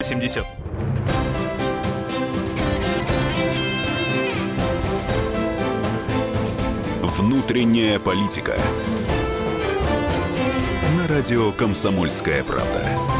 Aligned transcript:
70. 0.00 0.44
Внутренняя 7.02 7.98
политика. 7.98 8.56
На 10.96 11.08
радио 11.08 11.50
«Комсомольская 11.52 12.44
правда». 12.44 13.17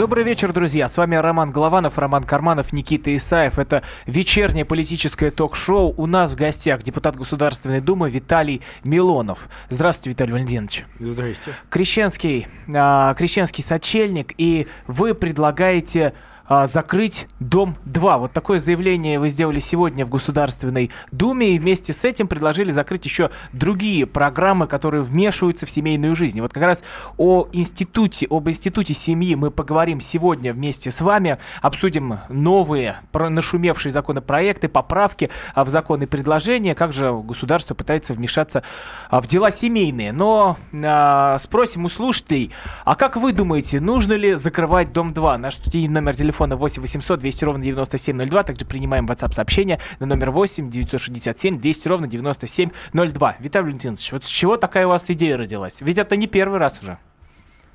Добрый 0.00 0.24
вечер, 0.24 0.54
друзья. 0.54 0.88
С 0.88 0.96
вами 0.96 1.14
Роман 1.16 1.50
Голованов, 1.50 1.98
Роман 1.98 2.24
Карманов, 2.24 2.72
Никита 2.72 3.14
Исаев. 3.14 3.58
Это 3.58 3.82
вечернее 4.06 4.64
политическое 4.64 5.30
ток-шоу. 5.30 5.92
У 5.94 6.06
нас 6.06 6.32
в 6.32 6.36
гостях 6.36 6.82
депутат 6.82 7.16
Государственной 7.16 7.82
Думы 7.82 8.08
Виталий 8.08 8.62
Милонов. 8.82 9.50
Здравствуйте, 9.68 10.08
Виталий 10.08 10.32
Валентинович. 10.32 10.86
Здрасте. 10.98 11.54
Крещенский, 11.68 12.46
а, 12.74 13.12
крещенский 13.12 13.62
сочельник, 13.62 14.32
и 14.38 14.68
вы 14.86 15.12
предлагаете 15.12 16.14
а, 16.50 16.66
закрыть 16.66 17.28
Дом 17.38 17.76
2. 17.84 18.18
Вот 18.18 18.32
такое 18.32 18.58
заявление 18.58 19.20
вы 19.20 19.28
сделали 19.28 19.60
сегодня 19.60 20.04
в 20.04 20.10
Государственной 20.10 20.90
Думе, 21.12 21.50
и 21.50 21.58
вместе 21.60 21.92
с 21.92 22.02
этим 22.02 22.26
предложили 22.26 22.72
закрыть 22.72 23.04
еще 23.04 23.30
другие 23.52 24.04
программы, 24.04 24.66
которые 24.66 25.02
вмешиваются 25.02 25.64
в 25.64 25.70
семейную 25.70 26.16
жизнь. 26.16 26.40
Вот 26.40 26.52
как 26.52 26.64
раз 26.64 26.82
о 27.18 27.46
институте, 27.52 28.26
об 28.28 28.48
институте 28.48 28.94
семьи 28.94 29.36
мы 29.36 29.52
поговорим 29.52 30.00
сегодня 30.00 30.52
вместе 30.52 30.90
с 30.90 31.00
вами, 31.00 31.38
обсудим 31.62 32.18
новые 32.28 32.96
нашумевшие 33.12 33.92
законопроекты, 33.92 34.68
поправки 34.68 35.30
а, 35.54 35.64
в 35.64 35.68
законы 35.68 36.08
предложения, 36.08 36.74
как 36.74 36.92
же 36.92 37.12
государство 37.12 37.76
пытается 37.76 38.12
вмешаться 38.12 38.64
а, 39.08 39.20
в 39.20 39.28
дела 39.28 39.52
семейные. 39.52 40.10
Но 40.10 40.56
а, 40.72 41.38
спросим 41.38 41.84
у 41.84 41.88
слушателей, 41.88 42.50
а 42.84 42.96
как 42.96 43.14
вы 43.14 43.32
думаете, 43.32 43.78
нужно 43.78 44.14
ли 44.14 44.34
закрывать 44.34 44.92
Дом 44.92 45.14
2? 45.14 45.38
Наш 45.38 45.60
номер 45.72 46.16
телефона 46.16 46.39
телефона 46.40 46.56
8 46.56 46.82
800 46.82 47.20
200 47.20 47.44
ровно 47.44 47.64
9702. 47.64 48.42
Также 48.44 48.64
принимаем 48.64 49.06
WhatsApp 49.06 49.32
сообщение 49.34 49.78
на 49.98 50.06
номер 50.06 50.30
8 50.30 50.70
967 50.70 51.60
200 51.60 51.88
ровно 51.88 52.06
9702. 52.06 53.36
Виталий 53.40 53.64
Валентинович, 53.66 54.12
вот 54.12 54.24
с 54.24 54.28
чего 54.28 54.56
такая 54.56 54.86
у 54.86 54.90
вас 54.90 55.04
идея 55.08 55.36
родилась? 55.36 55.80
Ведь 55.82 55.98
это 55.98 56.16
не 56.16 56.26
первый 56.26 56.58
раз 56.58 56.80
уже. 56.82 56.98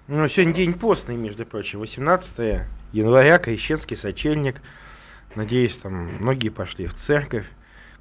Ну, 0.07 0.27
сегодня 0.27 0.53
день 0.53 0.73
постный, 0.73 1.15
между 1.15 1.45
прочим. 1.45 1.79
18 1.79 2.61
января, 2.91 3.37
крещенский 3.37 3.97
сочельник. 3.97 4.61
Надеюсь, 5.35 5.77
там 5.77 6.09
многие 6.19 6.49
пошли 6.49 6.87
в 6.87 6.95
церковь. 6.95 7.45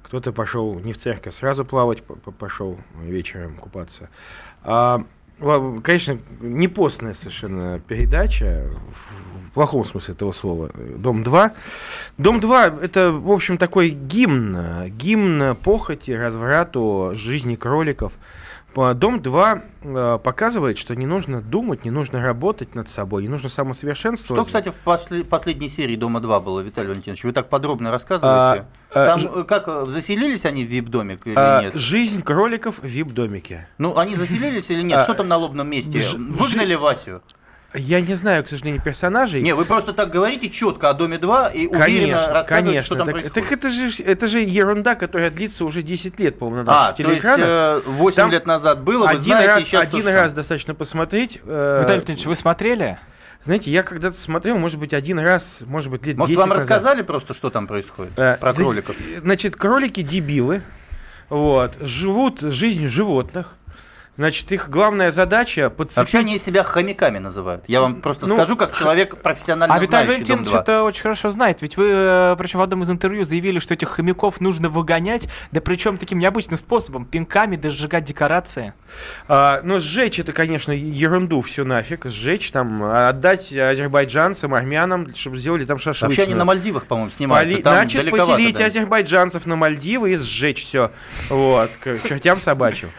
Кто-то 0.01 0.31
пошел 0.31 0.79
не 0.79 0.93
в 0.93 0.97
церковь, 0.97 1.35
сразу 1.35 1.65
плавать 1.65 2.03
пошел 2.39 2.77
вечером 3.01 3.57
купаться. 3.57 4.09
А, 4.63 5.03
конечно, 5.39 6.17
не 6.41 6.67
постная 6.67 7.13
совершенно 7.13 7.79
передача, 7.79 8.69
в 8.93 9.53
плохом 9.53 9.85
смысле 9.85 10.13
этого 10.13 10.31
слова, 10.31 10.71
«Дом-2». 10.75 11.51
«Дом-2»— 12.17 12.79
это, 12.83 13.11
в 13.11 13.31
общем, 13.31 13.57
такой 13.57 13.89
гимн, 13.89 14.87
гимн 14.89 15.55
похоти, 15.55 16.11
разврату, 16.11 17.11
жизни 17.13 17.55
кроликов– 17.55 18.13
Дом-2 18.75 19.61
э, 19.83 20.19
показывает, 20.21 20.77
что 20.77 20.95
не 20.95 21.05
нужно 21.05 21.41
думать, 21.41 21.85
не 21.85 21.91
нужно 21.91 22.21
работать 22.21 22.75
над 22.75 22.89
собой, 22.89 23.23
не 23.23 23.29
нужно 23.29 23.49
самосовершенствовать. 23.49 24.41
Что, 24.41 24.45
кстати, 24.45 24.69
в 24.69 24.75
после, 24.83 25.23
последней 25.23 25.69
серии 25.69 25.95
Дома-2 25.95 26.41
было, 26.41 26.59
Виталий 26.59 26.89
Валентинович? 26.89 27.23
Вы 27.23 27.31
так 27.31 27.49
подробно 27.49 27.91
рассказываете. 27.91 28.65
А, 28.91 29.05
Там 29.05 29.21
а, 29.33 29.43
как, 29.43 29.87
заселились 29.87 30.45
они 30.45 30.65
в 30.65 30.69
вип-домик 30.69 31.25
или 31.25 31.35
а, 31.37 31.63
нет? 31.63 31.75
Жизнь 31.75 32.21
кроликов 32.21 32.79
в 32.79 32.85
вип-домике. 32.85 33.67
Ну, 33.77 33.97
они 33.97 34.15
заселились 34.15 34.69
или 34.69 34.81
нет? 34.81 34.99
А, 34.99 35.03
что 35.03 35.13
там 35.13 35.27
на 35.27 35.37
лобном 35.37 35.69
месте? 35.69 36.01
Выгнали 36.17 36.75
Васю? 36.75 37.21
Я 37.75 38.01
не 38.01 38.13
знаю, 38.15 38.43
к 38.43 38.47
сожалению, 38.47 38.81
персонажей. 38.81 39.41
Не, 39.41 39.53
вы 39.53 39.65
просто 39.65 39.93
так 39.93 40.09
говорите 40.09 40.49
четко 40.49 40.89
о 40.89 40.93
Доме 40.93 41.17
2 41.17 41.49
и 41.49 41.67
уверенно 41.67 41.83
конечно, 41.83 42.33
рассказываете, 42.33 42.67
конечно. 42.67 42.85
что 42.85 42.95
там 42.95 43.05
так, 43.05 43.15
происходит. 43.15 43.49
Так 43.49 43.51
это 43.51 43.69
же, 43.69 44.03
это 44.03 44.27
же 44.27 44.39
ерунда, 44.41 44.95
которая 44.95 45.29
длится 45.29 45.65
уже 45.65 45.81
10 45.81 46.19
лет, 46.19 46.39
по-моему, 46.39 46.63
на 46.63 46.71
наших 46.71 46.93
а, 46.93 46.93
телеэкранах. 46.93 47.45
То 47.45 47.81
есть, 47.85 47.87
8 47.87 48.15
там 48.15 48.31
лет 48.31 48.45
назад 48.45 48.83
было, 48.83 49.09
один 49.09 49.19
знаете, 49.19 49.47
раз, 49.47 49.63
сейчас 49.63 49.83
Один 49.83 50.07
раз 50.07 50.33
достаточно 50.33 50.73
посмотреть. 50.73 51.39
Э, 51.43 51.81
Виталий 51.83 52.25
вы 52.25 52.35
смотрели? 52.35 52.97
Знаете, 53.43 53.69
я 53.69 53.83
когда-то 53.83 54.17
смотрел, 54.17 54.57
может 54.57 54.79
быть, 54.79 54.93
один 54.93 55.19
раз, 55.19 55.59
может 55.65 55.91
быть, 55.91 56.05
лет 56.05 56.17
может, 56.17 56.29
10 56.29 56.39
вам 56.39 56.49
назад. 56.49 56.63
рассказали 56.63 57.01
просто, 57.03 57.33
что 57.33 57.49
там 57.49 57.67
происходит? 57.67 58.13
Э, 58.17 58.37
про 58.39 58.53
кроликов? 58.53 58.95
Значит, 59.21 59.55
кролики 59.55 60.01
дебилы, 60.01 60.63
вот, 61.29 61.73
живут 61.81 62.39
жизнью 62.41 62.89
животных, 62.89 63.55
Значит, 64.17 64.49
их 64.53 64.69
главная 64.69 65.11
задача 65.11 65.69
подцепить... 65.69 65.97
Вообще 65.97 66.19
они 66.19 66.37
себя 66.37 66.63
хомяками 66.63 67.17
называют. 67.17 67.65
Я 67.67 67.81
вам 67.81 68.01
просто 68.01 68.27
ну, 68.27 68.35
скажу, 68.35 68.55
как 68.55 68.73
человек 68.77 69.17
профессионально 69.21 69.75
а 69.75 69.79
Виталий 69.79 70.07
Валентинович 70.07 70.53
это 70.53 70.83
очень 70.83 71.01
хорошо 71.01 71.29
знает. 71.29 71.61
Ведь 71.61 71.75
вы, 71.75 71.87
э, 71.89 72.35
причем 72.37 72.59
в 72.59 72.61
одном 72.61 72.83
из 72.83 72.91
интервью 72.91 73.25
заявили, 73.25 73.59
что 73.59 73.73
этих 73.73 73.89
хомяков 73.89 74.39
нужно 74.39 74.69
выгонять, 74.69 75.27
да 75.51 75.59
причем 75.59 75.97
таким 75.97 76.19
необычным 76.19 76.57
способом, 76.57 77.05
пинками, 77.05 77.57
да 77.57 77.69
сжигать 77.69 78.05
декорации. 78.05 78.73
А, 79.27 79.59
ну, 79.63 79.79
сжечь 79.79 80.19
это, 80.19 80.31
конечно, 80.31 80.71
ерунду 80.71 81.41
все 81.41 81.65
нафиг. 81.65 82.05
Сжечь 82.05 82.51
там, 82.51 82.83
отдать 82.83 83.51
азербайджанцам, 83.51 84.53
армянам, 84.53 85.13
чтобы 85.13 85.37
сделали 85.39 85.65
там 85.65 85.77
шашлычную. 85.77 86.09
Вообще 86.09 86.23
они 86.23 86.35
на 86.35 86.45
Мальдивах, 86.45 86.85
по-моему, 86.85 87.09
снимаются. 87.09 87.61
Там 87.61 87.73
Значит, 87.73 88.09
поселить 88.09 88.57
да. 88.57 88.65
азербайджанцев 88.65 89.45
на 89.45 89.57
Мальдивы 89.57 90.13
и 90.13 90.15
сжечь 90.15 90.63
все. 90.63 90.91
Вот, 91.29 91.71
к 91.81 91.99
чертям 92.07 92.39
собачьим. 92.39 92.91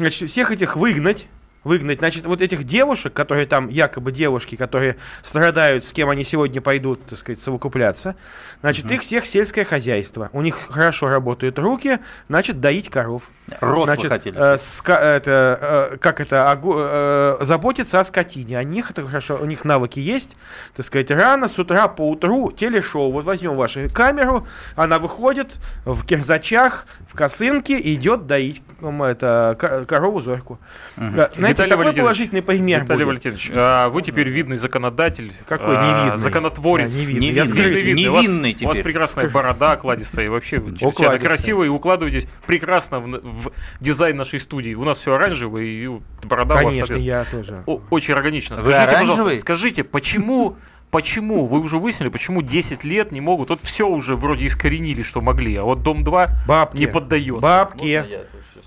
Значит, 0.00 0.30
всех 0.30 0.50
этих 0.50 0.76
выгнать 0.76 1.26
выгнать. 1.64 1.98
Значит, 1.98 2.26
вот 2.26 2.40
этих 2.40 2.64
девушек, 2.64 3.12
которые 3.12 3.46
там, 3.46 3.68
якобы 3.68 4.12
девушки, 4.12 4.56
которые 4.56 4.96
страдают, 5.22 5.84
с 5.84 5.92
кем 5.92 6.08
они 6.08 6.24
сегодня 6.24 6.60
пойдут, 6.60 7.04
так 7.06 7.18
сказать, 7.18 7.42
совокупляться, 7.42 8.16
значит, 8.60 8.86
угу. 8.86 8.94
их 8.94 9.02
всех 9.02 9.26
сельское 9.26 9.64
хозяйство. 9.64 10.30
У 10.32 10.42
них 10.42 10.56
хорошо 10.70 11.08
работают 11.08 11.58
руки, 11.58 11.98
значит, 12.28 12.60
доить 12.60 12.88
коров. 12.88 13.30
Рот 13.60 13.84
значит, 13.84 14.10
хотели 14.10 14.36
э, 14.36 14.54
ска- 14.56 15.00
это, 15.00 15.90
э, 15.92 15.96
как 15.98 16.20
это, 16.20 16.58
э, 16.62 17.44
заботиться 17.44 18.00
о 18.00 18.04
скотине. 18.04 18.58
О 18.58 18.64
них 18.64 18.90
это 18.90 19.04
хорошо, 19.06 19.38
у 19.40 19.44
них 19.44 19.64
навыки 19.64 19.98
есть, 19.98 20.36
так 20.74 20.86
сказать, 20.86 21.10
рано, 21.10 21.48
с 21.48 21.58
утра, 21.58 21.88
по 21.88 22.08
утру, 22.08 22.52
телешоу. 22.52 23.10
Вот 23.10 23.24
возьмем 23.24 23.56
вашу 23.56 23.88
камеру, 23.92 24.46
она 24.76 24.98
выходит 24.98 25.58
в 25.84 26.06
кирзачах, 26.06 26.86
в 27.08 27.16
косынке 27.16 27.78
идет 27.94 28.26
доить 28.26 28.62
это, 28.80 29.84
корову 29.88 30.20
зорьку. 30.20 30.58
Угу. 30.96 31.40
Знаете, 31.54 31.74
Виталий 31.74 31.84
такой 31.86 32.02
положительный 32.02 32.42
пример 32.42 32.82
Виталий 32.82 33.04
будет. 33.04 33.24
Валентинович, 33.24 33.50
а 33.54 33.88
вы 33.88 34.02
теперь 34.02 34.28
видный 34.28 34.56
законодатель. 34.56 35.32
Какой 35.46 35.76
невидный? 35.76 36.16
Законотворец. 36.16 36.92
Да, 36.92 37.00
невидный. 37.00 37.26
Невидный, 37.26 37.70
невидный. 37.70 37.94
невидный 37.94 38.52
теперь. 38.52 38.66
У 38.66 38.68
вас 38.68 38.78
прекрасная 38.78 39.28
борода 39.28 39.72
окладистая, 39.72 40.26
и 40.26 40.28
вообще 40.28 40.56
чрезвычайно 40.56 41.18
красиво, 41.18 41.64
и 41.64 41.68
укладываетесь 41.68 42.26
прекрасно 42.46 43.00
в, 43.00 43.20
в 43.22 43.52
дизайн 43.80 44.16
нашей 44.16 44.40
студии. 44.40 44.74
У 44.74 44.84
нас 44.84 44.98
все 44.98 45.14
оранжевое, 45.14 45.64
и 45.64 45.88
борода 46.24 46.56
Конечно, 46.56 46.94
у 46.94 46.98
вас, 46.98 47.04
я 47.04 47.24
тоже. 47.30 47.62
очень 47.66 48.14
органично. 48.14 48.56
Скажите, 48.56 48.96
пожалуйста, 48.98 49.36
скажите, 49.38 49.84
почему 49.84 50.56
почему, 50.90 51.46
вы 51.46 51.60
уже 51.60 51.78
выяснили, 51.78 52.08
почему 52.08 52.42
10 52.42 52.84
лет 52.84 53.12
не 53.12 53.20
могут, 53.20 53.50
вот 53.50 53.60
все 53.62 53.88
уже 53.88 54.16
вроде 54.16 54.46
искоренили, 54.46 55.02
что 55.02 55.20
могли, 55.20 55.56
а 55.56 55.64
вот 55.64 55.82
Дом 55.82 56.02
2 56.02 56.28
бабки, 56.46 56.78
не 56.78 56.86
поддается. 56.86 57.40
Бабки, 57.40 58.04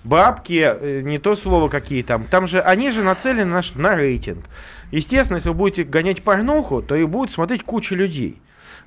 бабки, 0.03 0.61
э, 0.63 1.01
не 1.03 1.17
то 1.17 1.35
слово 1.35 1.69
какие 1.69 2.03
там, 2.03 2.25
там 2.25 2.47
же, 2.47 2.61
они 2.61 2.91
же 2.91 3.03
нацелены 3.03 3.45
на, 3.45 3.61
на 3.75 3.95
рейтинг. 3.95 4.45
Естественно, 4.91 5.37
если 5.37 5.49
вы 5.49 5.55
будете 5.55 5.83
гонять 5.83 6.23
порнуху, 6.23 6.81
то 6.81 6.95
и 6.95 7.03
будет 7.03 7.31
смотреть 7.31 7.63
куча 7.63 7.95
людей. 7.95 8.39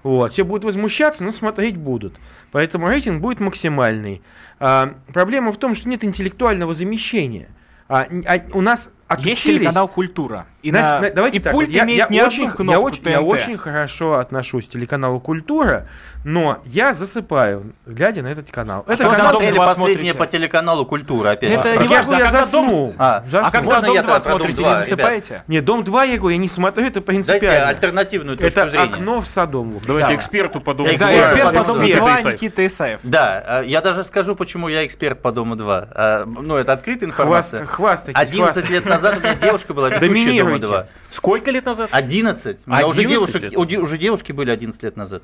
Вот. 0.03 0.33
Все 0.33 0.45
будут 0.45 0.65
возмущаться, 0.65 1.25
но 1.25 1.33
смотреть 1.33 1.77
будут. 1.77 2.15
Поэтому 2.53 2.89
рейтинг 2.89 3.21
будет 3.21 3.41
максимальный. 3.41 4.23
А, 4.61 4.95
проблема 5.13 5.51
в 5.51 5.57
том, 5.57 5.75
что 5.75 5.89
нет 5.89 6.05
интеллектуального 6.05 6.75
замещения. 6.75 7.49
А, 7.89 8.07
а, 8.27 8.41
у 8.53 8.61
нас 8.61 8.91
отключились... 9.09 9.39
Есть 9.39 9.45
телеканал 9.45 9.89
«Культура». 9.89 10.47
И, 10.63 10.71
Значит, 10.71 11.01
на... 11.01 11.11
давайте 11.11 11.39
и 11.39 11.41
так, 11.41 11.53
пульт 11.53 11.69
я, 11.69 11.85
имеет 11.85 11.99
я, 11.99 12.09
не 12.09 12.23
очень, 12.23 12.45
я, 12.45 12.81
очень, 12.81 13.09
я 13.09 13.21
очень 13.21 13.57
хорошо 13.57 14.15
отношусь 14.15 14.67
к 14.67 14.71
телеканалу 14.71 15.21
«Культура», 15.21 15.87
но 16.25 16.59
я 16.65 16.93
засыпаю, 16.93 17.73
глядя 17.87 18.23
на 18.23 18.29
этот 18.29 18.51
канал. 18.51 18.85
А 18.87 18.95
это 18.95 19.05
что 19.05 19.15
канал 19.15 19.31
смотрели 19.31 19.57
последнее 19.57 20.15
по 20.15 20.27
телеканалу 20.27 20.85
«Культура» 20.85 21.31
опять? 21.31 21.53
Это 21.53 21.73
а, 21.73 21.77
не 21.77 21.87
важно, 21.87 22.13
я, 22.15 22.17
а 22.17 22.21
я 22.23 22.31
заснул. 22.33 22.95
А, 22.99 23.23
заснул. 23.29 23.47
а 23.47 23.51
когда 23.53 23.75
Можно 23.75 23.87
«Дом 23.87 23.97
2» 23.97 24.23
смотрите, 24.23 24.65
не 24.65 24.75
засыпаете? 24.75 25.29
Ребят? 25.29 25.49
Нет, 25.49 25.65
«Дом 25.65 25.81
2» 25.83 26.11
я 26.11 26.19
говорю, 26.19 26.29
я 26.31 26.37
не 26.37 26.49
смотрю, 26.49 26.87
это 26.87 27.01
принципиально. 27.01 27.49
Дайте 27.49 27.65
альтернативную 27.65 28.37
точку 28.37 28.61
это 28.61 28.71
зрения. 28.71 28.87
окно 28.87 29.21
в 29.21 29.27
Содом. 29.27 29.81
Давайте 29.87 30.09
да. 30.09 30.15
эксперту 30.17 30.61
по 30.61 30.75
«Дому 30.75 30.89
2». 30.89 30.99
Да, 30.99 31.21
эксперт 31.21 31.55
по 31.55 31.65
«Дому 31.65 31.85
2» 31.85 32.33
Никита 32.33 32.67
Исаев. 32.67 33.01
Да, 33.05 33.61
я 33.61 33.81
даже 33.81 34.05
скажу, 34.05 34.35
почему 34.35 34.67
я 34.67 34.85
эксперт 34.85 35.23
по 35.23 35.31
«Дому 35.31 35.55
2». 35.55 36.25
Ну, 36.43 36.57
это 36.57 36.73
открытая 36.73 37.09
информация. 37.09 37.67
Хвастайтесь. 37.67 38.21
11 38.21 38.69
лет 38.69 38.87
назад 38.97 39.19
у 39.19 39.21
меня 39.21 39.35
девушка 39.35 39.75
была 39.75 39.91
ведущая 39.91 40.43
«Дома 40.43 40.57
2». 40.57 40.87
Сколько 41.11 41.51
лет 41.51 41.65
назад? 41.65 41.91
11. 41.93 42.59
11 42.67 42.89
уже, 42.89 43.09
девушек, 43.09 43.43
лет? 43.43 43.57
уже 43.57 43.99
девушки 43.99 44.33
были 44.33 44.51
11 44.51 44.83
лет 44.83 44.97
назад. 44.97 45.23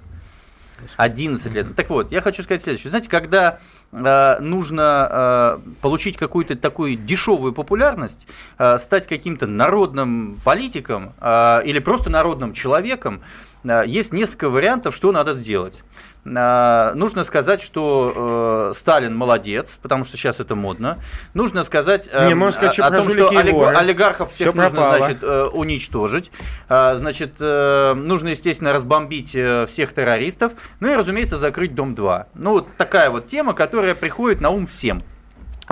11 0.96 1.54
лет. 1.54 1.76
Так 1.76 1.90
вот, 1.90 2.10
я 2.10 2.20
хочу 2.20 2.42
сказать 2.42 2.62
следующее. 2.62 2.90
Знаете, 2.90 3.08
когда 3.08 3.60
э, 3.92 4.38
нужно 4.40 5.08
э, 5.10 5.70
получить 5.80 6.16
какую-то 6.16 6.56
такую 6.56 6.96
дешевую 6.96 7.52
популярность, 7.52 8.26
э, 8.58 8.78
стать 8.78 9.06
каким-то 9.06 9.46
народным 9.46 10.40
политиком 10.44 11.12
э, 11.20 11.60
или 11.64 11.78
просто 11.78 12.10
народным 12.10 12.52
человеком, 12.52 13.22
э, 13.64 13.84
есть 13.86 14.12
несколько 14.12 14.48
вариантов, 14.48 14.94
что 14.94 15.12
надо 15.12 15.34
сделать. 15.34 15.82
А, 16.24 16.92
нужно 16.94 17.24
сказать, 17.24 17.60
что 17.60 18.70
э, 18.72 18.78
Сталин 18.78 19.16
молодец, 19.16 19.78
потому 19.82 20.04
что 20.04 20.16
сейчас 20.16 20.38
это 20.38 20.54
модно. 20.54 20.98
Нужно 21.34 21.64
сказать, 21.64 22.08
э, 22.12 22.28
Не, 22.28 22.34
можно 22.34 22.52
сказать 22.58 22.78
о, 22.78 22.86
о 22.86 22.90
том, 22.90 23.10
что 23.10 23.28
олиг, 23.28 23.54
олигархов 23.54 24.32
всех 24.32 24.52
Всё 24.52 24.62
нужно 24.62 24.76
пропало. 24.76 24.98
значит, 24.98 25.22
э, 25.22 25.44
уничтожить. 25.52 26.30
А, 26.68 26.94
значит, 26.94 27.34
э, 27.40 27.94
нужно, 27.94 28.28
естественно, 28.28 28.72
разбомбить 28.72 29.34
э, 29.34 29.66
всех 29.66 29.92
террористов. 29.92 30.52
Ну 30.78 30.92
и, 30.92 30.94
разумеется, 30.94 31.36
закрыть 31.38 31.74
Дом-2. 31.74 32.26
Ну, 32.34 32.52
вот 32.52 32.68
такая 32.76 33.10
вот 33.10 33.26
тема, 33.26 33.52
которая 33.52 33.94
приходит 33.96 34.40
на 34.40 34.50
ум 34.50 34.66
всем 34.66 35.02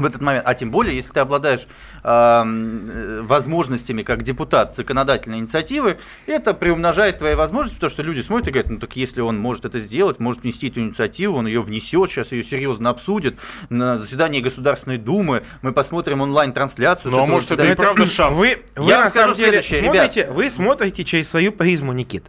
в 0.01 0.07
этот 0.07 0.21
момент, 0.21 0.45
а 0.47 0.55
тем 0.55 0.71
более, 0.71 0.95
если 0.95 1.13
ты 1.13 1.21
обладаешь 1.21 1.67
э, 2.03 3.21
возможностями 3.23 4.03
как 4.03 4.23
депутат 4.23 4.77
законодательной 4.77 5.39
инициативы, 5.39 5.99
это 6.27 6.55
приумножает 6.55 7.19
твои 7.19 7.35
возможности, 7.35 7.77
потому 7.77 7.91
что 7.91 8.03
люди 8.03 8.21
смотрят 8.21 8.49
и 8.49 8.51
говорят, 8.51 8.71
ну 8.71 8.79
так 8.79 8.97
если 8.97 9.21
он 9.21 9.39
может 9.39 9.65
это 9.65 9.79
сделать, 9.79 10.19
может 10.19 10.43
внести 10.43 10.69
эту 10.69 10.81
инициативу, 10.81 11.39
он 11.39 11.47
ее 11.47 11.61
внесет, 11.63 12.11
сейчас 12.11 12.33
ее 12.33 12.43
серьезно 12.43 12.91
обсудит 12.91 13.39
на 13.69 13.97
заседании 13.97 14.41
Государственной 14.41 14.99
Думы, 14.99 15.43
мы 15.63 15.73
посмотрим 15.73 16.21
онлайн-трансляцию. 16.21 17.13
Ну, 17.13 17.23
а 17.23 17.27
может, 17.27 17.51
это 17.51 17.65
и 17.65 17.75
правда 17.75 18.07
шанс. 18.07 18.39
Вы, 18.39 18.63
вы 18.77 18.91
Я 18.91 18.97
на 18.97 19.01
вам 19.03 19.11
скажу 19.11 19.35
самом 19.35 19.37
деле 19.37 19.63
следующее, 19.63 19.85
смотрите, 19.85 20.31
вы 20.31 20.51
смотрите 20.51 21.05
через 21.05 21.29
свою 21.29 21.53
призму, 21.53 21.93
Никит. 21.93 22.25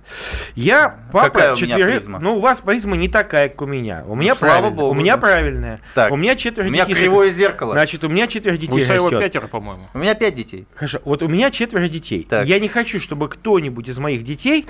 Я 0.56 1.00
папа 1.12 1.30
Какая 1.30 1.54
у 1.54 1.56
меня 1.56 1.68
четверых. 1.68 1.94
призма? 1.94 2.20
Ну, 2.20 2.38
у 2.38 2.40
вас 2.40 2.62
призма 2.62 2.96
не 2.96 3.08
такая, 3.08 3.50
как 3.50 3.62
у 3.62 3.66
меня. 3.66 4.04
У 4.08 4.16
меня 4.16 4.36
слава 4.36 4.54
правильная. 4.54 4.78
богу, 4.78 4.92
У 4.92 4.94
меня 4.94 5.16
да. 5.16 5.22
правильная. 5.22 5.82
Так. 5.96 6.12
У 6.12 6.16
меня 6.16 6.36
четверо 6.36 6.68
У 6.68 6.72
меня 6.72 6.86
кривое 6.86 7.30
зеркало. 7.30 7.61
Значит, 7.66 8.04
у 8.04 8.10
меня 8.10 8.28
четверо 8.28 8.56
У 8.56 8.58
детей 8.58 8.80
Исаева 8.80 9.10
растет. 9.10 9.20
пятеро, 9.20 9.48
по-моему. 9.48 9.90
У 9.94 10.00
меня 10.00 10.16
пять 10.16 10.36
детей. 10.36 10.66
Хорошо, 10.74 11.00
вот 11.06 11.22
у 11.24 11.28
меня 11.28 11.52
четверо 11.52 11.88
детей. 11.88 12.26
Так. 12.30 12.48
Я 12.48 12.60
не 12.60 12.68
хочу, 12.68 13.00
чтобы 13.00 13.30
кто-нибудь 13.30 13.88
из 13.88 13.98
моих 13.98 14.24
детей, 14.24 14.66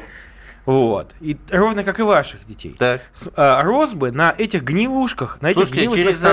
вот, 0.65 1.11
и 1.21 1.37
ровно 1.51 1.83
как 1.83 1.99
и 1.99 2.03
ваших 2.03 2.45
детей, 2.47 2.75
Так. 2.77 3.01
с- 3.11 3.29
а, 3.35 3.61
рос 3.63 3.93
бы 3.93 4.11
на 4.11 4.33
этих 4.37 4.63
гнилушках, 4.63 5.41
на 5.41 5.47
этих 5.47 5.67
Слушайте, 5.67 5.81
гнилушных 5.81 6.17
через, 6.19 6.23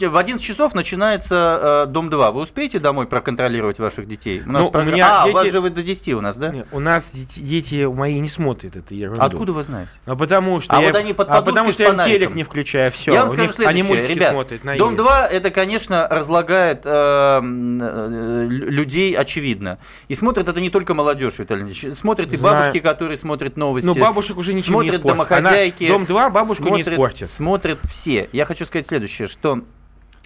э, 0.00 0.08
в 0.08 0.16
11 0.16 0.44
часов 0.46 0.74
начинается 0.74 1.84
э, 1.86 1.90
Дом-2. 1.90 2.32
Вы 2.32 2.42
успеете 2.42 2.78
домой 2.78 3.06
проконтролировать 3.06 3.78
ваших 3.78 4.06
детей? 4.06 4.42
У 4.46 4.50
нас 4.52 4.62
Ну, 4.62 4.68
у 4.68 4.72
програ- 4.72 4.84
меня 4.92 5.22
а, 5.22 5.26
у 5.26 5.32
вас 5.32 5.42
дети- 5.44 5.52
же 5.52 5.60
вы 5.60 5.70
до 5.70 5.82
10 5.82 6.14
у 6.14 6.20
нас, 6.20 6.36
да? 6.36 6.48
Не, 6.50 6.64
У 6.72 6.78
нас 6.80 7.10
дети, 7.12 7.40
дети 7.40 7.84
мои 7.86 8.18
не 8.20 8.28
смотрят 8.28 8.76
это 8.76 8.94
ерунду. 8.94 9.20
Откуда 9.22 9.52
вы 9.52 9.64
знаете? 9.64 9.90
А 10.06 10.14
потому 10.14 10.60
что 10.60 10.76
А 10.76 10.80
я, 10.80 10.88
вот 10.88 10.96
они 10.96 11.12
под 11.12 11.28
а 11.28 11.42
потому 11.42 11.72
что 11.72 11.82
я 11.82 12.04
телек 12.04 12.34
не 12.34 12.44
включаю, 12.44 12.92
все. 12.92 13.12
Я 13.12 13.20
вам 13.22 13.30
скажу 13.30 13.42
они 13.44 13.52
следующее, 13.82 13.84
мультики 13.84 14.12
ребят, 14.12 14.30
смотрят 14.32 14.64
на 14.64 14.76
Дом 14.76 14.90
Иви. 14.90 14.96
2 14.98 15.26
это, 15.26 15.50
конечно, 15.50 16.06
разлагает 16.08 16.82
э, 16.84 17.40
э, 17.42 18.46
людей 18.48 19.14
очевидно. 19.14 19.78
И 20.08 20.14
смотрят 20.14 20.48
это 20.48 20.60
не 20.60 20.70
только 20.70 20.94
молодежь, 20.94 21.38
Виталий 21.38 21.62
Леонидович. 21.64 21.96
Смотрят 21.98 22.32
и 22.32 22.36
Знаю. 22.36 22.54
бабушки, 22.56 22.78
которые 22.80 23.16
смотрят 23.16 23.39
новости. 23.56 23.86
Ну, 23.86 23.94
бабушек 23.94 24.36
уже 24.38 24.52
ничего 24.52 24.74
смотрят 24.80 24.92
не 24.92 24.98
испортит. 24.98 25.16
домохозяйки. 25.16 25.84
Она- 25.84 25.92
Дом 25.94 26.06
2 26.06 26.30
бабушку 26.30 26.62
не 26.64 26.68
смотрят, 26.68 26.88
испортит. 26.88 27.30
Смотрят 27.30 27.78
все. 27.90 28.28
Я 28.32 28.44
хочу 28.46 28.64
сказать 28.64 28.86
следующее, 28.86 29.28
что 29.28 29.60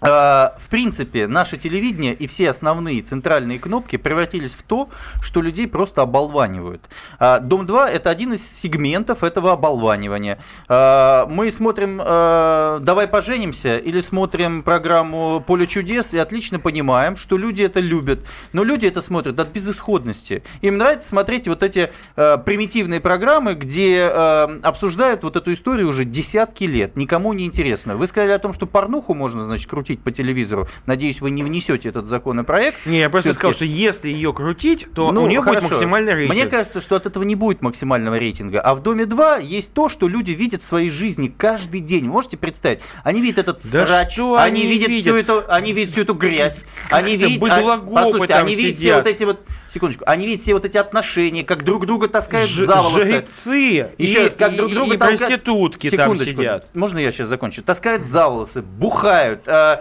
в 0.05 0.69
принципе, 0.69 1.27
наше 1.27 1.57
телевидение 1.57 2.13
и 2.13 2.27
все 2.27 2.51
основные 2.51 3.01
центральные 3.01 3.59
кнопки 3.59 3.97
превратились 3.97 4.53
в 4.53 4.63
то, 4.63 4.91
что 5.23 5.41
людей 5.41 5.67
просто 5.67 6.03
оболванивают. 6.03 6.83
А, 7.19 7.41
Дом-2 7.41 7.87
это 7.87 8.11
один 8.11 8.35
из 8.35 8.47
сегментов 8.47 9.25
этого 9.25 9.53
оболванивания. 9.53 10.39
А, 10.69 11.27
Мы 11.27 11.51
смотрим 11.51 11.97
«Давай 11.99 13.09
поженимся» 13.09 13.79
или 13.79 14.01
смотрим 14.01 14.63
программу 14.63 15.43
«Поле 15.47 15.67
чудес» 15.67 16.13
и 16.13 16.19
отлично 16.19 16.59
понимаем, 16.59 17.17
что 17.17 17.39
люди 17.39 17.63
это 17.63 17.81
любят. 17.81 18.21
Но 18.53 18.63
люди 18.63 18.87
это 18.87 19.01
смотрят 19.01 19.41
от 19.41 19.49
безысходности. 19.49 20.43
Им 20.61 20.77
нравится 20.77 21.09
смотреть 21.09 21.49
вот 21.49 21.63
эти 21.63 21.91
примитивные 22.15 23.01
программы, 23.01 23.55
где 23.55 24.05
обсуждают 24.05 25.23
вот 25.23 25.37
эту 25.37 25.53
историю 25.53 25.89
уже 25.89 26.05
десятки 26.05 26.65
лет. 26.65 26.97
Никому 26.97 27.33
не 27.33 27.47
интересно. 27.47 27.97
Вы 27.97 28.07
сказали 28.07 28.33
о 28.33 28.39
том, 28.39 28.53
что 28.53 28.67
порнуху 28.67 29.15
можно, 29.15 29.45
значит, 29.45 29.71
крутить 29.71 29.94
по 30.03 30.11
телевизору. 30.11 30.69
Надеюсь, 30.87 31.21
вы 31.21 31.31
не 31.31 31.43
внесете 31.43 31.89
этот 31.89 32.07
законопроект. 32.07 32.85
Не, 32.87 33.01
я 33.01 33.11
просто 33.11 33.35
сказал, 33.35 33.53
что 33.53 33.65
если 33.65 34.09
ее 34.09 34.33
крутить, 34.33 34.87
то 34.95 35.13
Ну, 35.13 35.25
у 35.25 35.27
нее 35.29 35.41
будет 35.41 35.55
хорошо. 35.57 35.69
максимальный 35.69 36.15
рейтинг. 36.15 36.35
Мне 36.39 36.47
кажется, 36.47 36.81
что 36.81 36.97
от 36.97 37.07
этого 37.07 37.23
не 37.25 37.35
будет 37.35 37.63
максимального 37.63 38.17
рейтинга. 38.19 38.61
А 38.61 38.75
в 38.75 38.83
Доме 38.83 39.07
2 39.07 39.39
есть 39.39 39.73
то, 39.75 39.89
что 39.89 40.09
люди 40.09 40.33
видят 40.33 40.63
в 40.63 40.65
своей 40.67 40.91
жизни 40.91 41.29
каждый 41.37 41.81
день. 41.81 42.05
Можете 42.07 42.37
представить? 42.37 42.81
Они 43.03 43.21
видят 43.21 43.39
этот 43.39 43.61
Да 43.71 43.87
срач, 43.87 44.19
они, 44.19 44.37
они 44.37 44.67
видят, 44.67 44.89
всю 44.91 45.15
видят? 45.15 45.29
эту, 45.29 45.45
они 45.49 45.73
видят 45.73 45.93
всю 45.93 46.03
эту 46.03 46.15
грязь, 46.15 46.65
они 46.91 47.17
Как-то 47.19 47.27
видят, 47.27 47.41
послушайте, 47.93 48.35
они 48.35 48.55
видят 48.55 48.77
все 48.77 48.83
сидят. 48.85 49.05
вот 49.05 49.07
эти 49.15 49.25
вот, 49.25 49.41
секундочку, 49.75 50.05
они 50.07 50.27
видят 50.27 50.41
все 50.43 50.55
вот 50.55 50.65
эти 50.65 50.79
отношения, 50.79 51.45
как 51.45 51.65
друг 51.65 51.87
друга 51.87 52.09
таскают 52.09 52.49
Ж- 52.49 52.67
за 52.67 52.77
волосы. 52.77 53.05
Жеребцы 53.05 53.89
Еще 53.99 54.21
и, 54.21 54.25
раз, 54.25 54.35
как 54.37 54.53
и- 54.53 54.57
друг 54.57 54.71
друга 54.73 54.95
и 54.95 54.97
толкают- 54.99 55.21
проститутки 55.21 55.91
там 55.91 56.17
сидят. 56.17 56.69
Можно 56.75 56.99
я 57.01 57.11
сейчас 57.13 57.29
закончу? 57.29 57.63
Таскают 57.63 58.05
за 58.05 58.29
волосы, 58.29 58.63
бухают, 58.63 59.43
э, 59.47 59.81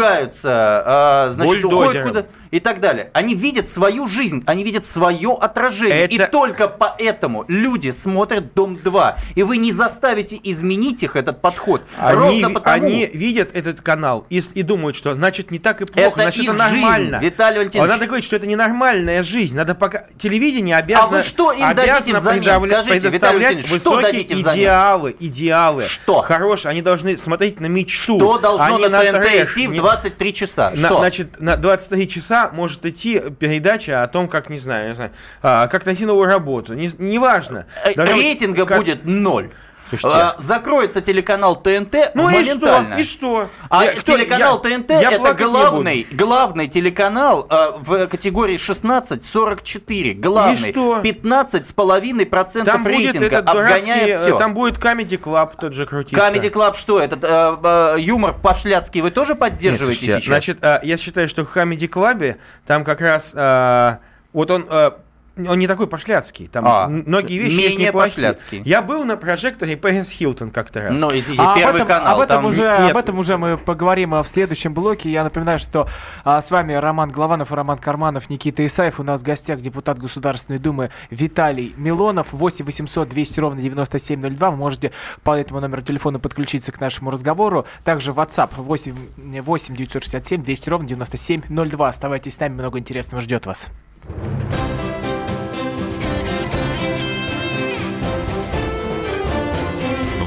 ругаются, 0.00 1.28
э, 1.28 1.32
значит, 1.32 1.64
уходят 1.64 1.70
Бульдозером. 1.70 2.08
куда 2.08 2.26
и 2.50 2.60
так 2.60 2.80
далее. 2.80 3.10
Они 3.12 3.34
видят 3.34 3.68
свою 3.68 4.06
жизнь, 4.06 4.42
они 4.46 4.64
видят 4.64 4.84
свое 4.84 5.36
отражение. 5.40 6.06
И 6.08 6.16
Это- 6.16 6.30
только 6.30 6.68
поэтому 6.68 7.44
люди 7.48 7.90
смотрят 7.90 8.54
Дом 8.54 8.76
2. 8.76 9.16
И 9.34 9.42
вы 9.42 9.56
не 9.58 9.72
заставите 9.72 10.38
изменить 10.42 11.02
их 11.02 11.16
этот 11.16 11.40
подход. 11.40 11.82
Они, 11.98 12.16
Ровно 12.42 12.50
потому. 12.50 12.76
они 12.86 13.06
видят 13.12 13.50
этот 13.54 13.80
канал 13.80 14.26
и, 14.30 14.40
и 14.54 14.62
думают, 14.62 14.96
что 14.96 15.14
значит 15.14 15.50
не 15.50 15.58
так 15.58 15.82
и 15.82 15.84
плохо, 15.84 16.00
Это 16.08 16.14
значит 16.22 16.44
их 16.44 16.50
это 16.50 16.58
нормально. 16.58 17.18
жизнь, 17.20 17.24
Виталий 17.26 17.56
А 17.56 17.58
Валентинович. 17.60 17.90
надо 17.90 18.06
говорить, 18.06 18.24
что 18.24 18.36
это 18.36 18.46
ненормальная 18.46 19.22
жизнь. 19.26 19.56
Надо 19.56 19.74
пока 19.74 20.04
телевидение 20.18 20.76
обязано, 20.76 21.06
А 21.18 21.20
вы 21.20 21.22
что 21.22 21.52
им 21.52 21.64
обязано 21.64 22.20
взамен? 22.20 22.42
предавля- 22.42 22.82
Скажите, 22.82 23.08
Виталий 23.08 23.10
предоставлять 23.10 23.66
что 23.66 23.74
высокие 23.90 24.36
взамен? 24.36 24.58
идеалы, 24.60 25.16
идеалы. 25.20 25.82
Что? 25.84 26.22
Хорошие. 26.22 26.70
Они 26.70 26.82
должны 26.82 27.16
смотреть 27.16 27.60
на 27.60 27.66
мечту. 27.66 28.18
Что 28.18 28.38
должно 28.38 28.76
а 28.76 28.88
на 28.88 29.00
ТНТ 29.02 29.12
трэш, 29.12 29.52
идти 29.52 29.66
в 29.66 29.72
не- 29.72 29.78
23 29.78 30.32
часа? 30.32 30.70
На- 30.70 30.88
Что? 30.88 30.98
значит, 30.98 31.40
на 31.40 31.56
23 31.56 32.08
часа 32.08 32.50
может 32.52 32.84
идти 32.86 33.20
передача 33.38 34.02
о 34.02 34.08
том, 34.08 34.28
как, 34.28 34.50
не 34.50 34.58
знаю, 34.58 34.88
не 34.90 34.94
знаю 34.94 35.10
а, 35.42 35.66
как 35.68 35.86
найти 35.86 36.06
новую 36.06 36.26
работу. 36.26 36.74
Не- 36.74 36.90
Неважно. 36.98 37.66
Э, 37.84 37.92
Рейтинга 37.96 38.66
как- 38.66 38.78
будет 38.78 39.04
ноль. 39.04 39.50
Слушайте. 39.88 40.16
А, 40.18 40.34
закроется 40.38 41.00
телеканал 41.00 41.56
ТНТ 41.56 42.12
Ну 42.14 42.28
и 42.28 42.44
что? 42.44 42.54
моментально. 42.66 42.94
И 42.94 43.02
что? 43.04 43.48
А 43.70 43.84
Я- 43.84 43.92
кто- 43.92 44.16
телеканал 44.16 44.60
я- 44.64 44.70
ТНТ 44.78 44.90
я 44.90 45.10
это 45.12 45.34
главный, 45.34 46.06
главный 46.10 46.66
телеканал 46.68 47.46
э, 47.48 47.72
в 47.78 48.06
категории 48.08 48.56
16-44. 48.56 50.14
Главный. 50.14 50.54
И 50.70 50.72
что? 50.72 51.00
15,5% 51.02 52.64
Там 52.64 52.82
будет 52.82 52.94
рейтинга, 52.96 53.26
этот 53.26 53.48
обгоняя 53.48 53.78
дурацкий, 53.80 54.10
э, 54.12 54.18
все. 54.18 54.38
там 54.38 54.54
будет 54.54 54.78
Comedy 54.78 55.18
Club 55.20 55.52
тот 55.58 55.72
же 55.74 55.86
крутиться. 55.86 56.16
Comedy 56.20 56.50
Club 56.52 56.74
что? 56.76 57.00
Этот 57.00 57.22
э, 57.24 57.56
э, 57.62 57.96
юмор 58.00 58.34
пошляцкий 58.34 59.00
вы 59.00 59.10
тоже 59.10 59.32
Нет, 59.32 59.40
поддерживаете 59.40 59.98
слушайте, 60.00 60.20
сейчас? 60.20 60.26
Значит, 60.26 60.58
а, 60.62 60.80
я 60.82 60.96
считаю, 60.96 61.28
что 61.28 61.44
в 61.44 61.54
Comedy 61.56 61.88
Club 61.88 62.36
там 62.66 62.84
как 62.84 63.00
раз 63.00 63.32
а, 63.34 63.98
вот 64.32 64.50
он 64.50 64.66
а, 64.68 64.98
он 65.36 65.58
не 65.58 65.66
такой 65.66 65.86
пошляцкий. 65.86 66.48
Там 66.48 66.64
А, 66.66 66.88
многие 66.88 67.38
вещи 67.38 67.60
есть 67.60 67.78
неплохие. 67.78 68.14
пошляцкий. 68.14 68.62
Я 68.64 68.80
был 68.82 69.04
на 69.04 69.16
прожекторе 69.16 69.76
Пэрис 69.76 70.08
Хилтон 70.10 70.48
как-то 70.50 70.80
раз. 70.82 70.94
ну, 70.94 71.10
извините, 71.10 71.42
А 71.42 71.52
об 71.52 71.58
первый 71.58 71.76
этом, 71.76 71.88
канал. 71.88 72.14
об, 72.14 72.20
этом 72.20 72.36
там- 72.38 72.44
уже, 72.46 72.62
Нет. 72.62 72.90
об 72.92 72.96
этом 72.96 73.18
уже 73.18 73.36
мы 73.36 73.58
поговорим 73.58 74.14
а, 74.14 74.22
в 74.22 74.28
следующем 74.28 74.72
блоке. 74.72 75.10
Я 75.10 75.24
напоминаю, 75.24 75.58
что 75.58 75.88
а, 76.24 76.40
с 76.40 76.50
вами 76.50 76.72
Роман 76.72 77.10
Главанов 77.10 77.52
и 77.52 77.54
Роман 77.54 77.76
Карманов, 77.78 78.30
Никита 78.30 78.64
Исаев. 78.64 78.98
У 78.98 79.02
нас 79.02 79.20
в 79.20 79.24
гостях 79.24 79.60
депутат 79.60 79.98
Государственной 79.98 80.58
Думы 80.58 80.90
Виталий 81.10 81.74
Милонов. 81.76 82.32
8 82.32 82.64
800 82.64 83.08
200 83.08 83.40
ровно 83.40 83.60
9702. 83.60 84.50
Вы 84.50 84.56
можете 84.56 84.92
по 85.22 85.36
этому 85.36 85.60
номеру 85.60 85.82
телефона 85.82 86.18
подключиться 86.18 86.72
к 86.72 86.80
нашему 86.80 87.10
разговору. 87.10 87.66
Также 87.84 88.12
WhatsApp 88.12 88.50
8, 88.56 88.94
8 89.42 89.76
967 89.76 90.42
200 90.42 90.68
ровно 90.70 90.88
9702. 90.88 91.88
Оставайтесь 91.88 92.34
с 92.34 92.40
нами, 92.40 92.54
много 92.54 92.78
интересного 92.78 93.20
ждет 93.20 93.46
вас. 93.46 93.68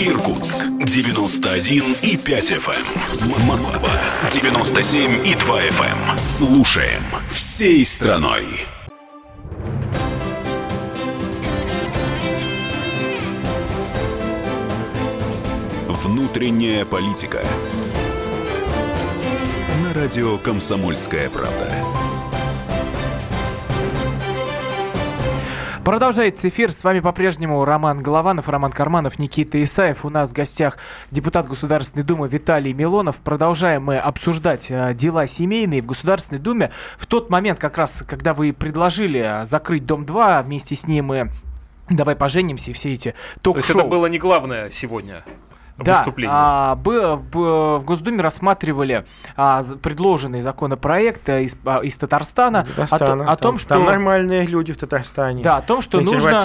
Иркутск 0.00 0.56
91 0.84 1.96
и 2.02 2.16
5 2.16 2.52
FM. 2.52 2.70
Эм. 2.70 3.46
Москва 3.48 3.90
97 4.30 5.26
и 5.26 5.34
2 5.34 5.62
FM. 5.62 6.10
Эм. 6.12 6.18
Слушаем 6.18 7.02
всей 7.30 7.84
страной. 7.84 8.44
Внутренняя 15.88 16.84
политика. 16.84 17.42
На 19.82 19.92
радио 19.94 20.38
Комсомольская 20.38 21.28
правда. 21.28 21.97
Продолжается 25.88 26.48
эфир. 26.48 26.70
С 26.70 26.84
вами 26.84 27.00
по-прежнему 27.00 27.64
Роман 27.64 28.02
Голованов, 28.02 28.50
Роман 28.50 28.72
Карманов, 28.72 29.18
Никита 29.18 29.62
Исаев. 29.62 30.04
У 30.04 30.10
нас 30.10 30.28
в 30.28 30.32
гостях 30.34 30.76
депутат 31.10 31.48
Государственной 31.48 32.04
Думы 32.04 32.28
Виталий 32.28 32.74
Милонов. 32.74 33.16
Продолжаем 33.16 33.84
мы 33.84 33.96
обсуждать 33.96 34.66
э, 34.68 34.92
дела 34.92 35.26
семейные 35.26 35.80
в 35.80 35.86
Государственной 35.86 36.40
Думе. 36.40 36.72
В 36.98 37.06
тот 37.06 37.30
момент, 37.30 37.58
как 37.58 37.78
раз, 37.78 38.04
когда 38.06 38.34
вы 38.34 38.52
предложили 38.52 39.40
э, 39.42 39.46
закрыть 39.46 39.86
Дом-2, 39.86 40.42
вместе 40.42 40.74
с 40.74 40.86
ним 40.86 41.10
и 41.14 41.24
Давай 41.88 42.16
поженимся 42.16 42.70
и 42.70 42.74
все 42.74 42.92
эти 42.92 43.14
ток-шоу. 43.40 43.52
То 43.54 43.58
есть 43.60 43.70
это 43.70 43.84
было 43.84 44.04
не 44.08 44.18
главное 44.18 44.68
сегодня? 44.68 45.24
Да, 45.78 46.04
А, 46.26 46.74
б, 46.74 47.16
б, 47.16 47.78
в 47.78 47.84
Госдуме 47.84 48.20
рассматривали 48.20 49.04
а, 49.36 49.62
предложенный 49.80 50.42
законопроект 50.42 51.28
из, 51.28 51.56
а, 51.64 51.80
из 51.80 51.96
Татарстана, 51.96 52.64
Татарстана 52.64 53.30
о, 53.30 53.32
о 53.32 53.36
том, 53.36 53.58
что... 53.58 53.70
Там 53.70 53.84
нормальные 53.84 54.46
люди 54.46 54.72
в 54.72 54.76
Татарстане. 54.76 55.42
Да, 55.42 55.58
о 55.58 55.62
том, 55.62 55.80
что 55.80 56.00
нужно, 56.00 56.44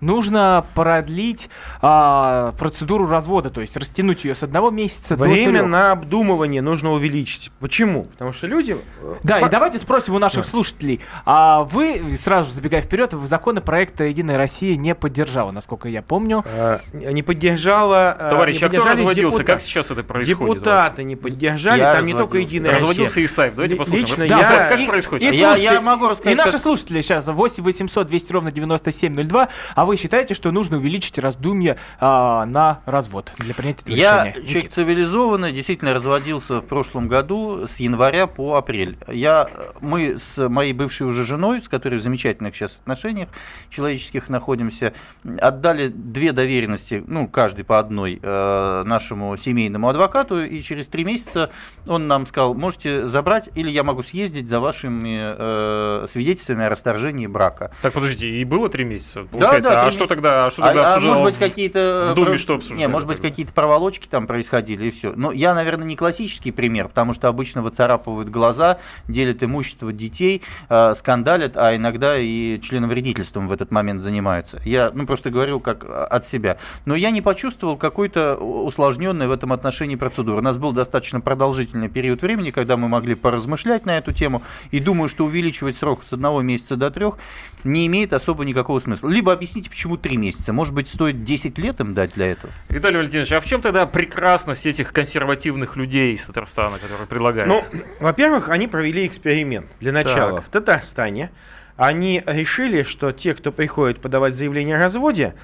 нужно 0.00 0.66
продлить 0.74 1.48
а, 1.80 2.52
процедуру 2.58 3.06
развода, 3.06 3.50
то 3.50 3.60
есть 3.60 3.76
растянуть 3.76 4.24
ее 4.24 4.34
с 4.34 4.42
одного 4.42 4.70
месяца 4.70 5.16
Время 5.16 5.46
до 5.46 5.58
трех. 5.58 5.70
на 5.70 5.92
обдумывание 5.92 6.60
нужно 6.60 6.92
увеличить. 6.92 7.50
Почему? 7.60 8.04
Потому 8.04 8.32
что 8.32 8.46
люди... 8.46 8.76
Э, 9.00 9.14
да, 9.22 9.38
По... 9.40 9.46
и 9.46 9.50
давайте 9.50 9.78
спросим 9.78 10.14
у 10.14 10.18
наших 10.18 10.44
да. 10.44 10.50
слушателей. 10.50 11.00
А 11.24 11.62
вы, 11.62 12.16
сразу 12.20 12.50
забегая 12.50 12.82
вперед, 12.82 13.12
законопроекта 13.12 14.04
«Единая 14.04 14.36
Россия» 14.36 14.76
не 14.76 14.94
поддержала, 14.94 15.50
насколько 15.52 15.88
я 15.88 16.02
помню. 16.02 16.44
А, 16.46 16.80
не 16.92 17.22
поддержала... 17.22 18.16
Э, 18.18 18.30
Товарищ 18.30 18.57
Ильич, 18.58 18.62
а 18.62 18.68
кто 18.68 18.88
разводился? 18.88 19.38
Депутат... 19.38 19.46
Как 19.46 19.60
сейчас 19.60 19.90
это 19.90 20.02
происходит? 20.02 20.58
Депутаты 20.58 21.04
не 21.04 21.16
поддержали, 21.16 21.80
я 21.80 21.94
там 21.94 22.06
не 22.06 22.14
только 22.14 22.38
Единая 22.38 22.74
Разводился 22.74 23.24
Исаев. 23.24 23.54
Давайте 23.54 23.76
послушаем. 23.76 24.06
Лично 24.06 24.28
да, 24.28 24.38
я... 24.38 24.68
Как 24.68 24.86
происходит? 24.86 25.34
И, 25.34 25.36
я, 25.36 25.54
я 25.54 25.80
могу 25.80 26.08
рассказать. 26.08 26.34
И 26.34 26.36
наши 26.36 26.58
слушатели 26.58 27.00
сейчас 27.00 27.26
8 27.26 27.62
800 27.62 28.06
200 28.06 28.32
ровно 28.32 28.52
9702. 28.52 29.48
А 29.74 29.84
вы 29.84 29.96
считаете, 29.96 30.34
что 30.34 30.50
нужно 30.50 30.76
увеличить 30.76 31.18
раздумье 31.18 31.78
а, 32.00 32.46
на 32.46 32.80
развод 32.86 33.32
для 33.38 33.54
принятия 33.54 33.82
этого 33.82 33.96
я 33.96 34.24
решения? 34.26 34.42
Я 34.42 34.48
человек 34.48 34.70
цивилизованный, 34.72 35.52
действительно 35.52 35.94
разводился 35.94 36.60
в 36.60 36.66
прошлом 36.66 37.08
году 37.08 37.66
с 37.66 37.80
января 37.80 38.26
по 38.26 38.56
апрель. 38.56 38.98
Я, 39.08 39.48
мы 39.80 40.16
с 40.18 40.48
моей 40.48 40.72
бывшей 40.72 41.06
уже 41.06 41.24
женой, 41.24 41.62
с 41.62 41.68
которой 41.68 41.96
в 41.96 42.02
замечательных 42.02 42.54
сейчас 42.54 42.76
отношениях 42.76 43.28
человеческих 43.70 44.28
находимся, 44.28 44.92
отдали 45.40 45.88
две 45.88 46.32
доверенности, 46.32 47.02
ну, 47.06 47.26
каждый 47.26 47.64
по 47.64 47.78
одной, 47.78 48.18
Э, 48.22 48.47
нашему 48.84 49.36
семейному 49.36 49.88
адвокату, 49.88 50.44
и 50.44 50.60
через 50.60 50.88
три 50.88 51.04
месяца 51.04 51.50
он 51.86 52.08
нам 52.08 52.26
сказал, 52.26 52.54
можете 52.54 53.06
забрать, 53.06 53.50
или 53.54 53.70
я 53.70 53.82
могу 53.82 54.02
съездить 54.02 54.48
за 54.48 54.60
вашими 54.60 55.34
э, 55.36 56.06
свидетельствами 56.08 56.64
о 56.64 56.68
расторжении 56.68 57.26
брака. 57.26 57.70
Так, 57.82 57.92
подождите, 57.92 58.28
и 58.28 58.44
было 58.44 58.68
три 58.68 58.84
месяца, 58.84 59.24
получается? 59.24 59.70
Да, 59.70 59.76
да, 59.82 59.86
а, 59.86 59.90
что 59.90 60.06
тогда, 60.06 60.46
а 60.46 60.50
что 60.50 60.62
тогда 60.62 60.94
а, 60.94 60.96
а 60.96 61.00
может 61.00 61.24
быть, 61.24 61.36
какие-то... 61.36 62.08
В 62.10 62.14
Думе 62.14 62.36
что 62.36 62.54
обсуждали? 62.54 62.80
Не, 62.80 62.88
может 62.88 63.08
быть, 63.08 63.20
какие-то 63.20 63.52
проволочки 63.52 64.06
там 64.06 64.26
происходили, 64.26 64.86
и 64.86 64.90
все. 64.90 65.12
Но 65.14 65.32
я, 65.32 65.54
наверное, 65.54 65.86
не 65.86 65.96
классический 65.96 66.50
пример, 66.50 66.88
потому 66.88 67.12
что 67.12 67.28
обычно 67.28 67.62
выцарапывают 67.62 68.28
глаза, 68.28 68.78
делят 69.08 69.42
имущество 69.42 69.92
детей, 69.92 70.42
э, 70.68 70.94
скандалят, 70.94 71.56
а 71.56 71.74
иногда 71.76 72.16
и 72.18 72.60
членовредительством 72.60 73.48
в 73.48 73.52
этот 73.52 73.70
момент 73.70 74.02
занимаются. 74.02 74.60
Я, 74.64 74.90
ну, 74.92 75.06
просто 75.06 75.30
говорю 75.30 75.60
как 75.60 75.84
от 75.84 76.26
себя. 76.26 76.58
Но 76.84 76.94
я 76.94 77.10
не 77.10 77.22
почувствовал 77.22 77.76
какой-то 77.76 78.37
усложненная 78.38 79.28
в 79.28 79.32
этом 79.32 79.52
отношении 79.52 79.96
процедура. 79.96 80.38
У 80.38 80.42
нас 80.42 80.56
был 80.56 80.72
достаточно 80.72 81.20
продолжительный 81.20 81.88
период 81.88 82.22
времени, 82.22 82.50
когда 82.50 82.76
мы 82.76 82.88
могли 82.88 83.14
поразмышлять 83.14 83.86
на 83.86 83.98
эту 83.98 84.12
тему, 84.12 84.42
и 84.70 84.80
думаю, 84.80 85.08
что 85.08 85.24
увеличивать 85.24 85.76
срок 85.76 86.04
с 86.04 86.12
одного 86.12 86.42
месяца 86.42 86.76
до 86.76 86.90
трех 86.90 87.18
не 87.64 87.86
имеет 87.86 88.12
особо 88.12 88.44
никакого 88.44 88.78
смысла. 88.78 89.08
Либо 89.08 89.32
объясните, 89.32 89.70
почему 89.70 89.96
три 89.96 90.16
месяца. 90.16 90.52
Может 90.52 90.74
быть, 90.74 90.88
стоит 90.88 91.24
10 91.24 91.58
лет 91.58 91.80
им 91.80 91.94
дать 91.94 92.14
для 92.14 92.32
этого? 92.32 92.52
Виталий 92.68 92.98
Валентинович, 92.98 93.32
а 93.32 93.40
в 93.40 93.46
чем 93.46 93.60
тогда 93.60 93.86
прекрасность 93.86 94.66
этих 94.66 94.92
консервативных 94.92 95.76
людей 95.76 96.14
из 96.14 96.24
Татарстана, 96.24 96.78
которые 96.78 97.06
предлагают? 97.06 97.48
Ну, 97.48 97.62
во-первых, 98.00 98.48
они 98.48 98.68
провели 98.68 99.06
эксперимент. 99.06 99.66
Для 99.80 99.92
начала 99.92 100.36
так. 100.36 100.46
в 100.46 100.48
Татарстане 100.48 101.30
они 101.76 102.22
решили, 102.26 102.82
что 102.82 103.12
те, 103.12 103.34
кто 103.34 103.52
приходит 103.52 104.00
подавать 104.00 104.34
заявление 104.34 104.76
о 104.76 104.80
разводе, 104.80 105.34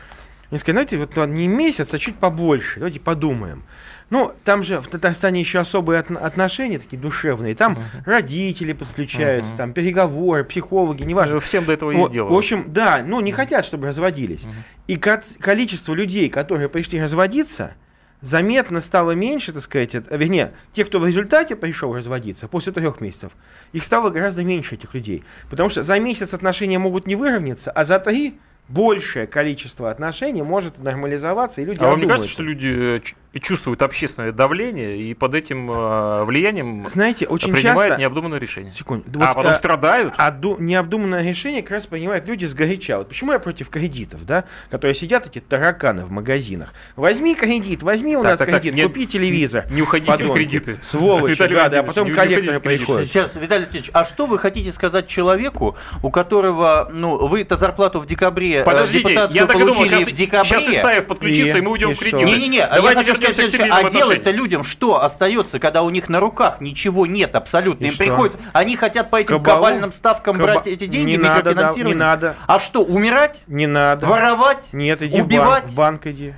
они 0.54 0.60
сказали, 0.60 0.86
знаете, 0.86 0.98
вот 0.98 1.26
не 1.26 1.48
месяц, 1.48 1.92
а 1.92 1.98
чуть 1.98 2.14
побольше. 2.14 2.78
Давайте 2.78 3.00
подумаем. 3.00 3.64
Ну, 4.08 4.32
там 4.44 4.62
же 4.62 4.80
в 4.80 4.86
Татарстане 4.86 5.40
еще 5.40 5.58
особые 5.58 5.98
от, 5.98 6.12
отношения 6.12 6.78
такие 6.78 6.96
душевные. 6.96 7.56
Там 7.56 7.72
uh-huh. 7.72 8.02
родители 8.04 8.72
подключаются, 8.72 9.52
uh-huh. 9.52 9.56
там 9.56 9.72
переговоры, 9.72 10.44
психологи, 10.44 11.02
неважно. 11.02 11.36
Ну, 11.36 11.40
всем 11.40 11.64
до 11.64 11.72
этого 11.72 11.90
и 11.90 11.96
вот, 11.96 12.12
сделали. 12.12 12.32
В 12.32 12.36
общем, 12.36 12.66
да, 12.68 13.02
ну 13.04 13.20
не 13.20 13.32
uh-huh. 13.32 13.34
хотят, 13.34 13.64
чтобы 13.64 13.88
разводились. 13.88 14.44
Uh-huh. 14.44 14.52
И 14.86 14.96
ко- 14.96 15.24
количество 15.40 15.92
людей, 15.92 16.28
которые 16.28 16.68
пришли 16.68 17.02
разводиться, 17.02 17.74
заметно 18.20 18.80
стало 18.80 19.10
меньше, 19.10 19.52
так 19.52 19.62
сказать, 19.64 19.94
вернее, 20.08 20.52
те, 20.72 20.84
кто 20.84 21.00
в 21.00 21.06
результате 21.06 21.56
пришел 21.56 21.92
разводиться 21.96 22.46
после 22.46 22.72
трех 22.72 23.00
месяцев, 23.00 23.32
их 23.72 23.82
стало 23.82 24.10
гораздо 24.10 24.44
меньше, 24.44 24.76
этих 24.76 24.94
людей. 24.94 25.24
Потому 25.50 25.68
что 25.68 25.82
за 25.82 25.98
месяц 25.98 26.32
отношения 26.32 26.78
могут 26.78 27.08
не 27.08 27.16
выровняться, 27.16 27.72
а 27.72 27.84
за 27.84 27.98
три 27.98 28.38
большее 28.68 29.26
количество 29.26 29.90
отношений 29.90 30.42
может 30.42 30.78
нормализоваться, 30.78 31.60
и 31.60 31.64
люди 31.64 31.82
А 31.82 31.88
вам 31.88 32.00
не 32.00 32.06
кажется, 32.06 32.30
что 32.30 32.42
люди 32.42 33.02
э, 33.34 33.38
чувствуют 33.38 33.82
общественное 33.82 34.32
давление, 34.32 34.98
и 34.98 35.14
под 35.14 35.34
этим 35.34 35.70
э, 35.70 36.24
влиянием 36.24 36.88
Знаете, 36.88 37.26
очень 37.26 37.52
принимают 37.52 37.90
часто... 37.90 38.00
необдуманное 38.00 38.38
решение? 38.38 38.72
Секунду. 38.72 39.04
А 39.20 39.26
вот, 39.26 39.36
потом 39.36 39.52
а, 39.52 39.54
страдают? 39.54 40.14
А 40.16 40.30
ду, 40.30 40.56
необдуманное 40.58 41.22
решение 41.22 41.62
как 41.62 41.72
раз 41.72 41.86
принимают 41.86 42.26
люди 42.26 42.44
сгоряча. 42.44 42.98
Вот 42.98 43.08
почему 43.08 43.32
я 43.32 43.38
против 43.38 43.68
кредитов, 43.68 44.24
да, 44.26 44.44
которые 44.70 44.94
сидят, 44.94 45.26
эти 45.26 45.40
тараканы 45.40 46.04
в 46.04 46.10
магазинах. 46.10 46.74
Возьми 46.96 47.34
кредит, 47.34 47.82
возьми 47.82 48.16
у 48.16 48.22
так, 48.22 48.32
нас 48.32 48.38
так, 48.38 48.48
кредит, 48.48 48.74
так, 48.74 48.86
купи 48.86 49.00
нет, 49.00 49.10
телевизор. 49.10 49.64
Не 49.70 49.82
уходите 49.82 50.10
подонки, 50.10 50.30
в 50.30 50.34
кредиты. 50.34 50.78
Сволочи, 50.82 51.42
гады, 51.42 51.78
а 51.78 51.82
потом 51.82 52.08
не, 52.08 52.14
коллекторы 52.14 52.60
приходят. 52.60 53.08
Сейчас, 53.08 53.36
Виталий 53.36 53.66
Ильич, 53.70 53.90
а 53.92 54.04
что 54.04 54.26
вы 54.26 54.38
хотите 54.38 54.72
сказать 54.72 55.06
человеку, 55.06 55.76
у 56.02 56.10
которого, 56.10 56.90
ну, 56.92 57.26
вы-то 57.26 57.56
зарплату 57.56 58.00
в 58.00 58.06
декабре 58.06 58.24
декабре 58.24 58.64
Подождите, 58.64 59.12
я 59.30 59.46
так 59.46 59.56
и 59.56 59.60
думал, 59.60 59.86
сейчас, 59.86 60.02
в 60.04 60.12
декабре. 60.12 60.48
сейчас 60.48 60.68
Исаев 60.68 61.06
подключится, 61.06 61.58
и, 61.58 61.60
и 61.60 61.62
мы 61.62 61.72
уйдем 61.72 61.90
и 61.90 61.94
в 61.94 61.98
кредит. 61.98 62.24
Не-не-не, 62.24 62.64
а 62.64 62.78
я 62.78 62.94
хочу 62.94 63.14
сказать, 63.32 63.50
следующее, 63.50 63.72
а 63.72 63.90
делать-то 63.90 64.30
людям 64.30 64.64
что 64.64 65.02
остается, 65.02 65.58
когда 65.58 65.82
у 65.82 65.90
них 65.90 66.08
на 66.08 66.20
руках 66.20 66.60
ничего 66.60 67.06
нет 67.06 67.34
абсолютно? 67.34 67.84
И 67.84 67.88
Им 67.88 67.94
что? 67.94 68.04
приходится, 68.04 68.38
они 68.52 68.76
хотят 68.76 69.10
по 69.10 69.16
этим 69.16 69.38
Кабалу? 69.38 69.56
кабальным 69.56 69.92
ставкам 69.92 70.36
Каба... 70.36 70.52
брать 70.52 70.66
эти 70.66 70.86
деньги, 70.86 71.12
не. 71.12 71.16
Надо, 71.16 71.54
да, 71.54 71.72
не 71.76 71.94
надо. 71.94 72.36
А 72.46 72.58
что, 72.58 72.82
умирать? 72.84 73.42
Не 73.46 73.66
надо. 73.66 74.06
Воровать? 74.06 74.70
Нет, 74.72 75.02
иди 75.02 75.20
убивать? 75.20 75.64
в 75.70 75.76
банк, 75.76 76.02
в 76.02 76.04
банк 76.04 76.06
иди. 76.06 76.34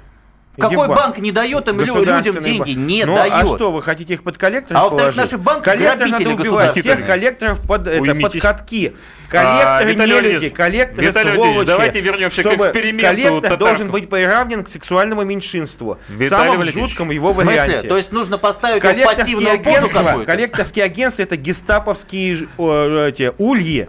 Какой 0.58 0.88
банк. 0.88 1.00
банк 1.00 1.18
не 1.18 1.32
дает 1.32 1.68
им 1.68 1.80
людям 1.80 2.40
деньги? 2.42 2.58
Банк. 2.58 2.76
Не 2.76 3.04
ну, 3.04 3.14
дает. 3.14 3.32
А 3.32 3.46
что, 3.46 3.70
вы 3.70 3.82
хотите 3.82 4.14
их 4.14 4.22
под 4.22 4.38
коллекторов 4.38 4.82
А 4.82 4.84
во-вторых, 4.84 5.16
наши 5.16 5.38
банки 5.38 5.64
Коллектор 5.64 6.08
надо 6.08 6.30
убивать 6.30 6.78
всех 6.78 7.06
коллекторов 7.06 7.60
под, 7.60 7.86
это, 7.86 8.14
под 8.14 8.40
катки. 8.40 8.94
Коллекторы 9.28 9.92
а, 9.92 10.06
не 10.06 10.20
люди, 10.20 10.48
коллекторы 10.50 11.08
Виталий 11.08 11.34
сволочи. 11.34 11.66
Давайте 11.66 12.00
вернемся 12.00 12.42
к 12.42 12.46
эксперименту. 12.46 13.06
Коллектор 13.06 13.40
татарскому. 13.40 13.58
должен 13.58 13.90
быть 13.90 14.08
приравнен 14.08 14.64
к 14.64 14.68
сексуальному 14.68 15.24
меньшинству. 15.24 15.98
Виталий 16.08 16.26
в 16.26 16.30
самом 16.30 16.58
Валерьевич. 16.58 16.90
жутком 16.90 17.10
его 17.10 17.32
в 17.32 17.36
варианте. 17.36 17.88
То 17.88 17.96
есть 17.96 18.12
нужно 18.12 18.38
поставить 18.38 18.82
пассивную 18.82 19.62
позу 19.62 19.88
какую-то? 19.88 20.24
Коллекторские 20.24 20.84
агентства 20.84 21.22
это 21.22 21.36
гестаповские 21.36 22.48
эти, 22.58 23.32
ульи 23.38 23.88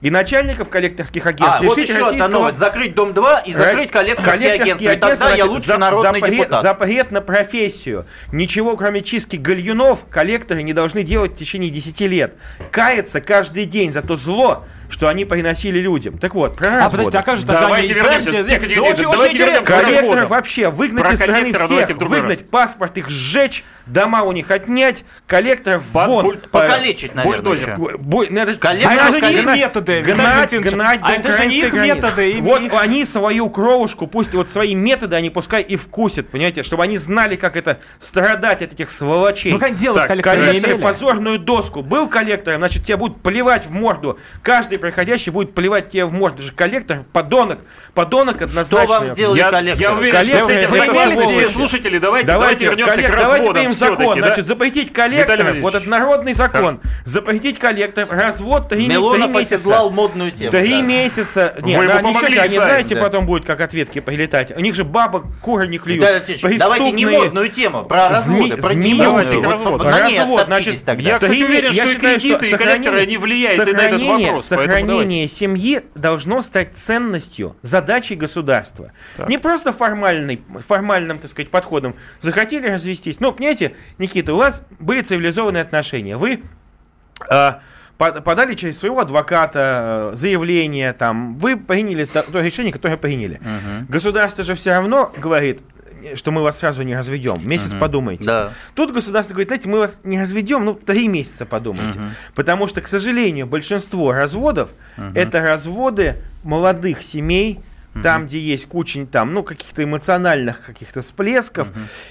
и 0.00 0.10
начальников 0.10 0.68
коллекторских 0.68 1.26
агентств. 1.26 1.60
А, 1.60 1.62
вот 1.62 1.76
еще 1.76 1.92
российского... 1.92 2.08
одна 2.08 2.28
новость. 2.28 2.58
Закрыть 2.58 2.94
Дом-2 2.94 3.42
и 3.46 3.52
закрыть 3.52 3.90
коллекторские, 3.90 4.52
агентства. 4.52 4.92
И 4.92 4.96
тогда 4.96 5.34
я 5.34 5.44
лучше 5.44 5.66
за, 5.66 5.78
народный 5.78 6.20
запрет, 6.20 6.38
депутат. 6.38 6.62
Запрет 6.62 7.10
на 7.10 7.20
профессию. 7.20 8.06
Ничего, 8.32 8.76
кроме 8.76 9.02
чистки 9.02 9.36
гальюнов, 9.36 10.06
коллекторы 10.10 10.62
не 10.62 10.72
должны 10.72 11.02
делать 11.02 11.32
в 11.32 11.36
течение 11.36 11.70
10 11.70 12.00
лет. 12.02 12.34
Каяться 12.70 13.20
каждый 13.20 13.66
день 13.66 13.92
за 13.92 14.02
то 14.02 14.16
зло, 14.16 14.64
что 14.90 15.08
они 15.08 15.24
приносили 15.24 15.78
людям. 15.78 16.18
Так 16.18 16.34
вот, 16.34 16.56
про 16.56 16.66
А, 16.66 16.70
разводы. 16.80 16.90
подождите, 17.04 17.18
а 17.18 17.22
как 17.22 17.36
же 17.36 17.46
тогда 17.46 17.60
Давайте 17.62 17.92
они- 17.94 18.02
вернемся. 18.02 18.24
Подождите, 18.30 18.54
Тихо, 18.56 18.66
тихо, 18.68 18.80
очень- 18.80 18.90
очень 18.90 19.10
давайте 19.12 19.36
интересно. 19.36 19.52
вернемся 19.64 19.84
Коллекторов 19.94 20.30
вообще 20.30 20.68
выгнать 20.70 21.02
Про 21.02 21.12
из 21.12 21.18
страны 21.18 21.52
всех, 21.52 21.98
выгнать 21.98 22.50
паспорт 22.50 22.98
их 22.98 23.08
сжечь, 23.08 23.64
дома 23.86 24.22
у 24.22 24.32
них 24.32 24.50
отнять, 24.50 25.04
коллекторов 25.26 25.84
Под 25.92 26.08
вон. 26.08 26.24
буль- 26.26 26.38
По- 26.38 26.60
Покалечить, 26.60 27.14
наверное, 27.14 27.38
бульдозер. 27.42 27.70
еще. 27.70 27.96
Бой- 27.98 28.28
ну, 28.30 28.40
это- 28.40 28.54
Коллекторов 28.56 28.96
гнать, 28.96 29.14
это 29.14 29.26
же 29.30 29.38
их 29.38 29.42
гнать, 29.44 29.58
методы, 29.58 30.00
Гнать, 30.02 30.52
гнать 30.60 31.00
А 31.02 31.12
это 31.12 31.28
же 31.28 31.34
украинской 31.34 31.66
их 31.66 31.72
методы, 31.74 32.30
им- 32.32 32.44
Вот 32.44 32.62
их- 32.62 32.72
они 32.74 33.04
свою 33.04 33.48
кровушку, 33.50 34.06
пусть 34.06 34.34
вот 34.34 34.48
свои 34.50 34.74
методы, 34.74 35.16
они 35.16 35.30
пускай 35.30 35.62
и 35.62 35.76
вкусят, 35.76 36.28
понимаете, 36.28 36.62
чтобы 36.62 36.82
они 36.82 36.98
знали, 36.98 37.36
как 37.36 37.56
это 37.56 37.78
страдать 37.98 38.62
от 38.62 38.72
этих 38.72 38.90
сволочей. 38.90 39.52
Ну, 39.52 39.58
как 39.58 39.76
коллекторами 40.06 40.46
коллекторы 40.46 40.72
имели? 40.74 40.82
позорную 40.82 41.38
доску. 41.38 41.82
Был 41.82 42.08
коллектором, 42.08 42.58
значит, 42.60 42.84
тебя 42.84 42.96
будут 42.96 43.22
плевать 43.22 43.66
в 43.66 43.70
морду. 43.70 44.18
Каждый 44.42 44.78
проходящий 44.80 45.30
будет 45.32 45.54
плевать 45.54 45.88
тебе 45.90 46.04
в 46.04 46.12
морду. 46.12 46.38
Это 46.38 46.42
же 46.44 46.52
коллектор, 46.52 47.04
подонок. 47.12 47.60
Подонок 47.94 48.42
однозначно. 48.42 48.86
Что 48.86 49.00
вам 49.00 49.08
сделали 49.08 49.38
Я, 49.38 49.50
коллекторы? 49.50 49.82
я 49.82 49.94
уверен, 49.94 50.22
что 50.22 50.24
с 50.24 50.28
Коллекторы 50.28 50.54
этим 50.54 50.74
это 50.74 50.84
согласны 50.86 51.26
все 51.28 51.48
слушатели. 51.48 51.98
Давайте, 51.98 52.26
Давайте, 52.26 52.64
давайте 52.66 52.66
вернемся 52.66 53.00
коллек- 53.00 53.06
к 53.06 53.20
давайте 53.20 53.30
разводам 53.30 53.54
примем 53.54 53.72
закон. 53.72 53.96
все-таки, 53.96 54.20
да? 54.20 54.26
Значит, 54.26 54.46
запретить. 54.46 54.92
Валерьевич. 54.96 55.62
Вот 55.62 55.74
это 55.74 55.88
народный 55.88 56.34
закон. 56.34 56.80
Запретить 57.04 57.58
коллекторов. 57.58 58.10
Развод 58.10 58.68
три, 58.68 58.86
три 58.86 58.88
Милонов 58.88 59.30
месяца. 59.32 59.56
оседлал 59.56 59.90
модную 59.90 60.32
тему. 60.32 60.50
Три 60.50 60.80
да. 60.80 60.82
месяца. 60.82 61.54
Не, 61.62 61.76
Вы 61.76 61.84
ну, 61.84 61.98
ему 61.98 62.18
они, 62.18 62.56
знаете, 62.56 62.94
да. 62.94 63.00
потом 63.00 63.26
будет 63.26 63.44
как 63.44 63.60
ответки 63.60 64.00
прилетать. 64.00 64.56
У 64.56 64.60
них 64.60 64.74
же 64.74 64.84
бабок 64.84 65.24
куры 65.40 65.66
не 65.66 65.78
клюют. 65.78 66.02
Виталий 66.28 66.58
давайте 66.58 66.92
не 66.92 67.06
модную 67.06 67.48
тему, 67.48 67.84
про 67.84 68.08
разводы, 68.08 68.56
про 68.56 68.74
немодную. 68.74 69.42
Давайте 69.78 70.20
Развод, 70.20 70.46
значит. 70.46 70.88
Я, 70.98 71.18
кстати, 71.18 71.32
Три- 71.32 71.44
уверен, 71.44 71.72
что 71.72 71.86
что 71.86 71.98
кредиты, 71.98 72.50
и 72.50 72.56
коллекторы, 72.56 73.00
они 73.00 73.16
влияют 73.16 73.68
и 73.68 73.72
на 73.72 73.80
этот 73.80 74.02
вопрос. 74.02 74.48
Сохранение 74.70 75.28
семьи 75.28 75.82
должно 75.94 76.40
стать 76.42 76.76
ценностью, 76.76 77.56
задачей 77.62 78.14
государства. 78.16 78.92
Не 79.28 79.38
просто 79.38 79.72
формальный, 79.72 80.42
формальным, 80.66 81.18
так 81.18 81.30
сказать, 81.30 81.50
подходом. 81.50 81.94
Захотели 82.20 82.68
развестись. 82.68 83.20
Ну, 83.20 83.32
понимаете, 83.32 83.74
Никита, 83.98 84.34
у 84.34 84.36
вас 84.36 84.62
были 84.78 85.00
цивилизованные 85.02 85.62
отношения. 85.62 86.16
Вы 86.16 86.42
по- 87.98 88.12
подали 88.22 88.54
через 88.54 88.78
своего 88.78 89.00
адвоката 89.00 90.10
э, 90.12 90.16
заявление, 90.16 90.92
там, 90.94 91.36
вы 91.38 91.56
приняли 91.56 92.06
то, 92.06 92.22
то 92.22 92.40
решение, 92.40 92.72
которое 92.72 92.96
приняли. 92.96 93.40
Государство 93.88 94.42
же 94.42 94.54
все 94.54 94.70
равно 94.72 95.12
говорит, 95.18 95.60
э, 95.60 95.79
что 96.14 96.30
мы 96.30 96.42
вас 96.42 96.58
сразу 96.58 96.82
не 96.82 96.96
разведем. 96.96 97.46
Месяц 97.46 97.72
подумайте. 97.78 98.24
Да. 98.24 98.52
Тут 98.74 98.92
государство 98.92 99.34
говорит, 99.34 99.48
знаете, 99.48 99.68
мы 99.68 99.78
вас 99.78 100.00
не 100.04 100.20
разведем, 100.20 100.64
ну, 100.64 100.74
три 100.74 101.08
месяца 101.08 101.46
подумайте. 101.46 102.00
Потому 102.34 102.66
что, 102.68 102.80
к 102.80 102.88
сожалению, 102.88 103.46
большинство 103.46 104.12
разводов 104.12 104.70
это 105.14 105.40
разводы 105.40 106.16
молодых 106.42 107.02
семей, 107.02 107.60
там, 108.02 108.26
где 108.26 108.38
есть 108.38 108.66
куча 108.66 109.04
там, 109.06 109.34
ну, 109.34 109.42
каких-то 109.42 109.82
эмоциональных 109.84 110.64
каких-то 110.64 111.00
всплесков. 111.02 111.68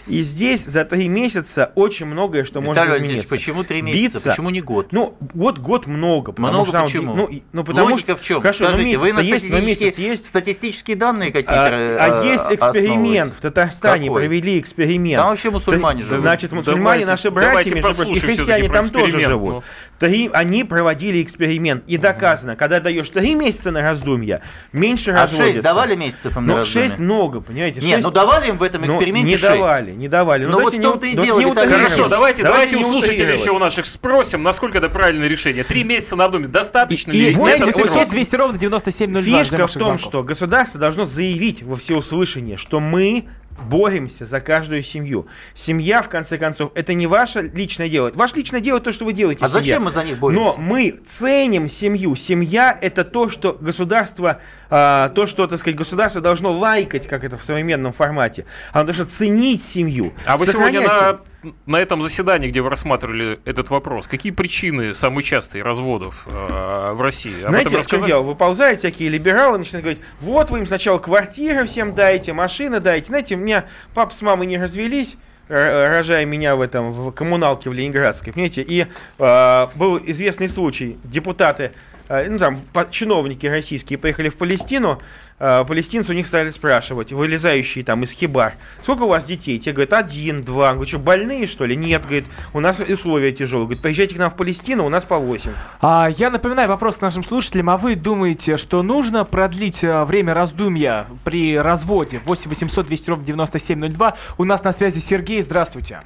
И 0.07 0.21
здесь 0.21 0.65
за 0.65 0.86
три 0.86 1.07
месяца 1.07 1.71
очень 1.75 2.05
многое, 2.05 2.43
что 2.43 2.62
может 2.62 2.75
Виталий 2.75 2.91
Валерьевич, 2.91 3.25
измениться. 3.25 3.36
почему 3.36 3.63
три 3.63 3.81
месяца? 3.81 4.01
Биться. 4.15 4.29
Почему 4.29 4.50
не 4.50 4.62
год? 4.62 4.91
Ну, 4.91 5.15
вот 5.33 5.57
год 5.59 5.88
много. 5.88 6.31
потому 6.31 6.50
Много 6.50 6.65
что 6.65 6.71
там- 6.74 6.86
почему? 6.86 7.13
Ну, 7.15 7.25
и- 7.27 7.41
ну, 7.53 7.63
потому 7.63 7.88
Логика 7.89 8.13
что, 8.13 8.15
в 8.17 8.21
чем? 8.21 8.41
Хорошо, 8.41 8.65
ну, 8.65 8.74
Скажите, 8.74 8.98
вы 8.98 9.13
на 9.13 9.19
есть, 9.19 9.50
но 9.50 9.59
месяц 9.59 9.98
есть. 9.98 10.27
статистические 10.27 10.95
данные 10.98 11.31
какие-то 11.31 11.53
А, 11.67 11.67
а 11.67 12.24
э, 12.24 12.27
есть 12.31 12.45
эксперимент 12.50 13.33
в 13.33 13.41
Татарстане, 13.41 14.07
Какой? 14.07 14.21
провели 14.24 14.59
эксперимент. 14.59 15.21
Там 15.21 15.29
вообще 15.29 15.50
мусульмане 15.50 16.01
живут. 16.03 16.21
Значит, 16.24 16.51
мусульмане 16.51 16.83
Давайте- 17.05 17.05
наши 17.12 17.31
братья, 17.31 17.74
между 17.74 17.93
прочим, 17.93 18.13
и 18.13 18.19
христиане 18.19 18.69
там 18.69 18.89
тоже 18.89 19.19
живут. 19.19 19.53
ну. 19.53 19.63
Три- 20.00 20.29
они 20.33 20.63
проводили 20.63 21.21
эксперимент, 21.21 21.83
и 21.88 21.98
доказано, 21.98 22.55
когда 22.55 22.79
даешь 22.79 23.09
три 23.09 23.36
месяца 23.36 23.71
на 23.71 23.81
раздумья, 23.81 24.41
меньше 24.71 25.12
А 25.12 25.21
разводятся. 25.24 25.68
Давали 25.73 25.95
месяцев 25.95 26.35
им 26.38 26.45
на 26.45 26.53
Ну, 26.53 26.59
раздумье? 26.59 26.88
шесть 26.89 26.99
много, 26.99 27.41
понимаете? 27.41 27.79
Нет, 27.81 27.89
шесть- 27.97 28.03
ну 28.03 28.11
давали 28.11 28.49
им 28.49 28.57
в 28.57 28.63
этом 28.63 28.81
ну, 28.81 28.88
эксперименте 28.88 29.31
не 29.31 29.38
шесть. 29.38 29.43
давали, 29.53 29.91
не 29.91 30.07
давали. 30.07 30.45
Ну, 30.45 30.51
вот 30.51 30.57
давайте 30.59 30.79
в 30.79 30.81
том-то 30.83 31.05
и 31.07 31.15
дело, 31.15 31.39
не. 31.39 31.53
Хорошо, 31.53 32.07
давайте, 32.07 32.43
давайте, 32.43 32.77
у 32.77 32.83
слушателей 32.83 33.33
еще 33.33 33.51
у 33.51 33.59
наших 33.59 33.85
спросим, 33.85 34.43
насколько 34.43 34.77
это 34.77 34.89
правильное 34.89 35.27
решение. 35.27 35.63
Три 35.63 35.83
месяца 35.83 36.15
на 36.15 36.27
доме 36.29 36.47
достаточно 36.47 37.11
И- 37.11 37.15
ли? 37.15 37.21
и 37.21 37.27
Нет, 37.27 37.35
знаете, 37.35 37.63
это 37.63 37.65
вот 37.65 37.81
срок. 37.81 37.93
Телефон 37.93 38.09
200 38.11 38.35
ровно 38.35 38.57
9702. 38.57 39.39
Фишка 39.43 39.67
в 39.67 39.73
том, 39.73 39.97
что 39.97 40.23
государство 40.23 40.79
должно 40.79 41.05
заявить 41.05 41.63
во 41.63 41.75
всеуслышание, 41.75 42.57
что 42.57 42.79
мы 42.79 43.25
боремся 43.61 44.25
за 44.25 44.39
каждую 44.41 44.83
семью. 44.83 45.27
Семья, 45.53 46.01
в 46.01 46.09
конце 46.09 46.37
концов, 46.37 46.71
это 46.75 46.93
не 46.93 47.07
ваше 47.07 47.41
личное 47.41 47.89
дело. 47.89 48.11
Ваше 48.13 48.35
личное 48.35 48.59
дело 48.59 48.79
то, 48.79 48.91
что 48.91 49.05
вы 49.05 49.13
делаете. 49.13 49.43
А 49.43 49.49
семья. 49.49 49.61
зачем 49.61 49.83
мы 49.83 49.91
за 49.91 50.03
них 50.03 50.17
боремся? 50.17 50.43
Но 50.43 50.55
мы 50.57 50.99
ценим 51.05 51.69
семью. 51.69 52.15
Семья 52.15 52.77
это 52.79 53.03
то, 53.03 53.29
что 53.29 53.57
государство, 53.59 54.41
а, 54.69 55.09
то, 55.09 55.25
что, 55.27 55.47
так 55.47 55.59
сказать, 55.59 55.77
государство 55.77 56.21
должно 56.21 56.51
лайкать, 56.51 57.07
как 57.07 57.23
это 57.23 57.37
в 57.37 57.43
современном 57.43 57.91
формате. 57.91 58.45
Оно 58.71 58.85
должно 58.85 59.05
ценить 59.05 59.63
семью. 59.63 60.13
А 60.25 60.37
вы 60.37 60.47
сегодня 60.47 60.81
на, 60.81 61.19
на 61.65 61.77
этом 61.77 62.01
заседании, 62.01 62.50
где 62.50 62.62
вы 62.62 62.69
рассматривали 62.69 63.40
этот 63.46 63.70
вопрос, 63.70 64.07
какие 64.07 64.31
причины 64.31 64.94
самые 64.94 65.24
частые 65.24 65.63
разводов 65.63 66.27
э, 66.27 66.92
в 66.94 67.01
России? 67.01 67.42
Об 67.44 67.50
Знаете, 67.50 67.77
рассказали? 67.77 68.09
дело? 68.09 68.22
Выползают 68.22 68.79
всякие 68.79 69.09
либералы, 69.09 69.57
начинают 69.57 69.83
говорить, 69.83 70.03
вот 70.20 70.51
вы 70.51 70.59
им 70.59 70.68
сначала 70.68 70.98
квартиры 70.98 71.66
всем 71.66 71.96
даете, 71.96 72.33
машины 72.33 72.79
даете. 72.79 73.07
Знаете, 73.07 73.35
у 73.35 73.40
меня 73.40 73.66
папа 73.94 74.13
с 74.13 74.22
мамой 74.22 74.48
не 74.48 74.57
развелись, 74.57 75.16
рожая 75.48 76.25
меня 76.25 76.55
в 76.55 76.61
этом 76.61 76.92
в 76.92 77.11
коммуналке 77.11 77.70
в 77.70 77.74
Ленинградской, 77.74 78.33
понимаете, 78.33 78.61
и 78.61 78.85
э, 79.18 79.68
был 79.75 80.00
известный 80.05 80.50
случай, 80.50 80.98
депутаты, 81.03 81.72
ну 82.09 82.39
там 82.39 82.59
чиновники 82.89 83.45
российские 83.45 84.00
поехали 84.00 84.29
в 84.29 84.37
Палестину, 84.37 85.00
э, 85.37 85.63
палестинцы 85.67 86.11
у 86.11 86.15
них 86.15 86.25
стали 86.25 86.50
спрашивать, 86.50 87.11
вылезающие 87.11 87.83
там 87.83 88.03
из 88.03 88.11
хибар, 88.11 88.53
сколько 88.81 89.03
у 89.03 89.07
вас 89.07 89.25
детей? 89.25 89.59
Те 89.59 89.72
говорят, 89.72 89.93
один, 89.93 90.43
два. 90.43 90.72
Говорят, 90.72 90.89
что, 90.89 91.00
больные 91.00 91.45
что 91.45 91.65
ли? 91.65 91.75
Нет, 91.75 92.01
говорит, 92.01 92.25
у 92.53 92.59
нас 92.59 92.79
условия 92.79 93.31
тяжелые. 93.31 93.67
Говорит, 93.67 93.83
поезжайте 93.83 94.15
к 94.15 94.17
нам 94.17 94.31
в 94.31 94.35
Палестину, 94.35 94.85
у 94.85 94.89
нас 94.89 95.05
по 95.05 95.17
8. 95.17 95.51
А, 95.81 96.09
я 96.09 96.29
напоминаю 96.29 96.67
вопрос 96.67 96.98
к 96.98 97.01
нашим 97.01 97.24
слушателям. 97.24 97.69
А 97.69 97.77
вы 97.77 97.95
думаете, 97.95 98.57
что 98.57 98.81
нужно 98.81 99.24
продлить 99.24 99.83
а, 99.83 100.03
время 100.05 100.33
раздумья 100.33 101.05
при 101.24 101.57
разводе? 101.57 102.22
8 102.25 102.50
800 102.50 102.85
200 102.87 103.09
ровно 103.09 103.25
9702. 103.25 104.17
У 104.37 104.43
нас 104.45 104.63
на 104.63 104.72
связи 104.72 105.00
Сергей. 105.00 105.41
Здравствуйте. 105.41 106.01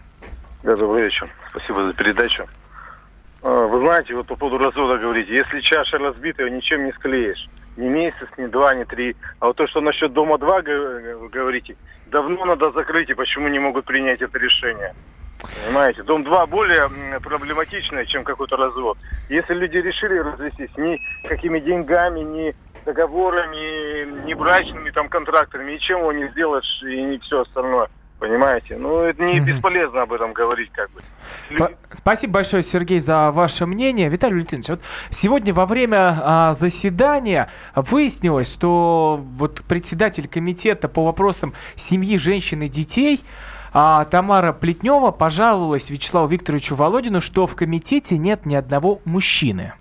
Да, 0.64 0.76
добрый 0.76 1.04
вечер. 1.04 1.30
Спасибо 1.50 1.88
за 1.88 1.94
передачу. 1.94 2.48
А, 3.44 3.68
Вы 3.68 3.80
знаете, 3.80 4.16
вот 4.16 4.28
по 4.28 4.36
поводу 4.38 4.58
развода 4.58 4.98
говорите, 4.98 5.34
если 5.34 5.60
чаша 5.60 5.98
разбита, 5.98 6.44
ее 6.44 6.52
ничем 6.52 6.86
не 6.86 6.94
склеишь. 6.94 7.50
Ни 7.76 7.88
месяц, 7.90 8.28
ни 8.38 8.46
два, 8.48 8.74
ни 8.74 8.86
три. 8.86 9.18
А 9.40 9.48
вот 9.48 9.58
то, 9.58 9.68
что 9.68 9.82
насчет 9.82 10.14
Дома-2 10.14 10.62
га- 10.62 11.18
вы 11.18 11.30
говорите, 11.30 11.76
давно 12.06 12.46
надо 12.46 12.72
закрыть, 12.72 13.10
и 13.10 13.16
почему 13.16 13.50
не 13.50 13.60
могут 13.60 13.86
принять 13.86 14.22
это 14.22 14.38
решение? 14.40 14.94
Понимаете, 15.54 16.04
Дом-2 16.04 16.48
более 16.48 17.20
проблематичный, 17.20 18.06
чем 18.06 18.24
какой-то 18.24 18.56
развод. 18.58 18.98
Если 19.28 19.54
люди 19.54 19.78
решили 19.78 20.18
развестись, 20.20 20.72
ни 20.78 21.02
какими 21.26 21.60
деньгами, 21.60 22.22
ни 22.22 22.54
договорами, 22.86 24.26
ни 24.26 24.34
брачными 24.36 24.90
там 24.92 25.10
контрактами, 25.10 25.74
ничем 25.74 26.00
его 26.00 26.12
не 26.14 26.28
сделаешь 26.30 26.82
и 26.84 27.02
не 27.04 27.20
все 27.20 27.42
остальное. 27.42 27.88
Понимаете? 28.24 28.78
Ну, 28.78 29.02
это 29.02 29.22
не 29.22 29.42
Мгм. 29.42 29.46
бесполезно 29.48 30.04
об 30.04 30.14
этом 30.14 30.32
говорить, 30.32 30.72
как 30.72 30.90
бы. 30.92 31.02
Спа- 31.52 31.76
Спасибо 31.92 32.36
большое, 32.36 32.64
Сергей, 32.64 33.00
за 33.00 33.32
ваше 33.32 33.66
мнение. 33.66 34.08
Виталий 34.08 34.36
Валентинович, 34.36 34.70
вот 34.70 34.82
сегодня 35.10 35.54
во 35.54 35.66
время 35.66 36.18
а, 36.24 36.54
заседания 36.54 37.50
выяснилось, 37.76 38.50
что 38.50 39.22
вот 39.38 39.62
председатель 39.68 40.30
комитета 40.30 40.88
по 40.88 41.04
вопросам 41.04 41.54
семьи, 41.76 42.18
женщин 42.18 42.62
и 42.62 42.70
детей 42.70 43.20
а, 43.74 44.06
Тамара 44.06 44.54
Плетнева 44.54 45.12
пожаловалась 45.12 45.90
Вячеславу 45.90 46.28
Викторовичу 46.28 46.76
Володину, 46.76 47.20
что 47.20 47.46
в 47.46 47.58
комитете 47.58 48.18
нет 48.18 48.46
ни 48.46 48.56
одного 48.56 49.02
мужчины. 49.04 49.74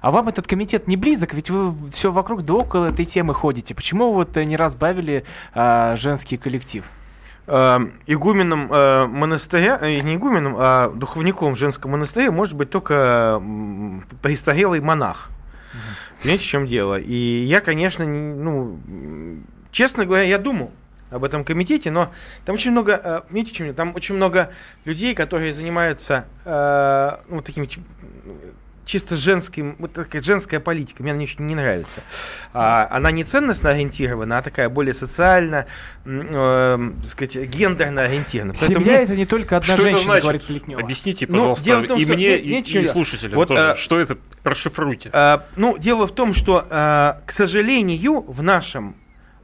А 0.00 0.10
вам 0.10 0.28
этот 0.28 0.46
комитет 0.46 0.88
не 0.88 0.96
близок, 0.96 1.34
ведь 1.34 1.50
вы 1.50 1.74
все 1.90 2.10
вокруг 2.10 2.42
да 2.46 2.54
около 2.54 2.86
этой 2.86 3.04
темы 3.04 3.34
ходите. 3.34 3.74
Почему 3.74 4.12
вы 4.12 4.14
вот 4.24 4.36
э, 4.38 4.44
не 4.44 4.56
разбавили 4.56 5.26
а, 5.52 5.94
женский 5.96 6.38
коллектив? 6.38 6.86
Э, 7.46 7.78
игуменом 8.06 8.68
э, 8.72 9.06
монастыря, 9.06 9.78
э, 9.80 10.00
не 10.00 10.16
игуменом, 10.16 10.54
а 10.58 10.90
духовником 10.90 11.56
женского 11.56 11.90
монастыря 11.92 12.30
может 12.30 12.54
быть 12.54 12.70
только 12.70 13.42
престарелый 14.22 14.80
монах. 14.80 15.30
Понимаете, 16.22 16.44
в 16.44 16.46
чем 16.46 16.66
дело? 16.66 16.98
И 16.98 17.14
я, 17.44 17.60
конечно, 17.60 18.04
не- 18.04 18.34
ну, 18.34 18.78
честно 19.70 20.04
говоря, 20.04 20.22
я 20.22 20.38
думал 20.38 20.70
об 21.10 21.24
этом 21.24 21.44
комитете, 21.44 21.90
но 21.90 22.10
там 22.44 22.54
очень 22.54 22.70
много, 22.70 23.24
понимаете, 23.28 23.52
в 23.52 23.54
чем 23.56 23.66
дело? 23.66 23.76
там 23.76 23.92
очень 23.94 24.14
много 24.14 24.50
людей, 24.84 25.14
которые 25.14 25.52
занимаются 25.52 26.26
э, 26.44 27.16
ну, 27.28 27.42
такими 27.42 27.68
чисто 28.92 29.16
женским, 29.16 29.76
вот 29.78 29.94
такая 29.94 30.20
женская 30.20 30.60
политика, 30.60 31.02
мне 31.02 31.12
она 31.12 31.22
очень 31.22 31.46
не 31.46 31.54
нравится. 31.54 32.02
А, 32.52 32.86
она 32.90 33.10
не 33.10 33.24
ценностно 33.24 33.70
ориентирована, 33.70 34.36
а 34.36 34.42
такая 34.42 34.68
более 34.68 34.92
социально, 34.92 35.64
э, 36.04 36.90
сказать, 37.02 37.36
гендерно 37.48 38.02
ориентирована. 38.02 38.54
Семья 38.54 38.80
мне... 38.80 38.92
это 38.92 39.16
не 39.16 39.24
только 39.24 39.56
одна 39.56 39.72
что 39.72 39.80
женщина, 39.80 40.20
говорит 40.20 40.44
Плетнева. 40.44 40.82
Объясните, 40.82 41.26
пожалуйста, 41.26 41.64
ну, 41.64 41.66
дело 41.66 41.80
в 41.80 41.88
том, 41.88 41.98
и 41.98 42.02
что... 42.02 42.12
мне, 42.12 42.40
не, 42.42 42.60
и, 42.60 42.78
и 42.80 42.84
слушателям 42.84 43.36
вот, 43.36 43.48
тоже, 43.48 43.70
а, 43.70 43.76
что 43.76 43.98
это, 43.98 44.18
расшифруйте. 44.44 45.08
А, 45.14 45.46
ну, 45.56 45.78
дело 45.78 46.06
в 46.06 46.12
том, 46.12 46.34
что, 46.34 46.66
а, 46.68 47.22
к 47.24 47.32
сожалению, 47.32 48.20
в 48.20 48.42
нашем 48.42 48.94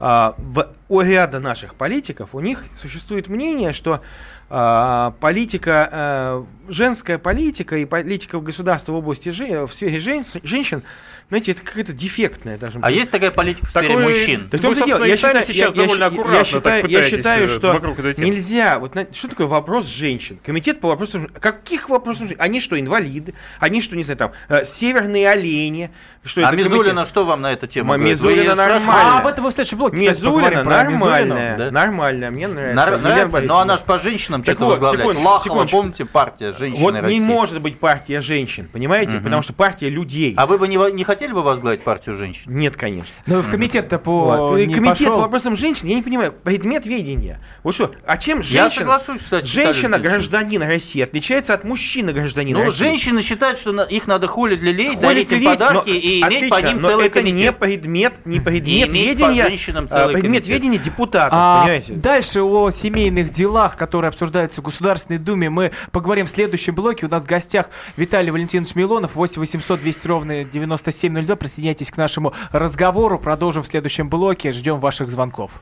а, 0.01 0.35
в, 0.39 0.69
у 0.89 1.01
ряда 1.01 1.41
наших 1.41 1.75
политиков 1.75 2.35
у 2.35 2.41
них 2.41 2.65
существует 2.77 3.29
мнение, 3.29 3.73
что 3.73 4.01
политика, 4.49 5.89
а, 5.93 6.47
женская 6.69 7.19
политика 7.19 7.77
и 7.77 7.85
политика 7.85 8.39
в 8.39 8.43
государстве 8.43 8.95
в 8.95 8.97
области 8.97 9.29
в 9.29 9.73
сфере 9.73 10.01
жен, 10.01 10.25
женщин, 10.43 10.83
знаете, 11.29 11.53
это 11.53 11.63
какая-то 11.63 11.93
дефектная 11.93 12.57
даже. 12.57 12.79
А 12.81 12.91
есть 12.91 13.11
такая 13.11 13.31
политика 13.31 13.67
в 13.67 13.71
сфере 13.71 13.89
Такое, 13.89 14.09
мужчин? 14.09 14.49
Так 14.49 14.63
Вы, 14.63 14.75
дело. 14.75 15.05
Я 15.05 15.15
считаю, 15.15 15.43
сейчас 15.43 15.75
я, 15.75 15.83
довольно 15.83 16.07
аккуратно 16.07 16.37
я 16.37 16.45
считаю, 16.45 16.89
я 16.89 17.05
считаю, 17.05 17.45
э, 17.45 17.49
что 17.49 17.79
нельзя. 18.17 18.79
Вот 18.79 18.97
что 19.13 19.29
такое 19.29 19.47
вопрос 19.47 19.87
женщин? 19.89 20.39
Комитет 20.43 20.81
по 20.81 20.89
вопросам 20.89 21.27
каких 21.27 21.91
вопросов? 21.91 22.31
Они 22.39 22.61
что, 22.61 22.81
инвалиды? 22.81 23.35
Они 23.61 23.83
что, 23.83 23.95
не 23.95 24.05
знаю, 24.05 24.17
там 24.17 24.33
э, 24.49 24.65
северные 24.65 25.29
олени? 25.29 25.91
Что 26.25 26.47
а 26.47 26.49
это 26.49 26.57
Мизулина 26.57 26.85
комитет? 26.85 27.09
что 27.09 27.25
вам 27.27 27.43
на 27.43 27.53
эту 27.53 27.67
тему? 27.67 27.95
Мизулина 27.99 28.55
нормальная. 28.55 29.15
А 29.15 29.19
об 29.19 29.27
этом 29.27 29.45
в 29.45 29.51
следующем 29.51 29.77
блоке. 29.77 29.97
Мизулина 29.97 30.65
нормальная, 30.65 31.71
нормальная, 31.71 32.31
мне 32.31 32.49
нравится. 32.49 33.41
Но 33.41 33.59
она 33.59 33.77
же 33.77 33.85
по 33.85 33.99
женщинам 33.99 34.38
женщинам 34.39 34.45
что-то 34.45 34.65
вот, 34.65 34.71
возглавлять. 34.71 35.09
Секунд, 35.09 35.25
Лахова, 35.25 35.45
секундочку. 35.45 35.77
помните, 35.79 36.05
партия 36.05 36.53
женщин 36.53 36.83
Вот 36.83 36.95
России. 36.95 37.19
не 37.19 37.21
может 37.21 37.61
быть 37.61 37.79
партия 37.79 38.21
женщин, 38.21 38.69
понимаете? 38.73 39.17
Угу. 39.17 39.25
Потому 39.25 39.43
что 39.43 39.53
партия 39.53 39.89
людей. 39.89 40.35
А 40.37 40.47
вы 40.47 40.59
бы 40.59 40.69
не, 40.69 40.77
не 40.93 41.05
хотели 41.05 41.33
бы 41.33 41.43
возглавить 41.43 41.83
партию 41.83 42.17
женщин? 42.17 42.43
Нет, 42.55 42.77
конечно. 42.77 43.15
Ну, 43.27 43.41
в 43.41 43.51
комитет-то 43.51 43.99
по 43.99 44.49
вот. 44.49 44.59
Комитет 44.59 44.85
пошел. 44.85 45.15
по 45.17 45.21
вопросам 45.23 45.57
женщин, 45.57 45.89
я 45.89 45.95
не 45.95 46.03
понимаю, 46.03 46.33
предмет 46.33 46.87
ведения. 46.87 47.41
Вот 47.63 47.75
что, 47.75 47.93
а 48.07 48.17
чем 48.17 48.43
женщина... 48.43 48.65
Я 48.65 48.71
соглашусь, 48.71 49.21
кстати, 49.21 49.47
Женщина, 49.47 49.99
гражданин 49.99 50.63
России, 50.63 51.03
отличается 51.03 51.55
от 51.55 51.65
мужчины, 51.65 52.13
гражданина 52.13 52.59
ну, 52.59 52.65
России. 52.67 52.79
женщины 52.79 53.23
считают, 53.23 53.59
что 53.59 53.83
их 53.83 54.07
надо 54.07 54.27
холить, 54.27 54.63
лелеять, 54.63 55.01
дарить 55.01 55.33
им 55.33 55.45
подарки 55.45 55.91
и 55.91 56.21
иметь 56.21 56.25
отлично, 56.25 56.57
по 56.57 56.63
ним 56.63 56.81
целый 56.81 57.07
это 57.07 57.21
комитет. 57.21 57.39
не 57.39 57.53
предмет, 57.53 58.27
не 58.27 58.41
предмет 58.41 58.93
ведения, 58.93 59.51
а, 59.91 60.09
предмет 60.09 60.47
ведения 60.47 60.79
депутатов, 60.79 61.39
а, 61.41 61.63
понимаете? 61.63 61.95
Дальше 61.95 62.43
о 62.43 62.71
семейных 62.71 63.31
делах, 63.31 63.77
которые 63.77 64.09
обсуждаются 64.09 64.28
в 64.29 64.63
государстве 64.63 64.63
Государственной 64.63 65.19
Думе 65.19 65.51
мы 65.51 65.73
поговорим 65.93 66.27
в 66.27 66.31
следующем 66.31 66.75
блоке. 66.75 67.07
У 67.07 67.09
нас 67.09 67.25
в 67.25 67.27
гостях 67.27 67.71
Виталий 67.97 68.31
Валентинович 68.31 68.75
Милонов, 68.75 69.17
8 69.17 69.41
800 69.41 69.81
200 69.81 70.07
ровно 70.07 70.45
9702. 70.45 71.37
Присоединяйтесь 71.37 71.91
к 71.91 71.97
нашему 71.97 72.33
разговору. 72.53 73.19
Продолжим 73.19 73.63
в 73.63 73.67
следующем 73.67 74.09
блоке. 74.09 74.53
Ждем 74.53 74.79
ваших 74.79 75.11
звонков. 75.11 75.61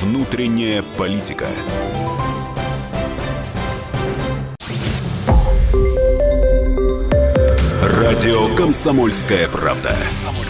Внутренняя 0.00 0.82
политика. 0.96 1.46
Радио 7.82 8.54
Комсомольская 8.54 9.48
правда". 9.48 9.96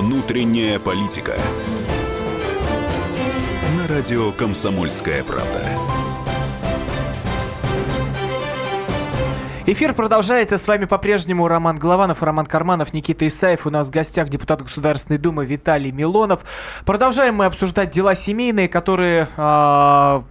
Внутренняя 0.00 0.78
политика. 0.78 1.36
На 3.76 3.86
радио 3.86 4.32
Комсомольская 4.32 5.22
правда. 5.22 5.62
Эфир 9.66 9.92
продолжается. 9.92 10.56
С 10.56 10.66
вами 10.66 10.86
по-прежнему 10.86 11.46
Роман 11.48 11.76
Голованов, 11.76 12.22
Роман 12.22 12.46
Карманов, 12.46 12.94
Никита 12.94 13.26
Исаев. 13.26 13.66
У 13.66 13.70
нас 13.70 13.88
в 13.88 13.90
гостях 13.90 14.30
депутат 14.30 14.62
Государственной 14.62 15.18
Думы 15.18 15.44
Виталий 15.44 15.92
Милонов. 15.92 16.46
Продолжаем 16.86 17.34
мы 17.34 17.44
обсуждать 17.44 17.90
дела 17.90 18.14
семейные, 18.14 18.70
которые 18.70 19.28
э, 19.36 20.22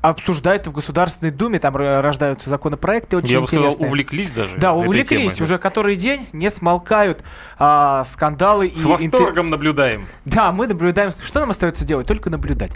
обсуждают 0.00 0.66
в 0.66 0.72
Государственной 0.72 1.30
Думе, 1.32 1.58
там 1.58 1.76
рождаются 1.76 2.48
законопроекты 2.48 3.16
очень 3.16 3.28
Я 3.28 3.38
интересные. 3.40 3.68
бы 3.68 3.72
сказал, 3.72 3.88
увлеклись 3.88 4.30
даже. 4.30 4.56
Да, 4.56 4.72
увлеклись, 4.72 5.34
темой, 5.34 5.44
уже 5.44 5.58
который 5.58 5.96
день 5.96 6.26
не 6.32 6.50
смолкают 6.50 7.24
а, 7.58 8.04
скандалы. 8.04 8.72
С 8.74 8.82
и 8.82 8.86
восторгом 8.86 9.28
интер... 9.28 9.42
наблюдаем. 9.44 10.06
Да, 10.24 10.52
мы 10.52 10.66
наблюдаем. 10.66 11.10
Что 11.10 11.40
нам 11.40 11.50
остается 11.50 11.84
делать? 11.84 12.06
Только 12.06 12.30
наблюдать. 12.30 12.72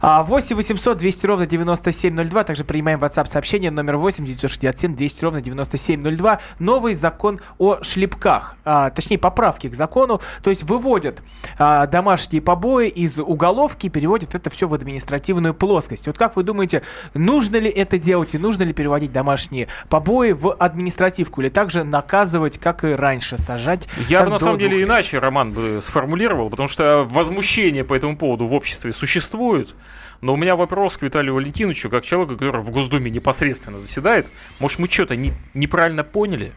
А, 0.00 0.22
8 0.22 0.56
800 0.56 0.98
200 0.98 1.26
ровно 1.26 1.46
9702, 1.46 2.44
также 2.44 2.64
принимаем 2.64 3.00
WhatsApp 3.00 3.26
сообщение 3.26 3.70
номер 3.70 3.98
8 3.98 4.24
967 4.24 4.96
200 4.96 5.24
ровно 5.24 5.42
9702. 5.42 6.40
Новый 6.58 6.94
закон 6.94 7.40
о 7.58 7.82
шлепках, 7.82 8.56
а, 8.64 8.90
точнее 8.90 9.18
поправки 9.18 9.68
к 9.68 9.74
закону, 9.74 10.20
то 10.42 10.50
есть 10.50 10.62
выводят 10.62 11.22
а, 11.58 11.86
домашние 11.86 12.40
побои 12.40 12.88
из 12.88 13.18
уголовки, 13.18 13.88
переводят 13.88 14.34
это 14.34 14.48
все 14.48 14.66
в 14.66 14.74
административную 14.74 15.54
плоскость. 15.54 16.06
Вот 16.06 16.16
как 16.16 16.36
вы 16.36 16.42
думаете, 16.42 16.61
думаете, 16.62 16.82
нужно 17.14 17.56
ли 17.56 17.68
это 17.68 17.98
делать 17.98 18.34
и 18.34 18.38
нужно 18.38 18.62
ли 18.62 18.72
переводить 18.72 19.12
домашние 19.12 19.68
побои 19.88 20.32
в 20.32 20.52
административку 20.52 21.40
или 21.42 21.48
также 21.48 21.84
наказывать, 21.84 22.58
как 22.58 22.84
и 22.84 22.88
раньше, 22.88 23.38
сажать? 23.38 23.88
Я 24.08 24.22
бы 24.22 24.30
на 24.30 24.38
самом 24.38 24.58
деле 24.58 24.82
иначе, 24.82 25.18
Роман, 25.18 25.52
бы 25.52 25.78
сформулировал, 25.80 26.50
потому 26.50 26.68
что 26.68 27.06
возмущение 27.10 27.84
по 27.84 27.94
этому 27.94 28.16
поводу 28.16 28.46
в 28.46 28.54
обществе 28.54 28.92
существует. 28.92 29.74
Но 30.20 30.34
у 30.34 30.36
меня 30.36 30.54
вопрос 30.54 30.96
к 30.96 31.02
Виталию 31.02 31.34
Валентиновичу, 31.34 31.90
как 31.90 32.04
человеку, 32.04 32.34
который 32.34 32.62
в 32.62 32.70
Госдуме 32.70 33.10
непосредственно 33.10 33.80
заседает. 33.80 34.28
Может, 34.60 34.78
мы 34.78 34.88
что-то 34.88 35.16
не, 35.16 35.32
неправильно 35.52 36.04
поняли? 36.04 36.52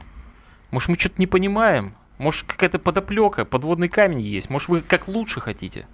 Может, 0.69 0.89
мы 0.89 0.95
что-то 0.99 1.15
не 1.17 1.25
понимаем? 1.25 1.95
Может, 2.19 2.43
какая-то 2.45 2.77
подоплека, 2.77 3.43
подводный 3.43 3.89
камень 3.89 4.21
есть? 4.21 4.51
Может, 4.51 4.69
вы 4.69 4.81
как 4.81 5.07
лучше 5.07 5.41
хотите? 5.41 5.87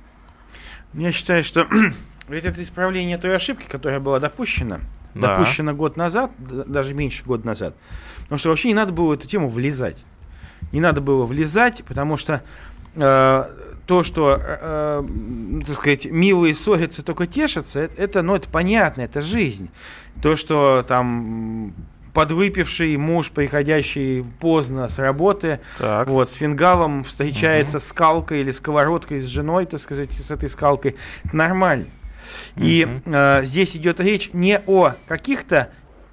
Я 0.93 1.13
считаю, 1.13 1.43
что 1.43 1.65
ведь 2.27 2.45
это 2.45 2.61
исправление 2.61 3.17
той 3.17 3.35
ошибки, 3.35 3.65
которая 3.67 3.99
была 3.99 4.19
допущена. 4.19 4.79
Да. 5.13 5.35
Допущена 5.35 5.73
год 5.73 5.97
назад, 5.97 6.31
даже 6.37 6.93
меньше 6.93 7.23
года 7.23 7.45
назад. 7.45 7.75
Потому 8.23 8.39
что 8.39 8.49
вообще 8.49 8.69
не 8.69 8.73
надо 8.73 8.93
было 8.93 9.07
в 9.07 9.11
эту 9.11 9.27
тему 9.27 9.49
влезать. 9.49 9.97
Не 10.71 10.79
надо 10.79 11.01
было 11.01 11.25
влезать, 11.25 11.83
потому 11.85 12.15
что 12.15 12.43
э, 12.95 13.45
то, 13.85 14.03
что, 14.03 14.39
э, 14.39 14.57
э, 14.61 15.61
так 15.67 15.75
сказать, 15.75 16.05
милые 16.05 16.53
ссорятся, 16.53 17.03
только 17.03 17.27
тешатся, 17.27 17.89
это, 17.97 18.21
ну, 18.21 18.35
это 18.35 18.47
понятно, 18.47 19.01
это 19.01 19.19
жизнь. 19.21 19.69
То, 20.21 20.37
что 20.37 20.85
там 20.87 21.73
подвыпивший 22.13 22.95
муж, 22.97 23.31
приходящий 23.31 24.23
поздно 24.39 24.87
с 24.87 24.99
работы, 24.99 25.59
так. 25.77 26.07
вот, 26.07 26.29
с 26.29 26.33
фингалом 26.33 27.03
встречается 27.03 27.77
угу. 27.77 27.85
скалкой 27.85 28.41
или 28.41 28.51
сковородкой 28.51 29.21
с 29.21 29.25
женой, 29.25 29.65
так 29.65 29.79
сказать, 29.79 30.11
с 30.11 30.31
этой 30.31 30.49
скалкой, 30.49 30.95
это 31.25 31.35
нормально. 31.35 31.87
И 32.55 32.87
э, 33.05 33.41
здесь 33.43 33.75
идет 33.75 33.99
речь 33.99 34.31
не 34.33 34.59
о 34.65 34.95
каких-то 35.07 35.69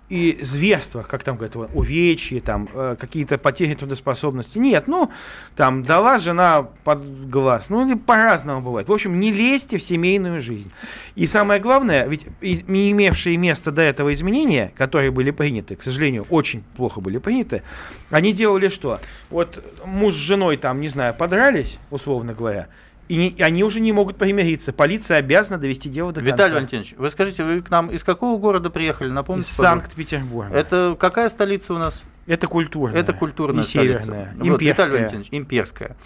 и 0.09 0.38
зверствах, 0.40 1.07
как 1.07 1.23
там 1.23 1.37
говорят, 1.37 1.57
увечья, 1.75 2.40
там, 2.40 2.68
э, 2.73 2.97
какие-то 2.99 3.37
потери 3.37 3.75
трудоспособности. 3.75 4.59
Нет, 4.59 4.87
ну, 4.87 5.11
там, 5.55 5.83
дала 5.83 6.18
жена 6.18 6.68
под 6.85 7.29
глаз. 7.29 7.68
Ну, 7.68 7.99
по-разному 7.99 8.62
бывает. 8.62 8.88
В 8.88 8.92
общем, 8.92 9.21
не 9.21 9.33
лезьте 9.33 9.77
в 9.77 9.83
семейную 9.83 10.40
жизнь. 10.40 10.73
И 11.14 11.27
самое 11.27 11.61
главное, 11.61 12.07
ведь 12.07 12.27
не 12.40 12.90
имевшие 12.90 13.37
место 13.37 13.71
до 13.71 13.83
этого 13.83 14.12
изменения, 14.12 14.73
которые 14.77 15.11
были 15.11 15.31
приняты, 15.31 15.77
к 15.77 15.83
сожалению, 15.83 16.27
очень 16.31 16.62
плохо 16.77 17.01
были 17.01 17.18
приняты, 17.18 17.62
они 18.11 18.33
делали 18.33 18.68
что? 18.68 19.01
Вот 19.29 19.62
муж 19.85 20.14
с 20.14 20.16
женой 20.16 20.57
там, 20.57 20.81
не 20.81 20.88
знаю, 20.88 21.14
подрались, 21.14 21.79
условно 21.90 22.33
говоря, 22.33 22.68
и, 23.09 23.16
не, 23.16 23.29
и 23.29 23.42
они 23.42 23.64
уже 23.64 23.81
не 23.81 23.92
могут 23.92 24.16
примириться. 24.16 24.73
Полиция 24.73 25.18
обязана 25.18 25.59
довести 25.59 25.88
дело 25.88 26.12
до 26.12 26.21
Виталий 26.21 26.31
конца. 26.31 26.44
Виталий 26.44 26.55
Валентинович, 26.57 26.94
вы 26.99 27.11
скажите, 27.11 27.44
вы 27.44 27.62
к 27.62 27.71
нам 27.71 27.90
из 27.90 28.05
какого 28.05 28.38
города 28.38 28.71
приехали? 28.71 29.09
Напомните, 29.09 29.51
из 29.51 29.57
Санкт-Петербурга. 29.57 30.55
Это 30.55 30.97
какая 30.99 31.29
столица 31.29 31.75
у 31.75 31.79
нас? 31.79 32.03
Это 32.27 32.47
культурная. 32.47 33.01
Это 33.01 33.14
культурная 33.14 33.62
не 33.62 33.66
столица. 33.66 34.05
северная, 34.05 34.35
Вот, 34.37 34.47
имперская. 34.47 34.71
Виталий 34.71 34.92
Валентинович, 34.92 35.29
имперская. 35.31 35.97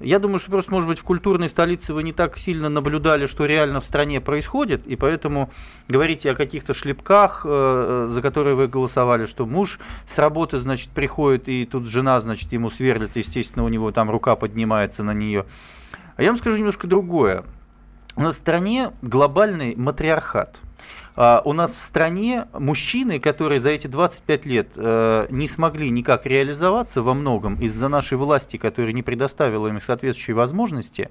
Я 0.00 0.18
думаю, 0.18 0.38
что 0.38 0.50
просто, 0.50 0.70
может 0.70 0.88
быть, 0.88 0.98
в 0.98 1.04
культурной 1.04 1.48
столице 1.48 1.94
вы 1.94 2.02
не 2.02 2.12
так 2.12 2.36
сильно 2.38 2.68
наблюдали, 2.68 3.26
что 3.26 3.46
реально 3.46 3.80
в 3.80 3.86
стране 3.86 4.20
происходит, 4.20 4.86
и 4.86 4.94
поэтому 4.94 5.50
говорите 5.88 6.30
о 6.30 6.34
каких-то 6.34 6.74
шлепках, 6.74 7.42
э, 7.44 8.06
за 8.10 8.22
которые 8.22 8.56
вы 8.56 8.68
голосовали, 8.68 9.24
что 9.24 9.46
муж 9.46 9.80
с 10.06 10.18
работы, 10.18 10.58
значит, 10.58 10.90
приходит, 10.90 11.48
и 11.48 11.64
тут 11.64 11.88
жена, 11.88 12.20
значит, 12.20 12.52
ему 12.52 12.68
сверлит, 12.68 13.16
естественно, 13.16 13.64
у 13.64 13.68
него 13.68 13.90
там 13.90 14.10
рука 14.10 14.36
поднимается 14.36 15.02
на 15.02 15.12
нее. 15.14 15.46
А 16.16 16.22
я 16.22 16.30
вам 16.30 16.38
скажу 16.38 16.56
немножко 16.56 16.86
другое. 16.86 17.44
У 18.16 18.22
нас 18.22 18.36
в 18.36 18.38
стране 18.38 18.92
глобальный 19.02 19.76
матриархат. 19.76 20.56
А, 21.16 21.42
у 21.44 21.52
нас 21.52 21.74
в 21.74 21.80
стране 21.80 22.46
мужчины, 22.52 23.18
которые 23.18 23.60
за 23.60 23.70
эти 23.70 23.86
25 23.86 24.46
лет 24.46 24.68
э, 24.76 25.26
не 25.30 25.46
смогли 25.48 25.90
никак 25.90 26.26
реализоваться 26.26 27.02
во 27.02 27.14
многом 27.14 27.60
из-за 27.60 27.88
нашей 27.88 28.18
власти, 28.18 28.58
которая 28.58 28.92
не 28.92 29.02
предоставила 29.02 29.68
им 29.68 29.80
соответствующие 29.80 30.36
возможности, 30.36 31.10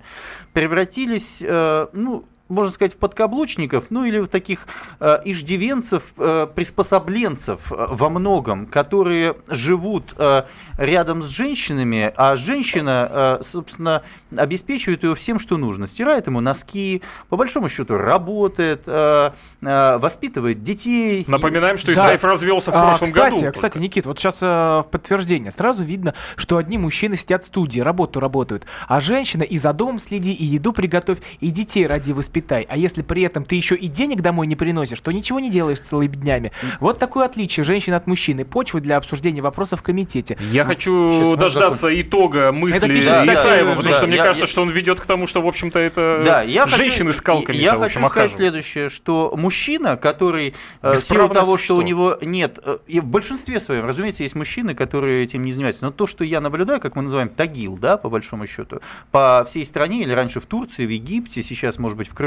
превратились, 0.54 1.42
э, 1.42 1.88
ну, 1.94 2.26
можно 2.48 2.72
сказать, 2.72 2.94
в 2.94 2.98
подкаблучников, 2.98 3.86
ну 3.90 4.04
или 4.04 4.20
в 4.20 4.28
таких 4.28 4.68
э, 5.00 5.20
иждивенцев, 5.26 6.04
э, 6.18 6.48
приспособленцев 6.54 7.72
э, 7.72 7.88
во 7.90 8.10
многом, 8.10 8.68
которые 8.68 9.36
живут 9.50 10.14
э, 10.18 10.44
рядом 10.78 11.24
с 11.24 11.30
женщинами, 11.30 12.14
а 12.16 12.36
женщина, 12.36 13.40
э, 13.40 13.44
собственно, 13.44 14.04
обеспечивает 14.36 15.04
его 15.04 15.16
всем, 15.16 15.40
что 15.40 15.58
нужно. 15.58 15.88
Стирает 15.88 16.28
ему 16.28 16.40
носки, 16.40 17.02
по 17.30 17.38
большому 17.38 17.68
счету 17.70 17.98
работает, 17.98 18.84
э, 18.86 19.32
э, 19.62 19.98
воспитывает 19.98 20.62
детей. 20.62 21.26
Напоминаем, 21.28 21.78
что 21.78 21.88
Да. 21.96 22.02
Исаев 22.02 22.24
развелся 22.24 22.72
в 22.72 22.76
А, 22.76 22.88
прошлом 22.90 23.08
кстати, 23.08 23.34
году. 23.34 23.52
Кстати, 23.54 23.74
только. 23.74 23.80
Никит, 23.80 24.06
вот 24.06 24.20
сейчас 24.20 24.42
в 24.42 24.88
подтверждение. 24.92 25.52
Сразу 25.52 25.84
видно, 25.84 26.14
что 26.36 26.58
одни 26.58 26.78
мужчины 26.78 27.16
сидят 27.16 27.44
в 27.44 27.48
студии, 27.48 27.80
работу 27.80 28.20
работают, 28.20 28.66
а 28.88 29.02
женщина 29.02 29.44
и 29.44 29.58
за 29.58 29.74
домом 29.74 30.00
следи, 30.00 30.34
и 30.34 30.46
еду 30.46 30.74
приготовь, 30.74 31.20
и 31.40 31.50
детей 31.50 31.88
ради 31.88 32.12
воспитай. 32.36 32.66
А 32.70 32.78
если 32.78 33.02
при 33.02 33.24
этом 33.24 33.46
ты 33.46 33.56
еще 33.56 33.76
и 33.76 33.88
денег 33.88 34.22
домой 34.22 34.48
не 34.48 34.56
приносишь, 34.56 35.00
то 35.00 35.12
ничего 35.12 35.40
не 35.40 35.50
делаешь 35.50 35.80
целыми 35.80 36.08
днями. 36.16 36.52
Вот 36.80 37.00
такое 37.00 37.26
отличие 37.26 37.64
женщины 37.64 37.96
от 37.96 38.08
мужчины. 38.08 38.44
Почва 38.46 38.82
для 38.82 38.98
обсуждения 38.98 39.42
вопросов 39.42 39.80
в 39.80 39.84
комитете. 39.84 40.38
Я 40.52 40.66
хочу 40.66 40.92
Сейчас, 41.36 41.38
дождаться 41.38 42.02
итога 42.02 42.52
мысли 42.52 42.78
Это 42.78 42.88
пишет, 42.88 43.26
Да, 43.26 43.34
Исаева, 43.34 43.70
потому 43.76 43.84
да, 43.92 43.98
что 43.98 44.08
мне 44.08 44.18
я- 44.18 44.24
кажется, 44.24 44.44
я- 44.46 44.48
что 44.52 44.62
он 44.62 44.70
ведет 44.70 45.00
к 45.00 45.06
тому, 45.06 45.28
что, 45.28 45.42
в 45.42 45.48
общем-то, 45.48 45.80
это 45.80 46.22
Да, 46.26 46.42
я 46.42 46.68
женщины 46.68 47.08
хочу, 47.12 47.20
с 47.20 47.22
калками. 47.22 47.58
Я 47.58 47.72
хочу 47.76 47.94
сказать 48.00 48.06
охаживают. 48.12 48.34
следующее, 48.36 48.90
что 48.90 49.34
мужчина, 49.38 49.98
который 49.98 50.54
э, 50.82 50.94
в 50.94 51.06
силу 51.06 51.30
того, 51.30 51.58
что 51.58 51.76
у 51.78 51.82
него 51.82 52.18
нет, 52.22 52.60
э, 52.64 52.78
и 52.88 53.00
в 53.00 53.06
большинстве 53.06 53.60
своем, 53.60 53.86
разумеется, 53.86 54.24
есть 54.24 54.36
мужчины, 54.36 54.76
которые 54.76 55.24
этим 55.24 55.42
не 55.44 55.52
занимаются, 55.52 55.86
но 55.86 55.92
то, 55.92 56.06
что 56.08 56.24
я 56.24 56.42
наблюдаю, 56.42 56.80
как 56.82 56.96
мы 56.96 57.04
называем 57.04 57.30
тагил, 57.30 57.78
да, 57.78 57.98
по 57.98 58.10
большому 58.10 58.46
счету, 58.48 58.82
по 59.12 59.46
всей 59.48 59.64
стране, 59.66 60.02
или 60.02 60.12
раньше 60.12 60.40
в 60.40 60.46
Турции, 60.46 60.86
в 60.86 60.90
Египте, 60.90 61.44
сейчас, 61.44 61.78
может 61.80 61.98
быть, 61.98 62.08
в 62.08 62.14
Крыму, 62.14 62.25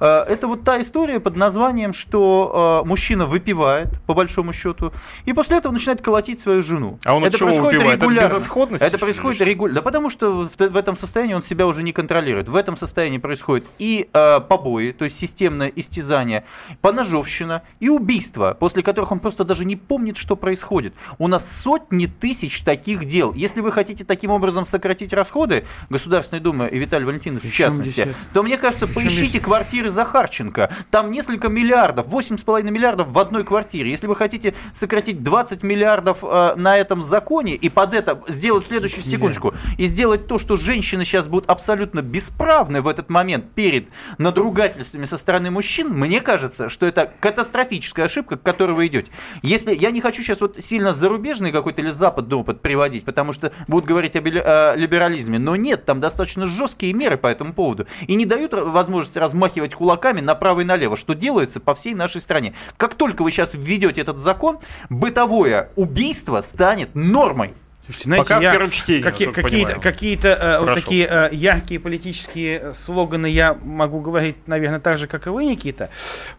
э, 0.00 0.24
это 0.28 0.46
вот 0.46 0.64
та 0.64 0.80
история 0.80 1.20
под 1.20 1.36
названием, 1.36 1.92
что 1.92 2.82
э, 2.84 2.88
мужчина 2.88 3.26
выпивает, 3.26 4.00
по 4.06 4.14
большому 4.14 4.52
счету, 4.52 4.92
и 5.24 5.32
после 5.32 5.58
этого 5.58 5.72
начинает 5.72 6.02
колотить 6.02 6.40
свою 6.40 6.62
жену. 6.62 6.98
А 7.04 7.14
он 7.14 7.22
от 7.22 7.28
это 7.28 7.38
чего 7.38 7.48
происходит 7.48 7.78
выпивает? 7.78 8.02
От 8.02 8.02
регулярно. 8.02 8.34
безысходности, 8.34 8.84
Это 8.86 8.98
происходит 8.98 9.40
регулярно. 9.40 9.74
Да 9.76 9.82
потому 9.82 10.10
что 10.10 10.46
в, 10.46 10.56
в 10.56 10.76
этом 10.76 10.96
состоянии 10.96 11.34
он 11.34 11.42
себя 11.42 11.66
уже 11.66 11.82
не 11.82 11.92
контролирует. 11.92 12.48
В 12.48 12.56
этом 12.56 12.76
состоянии 12.76 13.18
происходит 13.18 13.66
и 13.78 14.08
э, 14.12 14.40
побои, 14.40 14.92
то 14.92 15.04
есть 15.04 15.16
системное 15.16 15.68
истязание, 15.68 16.44
поножовщина 16.80 17.62
и 17.80 17.88
убийство, 17.88 18.56
после 18.58 18.82
которых 18.82 19.12
он 19.12 19.20
просто 19.20 19.44
даже 19.44 19.64
не 19.64 19.76
помнит, 19.76 20.16
что 20.16 20.36
происходит. 20.36 20.94
У 21.18 21.28
нас 21.28 21.48
сотни 21.62 22.06
тысяч 22.06 22.62
таких 22.62 23.04
дел. 23.04 23.32
Если 23.34 23.60
вы 23.60 23.72
хотите 23.72 24.04
таким 24.04 24.30
образом 24.30 24.64
сократить 24.64 25.12
расходы 25.12 25.64
Государственной 25.90 26.40
Думы 26.40 26.68
и 26.68 26.78
Виталий 26.78 27.04
Валентинович 27.04 27.42
в 27.42 27.44
Причем 27.44 27.64
частности, 27.64 28.14
то 28.32 28.42
мне 28.42 28.56
кажется, 28.56 28.86
поищите 29.20 29.40
квартиры 29.40 29.90
Захарченко. 29.90 30.70
Там 30.90 31.10
несколько 31.10 31.48
миллиардов, 31.48 32.06
8,5 32.08 32.62
миллиардов 32.70 33.08
в 33.08 33.18
одной 33.18 33.44
квартире. 33.44 33.90
Если 33.90 34.06
вы 34.06 34.16
хотите 34.16 34.54
сократить 34.72 35.22
20 35.22 35.62
миллиардов 35.62 36.18
э, 36.22 36.54
на 36.56 36.76
этом 36.76 37.02
законе 37.02 37.54
и 37.54 37.68
под 37.68 37.94
это 37.94 38.20
сделать 38.28 38.66
следующую 38.66 39.02
секундочку, 39.02 39.54
и 39.76 39.86
сделать 39.86 40.26
то, 40.26 40.38
что 40.38 40.56
женщины 40.56 41.04
сейчас 41.04 41.28
будут 41.28 41.48
абсолютно 41.50 42.02
бесправны 42.02 42.80
в 42.82 42.88
этот 42.88 43.10
момент 43.10 43.50
перед 43.54 43.88
надругательствами 44.18 45.04
со 45.04 45.16
стороны 45.16 45.50
мужчин, 45.50 45.88
мне 45.90 46.20
кажется, 46.20 46.68
что 46.68 46.86
это 46.86 47.10
катастрофическая 47.20 48.06
ошибка, 48.06 48.36
к 48.36 48.42
которой 48.42 48.72
вы 48.72 48.86
идете. 48.86 49.10
Если 49.42 49.74
я 49.74 49.90
не 49.90 50.00
хочу 50.00 50.22
сейчас 50.22 50.40
вот 50.40 50.56
сильно 50.62 50.92
зарубежный 50.92 51.52
какой-то 51.52 51.80
или 51.82 51.90
западный 51.90 52.36
опыт 52.36 52.60
приводить, 52.60 53.04
потому 53.04 53.32
что 53.32 53.52
будут 53.66 53.86
говорить 53.88 54.16
о 54.16 54.74
либерализме, 54.76 55.38
но 55.38 55.56
нет, 55.56 55.84
там 55.84 56.00
достаточно 56.00 56.46
жесткие 56.46 56.92
меры 56.92 57.16
по 57.16 57.26
этому 57.28 57.52
поводу 57.52 57.86
и 58.06 58.14
не 58.14 58.26
дают 58.26 58.52
р- 58.54 58.64
возможности 59.08 59.18
размахивать 59.18 59.74
кулаками 59.74 60.20
направо 60.20 60.60
и 60.60 60.64
налево, 60.64 60.96
что 60.96 61.14
делается 61.14 61.60
по 61.60 61.74
всей 61.74 61.94
нашей 61.94 62.20
стране. 62.20 62.54
Как 62.76 62.94
только 62.94 63.22
вы 63.22 63.30
сейчас 63.30 63.54
введете 63.54 64.00
этот 64.00 64.18
закон, 64.18 64.58
бытовое 64.90 65.68
убийство 65.76 66.40
станет 66.40 66.94
нормой. 66.94 67.52
Слушайте, 67.86 68.04
знаете, 68.04 68.24
Пока 68.24 68.38
в 68.38 68.42
я 68.42 68.52
первом 68.52 68.70
чтении, 68.70 69.02
какие- 69.02 69.30
какие-то, 69.30 69.80
какие-то 69.80 70.28
э, 70.28 70.60
вот 70.60 70.74
такие 70.74 71.06
э, 71.10 71.28
яркие 71.32 71.80
политические 71.80 72.60
э, 72.60 72.74
слоганы 72.74 73.28
я 73.28 73.54
могу 73.62 74.00
говорить, 74.00 74.36
наверное, 74.46 74.78
так 74.80 74.98
же, 74.98 75.06
как 75.06 75.26
и 75.26 75.30
вы, 75.30 75.46
Никита. 75.46 75.88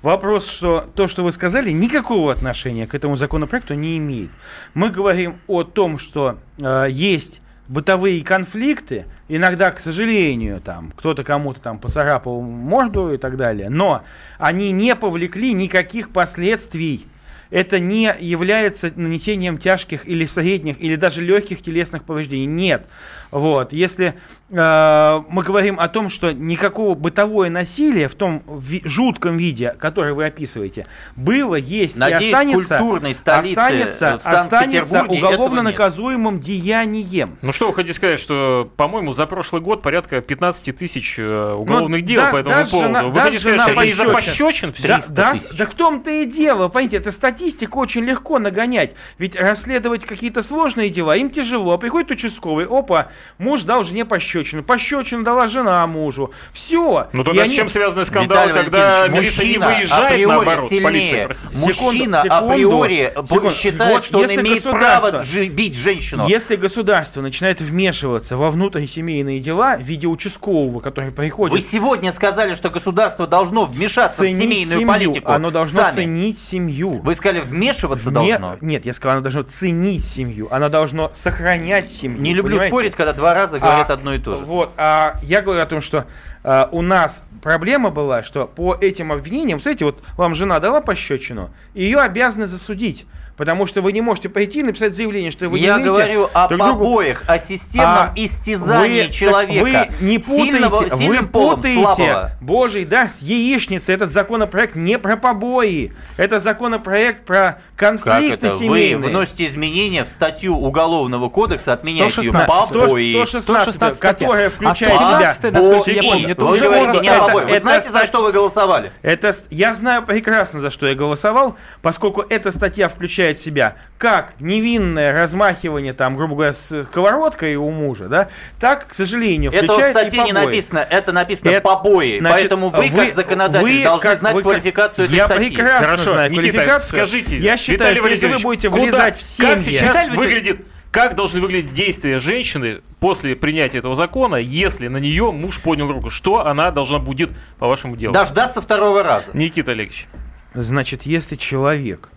Вопрос, 0.03 0.47
что 0.47 0.85
то, 0.93 1.07
что 1.07 1.23
вы 1.23 1.31
сказали, 1.31 1.71
никакого 1.71 2.31
отношения 2.31 2.85
к 2.85 2.93
этому 2.93 3.15
законопроекту 3.15 3.73
не 3.73 3.97
имеет. 3.97 4.29
Мы 4.75 4.89
говорим 4.91 5.39
о 5.47 5.63
том, 5.63 5.97
что 5.97 6.37
э, 6.61 6.87
есть 6.91 7.41
бытовые 7.69 8.23
конфликты, 8.23 9.05
иногда, 9.29 9.71
к 9.71 9.79
сожалению, 9.79 10.59
там 10.59 10.91
кто-то 10.97 11.23
кому-то 11.23 11.61
там 11.61 11.77
поцарапал 11.79 12.41
морду 12.41 13.13
и 13.13 13.17
так 13.17 13.37
далее, 13.37 13.69
но 13.69 14.03
они 14.39 14.71
не 14.71 14.95
повлекли 14.95 15.53
никаких 15.53 16.09
последствий 16.09 17.05
это 17.51 17.79
не 17.79 18.13
является 18.19 18.91
нанесением 18.95 19.57
тяжких 19.57 20.07
или 20.07 20.25
средних, 20.25 20.79
или 20.81 20.95
даже 20.95 21.21
легких 21.23 21.61
телесных 21.63 22.03
повреждений. 22.03 22.45
Нет. 22.45 22.87
Вот. 23.31 23.73
Если 23.73 24.15
э, 24.49 25.21
мы 25.29 25.43
говорим 25.43 25.79
о 25.79 25.87
том, 25.87 26.09
что 26.09 26.31
никакого 26.31 26.95
бытовое 26.95 27.49
насилие 27.49 28.07
в 28.07 28.15
том 28.15 28.41
ви- 28.47 28.81
жутком 28.83 29.37
виде, 29.37 29.75
который 29.79 30.13
вы 30.13 30.25
описываете, 30.25 30.87
было, 31.15 31.55
есть 31.55 31.95
Надеюсь, 31.97 32.25
и 32.25 32.31
в 32.31 32.33
останется, 32.35 32.77
культурной 32.79 33.13
столице, 33.13 33.51
останется, 33.59 34.05
э, 34.07 34.17
в 34.17 34.25
останется 34.25 35.03
уголовно 35.03 35.61
наказуемым 35.61 36.39
деянием. 36.39 37.37
Ну 37.41 37.51
что 37.51 37.67
вы 37.67 37.73
хотите 37.75 37.93
сказать, 37.93 38.19
что, 38.19 38.71
по-моему, 38.77 39.11
за 39.11 39.25
прошлый 39.27 39.61
год 39.61 39.81
порядка 39.83 40.21
15 40.21 40.75
тысяч 40.75 41.15
э, 41.19 41.53
уголовных 41.53 42.01
Ну, 42.01 42.07
дел 42.07 42.21
да, 42.21 42.31
по 42.31 42.37
этому 42.37 42.55
поводу. 42.65 42.87
жена- 42.87 43.03
вы 43.03 43.19
хотите 43.19 43.39
сказать, 43.41 43.61
что 43.61 43.81
из-за 43.83 44.03
пощечин. 44.05 44.45
пощечин 44.47 44.73
все? 44.73 44.87
Да, 44.87 44.93
300 44.95 45.13
да, 45.13 45.35
да 45.57 45.65
в 45.67 45.73
том-то 45.75 46.09
и 46.11 46.25
дело, 46.25 46.67
понимаете, 46.67 46.97
это 46.97 47.11
статистику 47.39 47.79
очень 47.79 48.03
легко 48.03 48.37
нагонять. 48.39 48.95
Ведь 49.17 49.35
расследовать 49.35 50.05
какие-то 50.05 50.43
сложные 50.43 50.89
дела 50.89 51.15
им 51.15 51.29
тяжело. 51.29 51.77
Приходит 51.77 52.11
участковый, 52.11 52.65
опа, 52.69 53.07
муж 53.37 53.63
дал 53.63 53.83
жене 53.83 54.03
пощечину, 54.05 54.61
пощечину 54.63 55.23
дала 55.23 55.47
жена 55.47 55.85
мужу. 55.87 56.31
Все. 56.51 57.07
Ну 57.13 57.23
тогда 57.23 57.47
с 57.47 57.51
чем 57.51 57.69
связаны 57.69 58.03
скандалы, 58.05 58.49
Виталий 58.49 58.63
когда 58.65 59.07
милиция 59.07 59.45
не 59.47 59.57
выезжает, 59.57 60.27
наоборот, 60.27 60.69
сильнее. 60.69 60.83
полиция, 60.83 61.25
простите. 61.25 61.65
Мужчина 61.65 62.21
Секунду, 62.23 62.33
априори 62.33 63.13
секунду. 63.15 63.49
считает, 63.49 63.93
Вот 63.93 64.03
что 64.03 64.17
он 64.17 64.23
если 64.25 64.41
имеет 64.41 64.63
право 64.63 65.23
бить 65.49 65.75
женщину. 65.75 66.27
Если 66.27 66.55
государство 66.57 67.21
начинает 67.21 67.61
вмешиваться 67.61 68.35
во 68.35 68.51
внутрисемейные 68.51 69.39
дела 69.39 69.77
в 69.77 69.81
виде 69.81 70.07
участкового, 70.07 70.81
который 70.81 71.11
приходит 71.11 71.53
Вы 71.53 71.61
сегодня 71.61 72.11
сказали, 72.11 72.53
что 72.55 72.69
государство 72.69 73.27
должно 73.27 73.65
вмешаться 73.65 74.23
в 74.23 74.27
семейную 74.27 74.79
семью, 74.81 74.87
политику. 74.87 75.31
оно 75.31 75.51
должно 75.51 75.81
Сами. 75.83 75.91
ценить 75.93 76.39
семью. 76.39 76.99
Вы 77.01 77.15
сказали, 77.15 77.28
вмешиваться 77.37 78.09
Не- 78.09 78.13
должно. 78.37 78.57
Нет, 78.61 78.87
я 78.87 78.93
сказал, 78.93 79.17
оно 79.17 79.21
должно 79.21 79.43
ценить 79.43 80.03
семью, 80.03 80.47
оно 80.49 80.69
должно 80.69 81.11
сохранять 81.13 81.91
семью. 81.91 82.19
Не 82.19 82.33
люблю 82.33 82.53
понимаете? 82.53 82.69
спорить, 82.73 82.95
когда 82.95 83.13
два 83.13 83.35
раза 83.35 83.59
говорят 83.59 83.91
А, 83.91 83.93
одно 83.93 84.15
и 84.15 84.19
то 84.19 84.35
же. 84.35 84.45
Вот, 84.45 84.71
а 84.77 85.19
я 85.21 85.43
говорю 85.43 85.61
о 85.61 85.65
том, 85.67 85.81
что 85.81 86.05
а, 86.43 86.67
у 86.71 86.81
нас 86.81 87.23
проблема 87.43 87.91
была, 87.91 88.23
что 88.23 88.47
по 88.47 88.75
этим 88.75 89.11
обвинениям, 89.11 89.59
смотрите, 89.59 89.85
вот 89.85 90.01
вам 90.17 90.33
жена 90.33 90.59
дала 90.59 90.81
пощечину, 90.81 91.51
ее 91.75 91.99
обязаны 91.99 92.47
засудить. 92.47 93.05
Потому 93.39 93.65
что 93.65 93.81
вы 93.81 93.93
не 93.93 94.01
можете 94.01 94.27
пойти 94.27 94.59
и 94.59 94.63
написать 94.63 94.93
заявление, 94.93 95.31
что 95.31 95.47
вы 95.47 95.59
Я 95.59 95.77
не 95.77 95.85
говорю 95.85 96.29
о 96.33 96.49
друг 96.49 96.59
другу- 96.61 96.83
побоях, 96.83 97.23
о 97.25 97.39
системном 97.39 98.09
А 98.09 98.13
истязании 98.17 99.03
вы- 99.05 99.11
человека. 99.13 99.63
Вы 99.63 100.05
не 100.05 100.19
путаете, 100.19 100.51
Сильного- 100.51 100.89
сильным 100.89 101.21
вы 101.23 101.27
полом 101.29 101.55
путаете. 101.55 101.81
слабого. 101.81 102.31
Божий 102.41 102.83
да, 102.83 103.07
с 103.07 103.21
яичницы. 103.21 103.93
Этот 103.93 104.11
законопроект 104.11 104.75
не 104.75 104.99
про 104.99 105.15
побои. 105.15 105.93
Это 106.17 106.41
законопроект 106.41 107.23
про 107.25 107.61
Как 107.77 108.01
конфликты 108.01 108.47
это? 108.47 108.55
Вы 108.57 108.59
семейные. 108.59 109.09
вносите 109.09 109.45
изменения 109.45 110.03
в 110.03 110.09
статью 110.09 110.57
Уголовного 110.57 111.29
кодекса, 111.29 111.71
отменяете 111.71 112.21
ее 112.21 112.31
116. 112.33 112.73
побои. 112.73 113.13
116, 113.13 113.43
116 113.43 113.99
которая 114.01 114.49
включает 114.49 114.95
а 114.99 115.17
себя 115.17 115.33
117, 115.33 115.51
насколько 115.53 115.91
я 115.91 116.01
Побои. 116.01 116.11
помню, 116.11 116.31
это 116.31 116.43
Вы 116.43 116.51
уже 116.55 116.65
говорите 116.65 116.99
не 116.99 117.07
о 117.09 117.13
это- 117.15 117.25
побои. 117.25 117.43
Вы 117.45 117.51
это 117.51 117.61
знаете, 117.61 117.85
за 117.85 117.91
стать- 117.99 118.07
что 118.09 118.21
вы 118.21 118.31
голосовали? 118.33 118.91
Это 119.01 119.31
я 119.49 119.73
знаю 119.73 120.03
прекрасно, 120.05 120.59
за 120.59 120.69
что 120.71 120.87
я 120.87 120.93
голосовал, 120.95 121.55
поскольку 121.81 122.21
эта 122.29 122.51
статья 122.51 122.89
включает 122.89 123.28
представляет 123.29 123.39
себя 123.39 123.75
как 123.97 124.33
невинное 124.39 125.11
размахивание, 125.13 125.93
там, 125.93 126.15
грубо 126.15 126.35
говоря, 126.35 126.53
с 126.53 126.83
сковородкой 126.83 127.55
у 127.55 127.69
мужа, 127.69 128.07
да, 128.07 128.29
так, 128.59 128.87
к 128.87 128.93
сожалению, 128.93 129.51
Это 129.51 129.65
в 129.65 129.69
включает 129.71 129.95
статье 129.97 130.23
не 130.23 130.31
написано, 130.31 130.79
это 130.89 131.11
написано 131.11 131.49
Это- 131.49 131.61
побои. 131.61 132.19
Значит, 132.19 132.39
Поэтому 132.49 132.69
вы, 132.69 132.89
как 132.89 133.13
законодатель, 133.13 133.61
вы 133.67 133.83
должны 133.83 134.09
как- 134.09 134.19
знать 134.19 134.35
вы 134.35 134.41
как- 134.41 134.51
квалификацию 134.51 135.05
этой 135.05 135.15
я 135.15 135.25
статьи. 135.25 135.49
прекрасно 135.49 135.85
Хорошо, 135.87 136.11
знаю 136.11 136.31
Никита, 136.31 136.51
квалификацию. 136.51 136.89
скажите, 136.97 137.37
я 137.37 137.57
считаю, 137.57 137.77
Виталий 137.95 137.97
что 137.97 138.07
если 138.07 138.27
вы 138.27 138.39
будете 138.41 138.69
куда- 138.69 138.83
влезать 138.83 139.17
в 139.17 139.21
семьи... 139.21 139.49
Как 139.51 139.59
сейчас 139.59 139.81
Виталий 139.89 140.15
выглядит, 140.15 140.61
как 140.91 141.15
должны 141.15 141.41
выглядеть 141.41 141.73
действия 141.73 142.19
женщины 142.19 142.81
после 143.01 143.35
принятия 143.35 143.79
этого 143.79 143.95
закона, 143.95 144.37
если 144.37 144.87
на 144.87 144.97
нее 144.97 145.31
муж 145.31 145.59
поднял 145.61 145.91
руку? 145.91 146.09
Что 146.09 146.45
она 146.47 146.71
должна 146.71 146.99
будет, 146.99 147.31
по 147.59 147.67
вашему 147.67 147.97
делу? 147.97 148.13
Дождаться 148.13 148.61
второго 148.61 149.03
раза. 149.03 149.31
Никита 149.33 149.71
Олегович. 149.73 150.07
Значит, 150.55 151.03
если 151.03 151.35
человек 151.35 152.09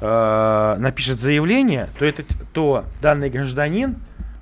э, 0.00 0.76
напишет 0.78 1.18
заявление, 1.18 1.88
то, 1.98 2.04
этот, 2.04 2.26
то 2.52 2.84
данный 3.00 3.30
гражданин 3.30 3.96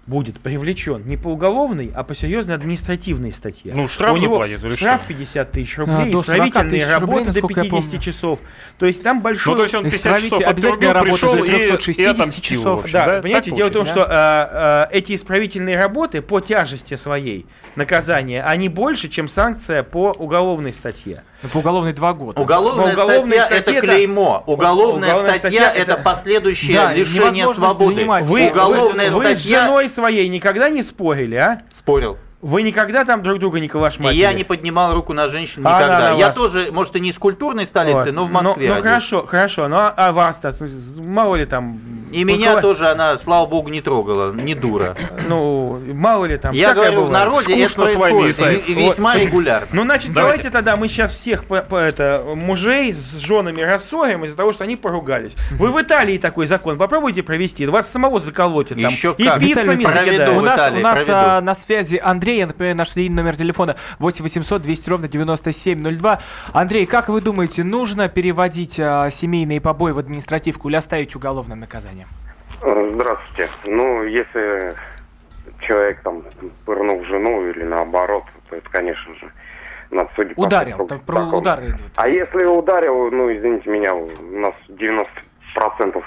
будет 0.09 0.41
привлечен 0.41 1.03
не 1.07 1.17
по 1.17 1.29
уголовной, 1.29 1.93
а 1.95 2.03
по 2.03 2.15
серьезной 2.15 2.55
административной 2.57 3.31
статье. 3.31 3.73
Ну, 3.75 3.87
штраф 3.89 4.15
У 4.15 4.17
него 4.17 4.35
заплатит 4.37 4.65
или 4.65 4.75
штраф 4.75 5.03
что? 5.03 5.09
50 5.09 5.53
тысяч 5.53 5.79
А, 5.79 5.81
рублей, 5.83 6.11
до 6.13 6.23
40 6.23 6.25
исправительные 6.25 6.71
тысяч 6.71 6.83
рублей, 6.85 6.95
работы 7.01 7.25
до 7.25 7.33
насколько 7.33 7.61
я 7.61 7.65
50 7.71 7.91
помню. 7.91 8.03
часов. 8.03 8.39
То 8.79 8.87
есть 8.87 9.03
там 9.03 9.21
большой... 9.23 9.53
Ну, 9.53 9.57
то 9.59 9.63
есть 9.65 9.75
он 9.75 9.85
50 9.85 9.99
Исправитель 10.01 10.31
часов 10.31 10.47
обязательно 10.47 11.01
пришел 11.03 11.35
до 11.35 11.45
и, 11.45 11.49
и 11.49 11.69
360 11.69 12.21
отомстил, 12.21 12.59
часов. 12.59 12.81
общем, 12.85 12.93
Да, 12.93 13.07
да? 13.07 13.21
понимаете, 13.23 13.51
Так 13.51 13.57
дело 13.57 13.69
в 13.69 13.73
том, 13.73 13.85
получается? 13.87 14.11
что 14.11 14.89
э, 14.89 14.89
э, 14.93 14.97
эти 14.99 15.15
исправительные 15.15 15.79
работы 15.79 16.23
по 16.23 16.41
тяжести 16.41 16.95
своей 16.95 17.47
наказания, 17.77 18.43
они 18.43 18.69
больше, 18.69 19.09
чем 19.09 19.29
санкция 19.29 19.83
по 19.83 20.11
уголовной 20.13 20.73
статье. 20.73 21.23
В 21.43 21.55
уголовной 21.57 21.93
два 21.93 22.15
года. 22.15 22.41
Уголовная, 22.41 22.93
Уголовная 22.95 23.43
статья, 23.43 23.45
статья 23.63 23.79
это 23.79 23.87
клеймо. 23.87 24.43
Уголовная, 24.47 25.11
Уголовная 25.11 25.39
статья, 25.39 25.65
статья 25.67 25.73
это, 25.83 25.97
последующее 25.99 26.75
Да, 26.77 26.93
лишение 26.93 27.47
свободы. 27.55 28.05
Вы, 28.23 28.49
Уголовная 28.49 29.11
вы, 29.11 29.19
вы 29.19 29.25
с 29.35 29.39
статья 29.39 29.67
женой 29.67 29.89
своей 29.99 30.29
никогда 30.29 30.69
не 30.69 30.85
спорили, 30.85 31.35
а? 31.35 31.63
спорил. 31.73 32.19
Вы 32.41 32.63
никогда 32.63 33.05
там 33.05 33.25
друг 33.25 33.41
друга 33.41 33.59
не 33.59 33.67
калашматили? 33.67 34.21
я 34.21 34.33
не 34.33 34.45
поднимал 34.45 34.95
руку 34.95 35.13
на 35.13 35.27
женщин 35.27 35.67
А 35.67 35.75
никогда. 35.75 36.11
на 36.11 36.17
я 36.17 36.29
вас. 36.29 36.37
тоже, 36.37 36.69
может, 36.71 36.95
и 36.95 37.01
не 37.01 37.11
из 37.11 37.19
культурной 37.19 37.67
столицы, 37.67 38.05
Вот. 38.05 38.13
но 38.13 38.25
в 38.27 38.31
Москве. 38.31 38.69
Ну, 38.69 38.77
ну, 38.77 38.83
хорошо, 38.83 39.27
хорошо, 39.27 39.67
но 39.67 39.93
а 39.97 40.13
вас-то, 40.13 40.55
мало 40.99 41.35
ли 41.35 41.47
там... 41.47 41.81
И 42.13 42.25
меня 42.25 42.55
руковод- 42.55 42.61
тоже 42.63 42.89
она, 42.89 43.19
слава 43.19 43.47
богу, 43.47 43.69
не 43.69 43.81
трогала, 43.81 44.33
не 44.33 44.55
дура. 44.55 44.97
Ну, 45.29 45.81
мало 45.93 46.25
ли 46.27 46.37
там, 46.37 46.53
Я 46.55 46.75
говорю, 46.75 47.03
в 47.03 47.07
бывает. 47.07 47.13
народе 47.25 47.55
это 47.55 47.73
Скучно 47.73 47.87
с 47.87 47.95
вами, 47.95 48.11
происходит 48.13 48.37
Исаев. 48.37 48.69
и, 48.69 48.73
и 48.73 48.75
весьма 48.75 49.17
регулярно. 49.17 49.69
Ну, 49.73 49.83
значит, 49.85 50.13
Давайте. 50.13 50.43
давайте, 50.45 50.51
тогда 50.51 50.77
мы 50.77 50.89
сейчас 50.89 51.13
всех 51.13 51.45
по, 51.45 51.61
по- 51.63 51.77
это, 51.77 52.25
мужей 52.35 52.93
с 52.93 53.19
женами 53.19 53.61
рассорим 53.61 54.25
из-за 54.25 54.37
того, 54.37 54.53
что 54.53 54.65
они 54.65 54.77
поругались. 54.77 55.35
Вы 55.53 55.71
в 55.71 55.81
Италии 55.81 56.19
такой 56.19 56.47
закон 56.47 56.77
попробуйте 56.79 57.23
провести, 57.23 57.67
вас 57.67 57.91
самого 57.91 58.21
заколотят 58.21 58.81
там. 58.81 58.91
Еще 58.91 59.15
и 59.17 59.25
как. 59.25 59.41
пиццами 59.41 59.83
закидают. 59.85 60.17
проведу. 60.17 60.39
У 60.39 60.41
нас, 60.41 60.57
Италии 60.59 60.79
у 60.79 60.83
нас 60.83 61.05
а, 61.09 61.41
на 61.41 61.55
связи 61.55 62.01
Андрей, 62.03 62.39
я 62.39 62.47
напоминаю, 62.47 62.77
наш 62.77 62.95
номер 62.97 63.37
телефона 63.37 63.77
8 63.99 64.23
800 64.25 64.63
200 64.63 64.89
ровно 64.91 65.09
9702. 65.09 66.21
Андрей, 66.53 66.87
как 66.87 67.09
вы 67.09 67.21
думаете, 67.21 67.65
нужно 67.65 68.09
переводить 68.09 68.79
а, 68.81 69.11
семейные 69.11 69.61
побои 69.61 69.93
в 69.93 69.99
административку 69.99 70.69
или 70.69 70.77
оставить 70.77 71.15
уголовным 71.15 71.61
наказанием? 71.61 72.08
Здравствуйте. 72.61 73.49
Ну, 73.67 74.05
если 74.05 74.75
человек 75.61 76.01
там 76.03 76.25
пырнул 76.65 77.05
жену 77.05 77.49
или 77.49 77.63
наоборот, 77.63 78.25
то 78.49 78.57
это, 78.57 78.69
конечно 78.71 79.15
же, 79.15 79.33
судить 80.15 80.37
по 80.37 80.43
Ударил, 80.43 80.87
там 80.87 81.01
про 81.01 81.25
удары 81.25 81.67
идут. 81.69 81.81
А 81.97 82.09
если 82.09 82.45
ударил, 82.45 83.11
ну, 83.11 83.33
извините 83.35 83.71
меня, 83.71 83.95
у 83.95 84.07
нас 84.39 84.55
90% 84.69 85.07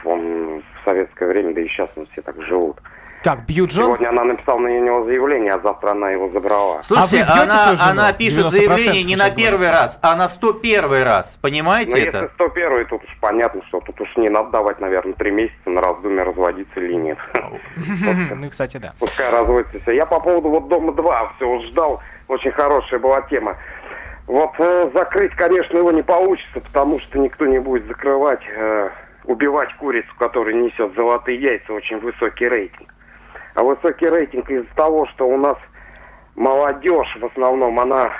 он 0.05 0.59
в 0.61 0.85
советское 0.85 1.27
время, 1.27 1.53
да 1.53 1.61
и 1.61 1.67
сейчас 1.67 1.89
он 1.95 2.07
все 2.11 2.21
так 2.21 2.41
живут. 2.43 2.79
Так, 3.23 3.45
бьют 3.45 3.71
жен? 3.71 3.85
Сегодня 3.85 4.09
она 4.09 4.23
написала 4.23 4.57
на 4.59 4.67
него 4.67 5.05
заявление, 5.05 5.53
а 5.53 5.59
завтра 5.59 5.91
она 5.91 6.09
его 6.09 6.29
забрала. 6.29 6.81
Слушайте, 6.81 7.23
А 7.23 7.35
вы 7.35 7.39
бьете 7.39 7.51
она, 7.51 7.91
она 7.91 8.13
пишет 8.13 8.45
90% 8.45 8.49
заявление 8.49 9.03
не 9.03 9.15
на 9.15 9.29
первый 9.29 9.67
говорите. 9.67 9.71
Ну, 9.71 9.81
раз, 9.81 9.99
а 10.01 10.15
на 10.15 10.27
101 10.27 11.03
раз. 11.03 11.37
Понимаете 11.37 11.91
Но 11.91 11.97
это? 11.97 12.17
если 12.23 12.33
101 12.33 12.85
тут 12.87 13.03
уж 13.03 13.17
понятно, 13.19 13.61
что 13.67 13.79
тут 13.81 14.01
уж 14.01 14.09
не 14.17 14.29
надо 14.29 14.49
давать, 14.49 14.79
наверное, 14.79 15.13
три 15.13 15.31
месяца 15.31 15.69
на 15.69 15.81
раздумье, 15.81 16.23
разводиться 16.23 16.79
или 16.79 16.93
нет. 16.93 17.17
Ну, 18.41 18.49
кстати, 18.49 18.77
да. 18.77 18.93
Пускай 18.99 19.29
разводится 19.31 19.79
все. 19.81 19.91
Я 19.91 20.05
по 20.05 20.19
поводу 20.19 20.49
вот 20.49 20.67
Дома 20.67 20.93
2 20.93 21.33
все 21.35 21.59
ждал. 21.67 22.01
Очень 22.27 22.51
хорошая 22.51 22.99
была 22.99 23.21
тема. 23.23 23.57
Вот 24.27 24.51
э, 24.57 24.89
закрыть, 24.93 25.33
конечно, 25.35 25.77
его 25.77 25.91
не 25.91 26.01
получится, 26.01 26.59
потому 26.61 26.99
что 26.99 27.19
никто 27.19 27.45
не 27.45 27.59
будет 27.59 27.85
закрывать, 27.87 28.41
э, 28.55 28.89
убивать 29.25 29.73
курицу, 29.77 30.09
которая 30.17 30.55
несет 30.55 30.95
золотые 30.95 31.39
яйца, 31.39 31.73
очень 31.73 31.99
высокий 31.99 32.47
рейтинг. 32.47 32.89
А 33.55 33.63
высокий 33.63 34.07
рейтинг 34.07 34.49
из-за 34.49 34.73
того, 34.75 35.05
что 35.07 35.27
у 35.27 35.37
нас 35.37 35.57
молодежь 36.35 37.17
в 37.19 37.25
основном, 37.25 37.79
она 37.79 38.11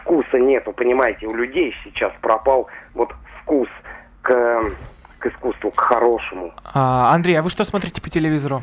вкуса 0.00 0.38
нету, 0.38 0.72
понимаете, 0.72 1.26
у 1.26 1.34
людей 1.34 1.74
сейчас 1.84 2.12
пропал 2.20 2.68
вот 2.94 3.12
вкус 3.42 3.68
к, 4.22 4.62
к 5.18 5.26
искусству, 5.26 5.70
к 5.70 5.80
хорошему. 5.80 6.52
А, 6.64 7.14
Андрей, 7.14 7.38
а 7.38 7.42
вы 7.42 7.50
что 7.50 7.64
смотрите 7.64 8.02
по 8.02 8.10
телевизору? 8.10 8.62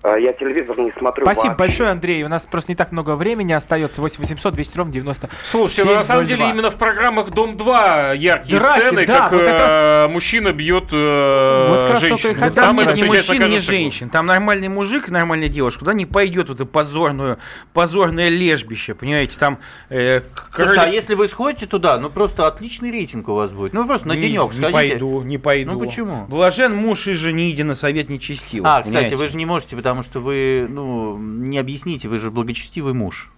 А 0.00 0.16
Я 0.16 0.32
телевизор 0.32 0.78
не 0.78 0.92
смотрю 0.96 1.24
Спасибо 1.26 1.48
вообще. 1.48 1.58
большое, 1.58 1.90
Андрей. 1.90 2.22
У 2.22 2.28
нас 2.28 2.46
просто 2.46 2.70
не 2.70 2.76
так 2.76 2.92
много 2.92 3.16
времени 3.16 3.52
остается. 3.52 4.00
8 4.00 4.20
800 4.20 4.54
200 4.54 4.76
ровно 4.78 4.92
90. 4.92 5.28
Слушайте, 5.44 5.84
ну, 5.84 5.94
на 5.96 6.02
самом 6.04 6.26
деле 6.26 6.48
именно 6.48 6.70
в 6.70 6.76
программах 6.76 7.30
Дом-2 7.30 8.16
яркие 8.16 8.60
Драки, 8.60 8.80
сцены, 8.80 9.06
да, 9.06 9.18
как 9.18 9.32
вот 9.32 9.44
как 9.44 9.56
э, 9.70 10.08
мужчина 10.08 10.52
бьет 10.52 10.84
э, 10.92 11.66
Вот 11.68 11.80
как 11.80 11.90
раз 11.90 12.00
женщину. 12.00 12.18
только 12.18 12.28
и 12.28 12.34
Да 12.40 12.46
хотел 12.46 12.62
там 12.64 12.80
это 12.80 12.92
ни 12.94 13.04
мужчин, 13.04 13.50
ни 13.50 13.58
женщин. 13.58 14.08
Там 14.08 14.26
нормальный 14.26 14.68
мужик, 14.68 15.08
нормальная 15.08 15.48
девушка. 15.48 15.80
Куда 15.80 15.94
не 15.94 16.06
пойдет 16.06 16.48
вот 16.48 16.54
это 16.60 16.64
позорную, 16.64 17.38
позорное 17.72 18.28
лежбище, 18.28 18.94
понимаете? 18.94 19.36
Там 19.36 19.58
э, 19.90 20.20
Слушайте, 20.54 20.80
а 20.80 20.84
кролик- 20.84 20.94
если 20.94 21.14
вы 21.14 21.26
сходите 21.26 21.66
туда, 21.66 21.98
ну 21.98 22.08
просто 22.08 22.46
отличный 22.46 22.92
рейтинг 22.92 23.28
у 23.28 23.34
вас 23.34 23.52
будет. 23.52 23.72
Ну 23.72 23.84
просто 23.84 24.06
на 24.06 24.12
Не- 24.12 24.20
денек 24.22 24.44
не, 24.44 24.52
сходите. 24.52 24.72
пойду, 24.72 25.22
не 25.22 25.38
пойду. 25.38 25.72
Ну, 25.72 25.78
почему? 25.80 26.26
Блажен 26.26 26.72
муж 26.72 27.08
и 27.08 27.14
жениде 27.14 27.64
на 27.64 27.74
совет 27.74 28.08
нечестивых. 28.08 28.70
А, 28.70 28.82
кстати, 28.82 28.92
понимаете? 28.94 29.16
вы 29.16 29.26
же 29.28 29.36
не 29.36 29.44
можете, 29.46 29.74
потому 29.76 29.97
что 30.02 30.20
вы, 30.20 30.66
ну, 30.68 31.16
не 31.18 31.58
объясните, 31.58 32.08
вы 32.08 32.18
же 32.18 32.30
благочестивый 32.30 32.94
муж. 32.94 33.32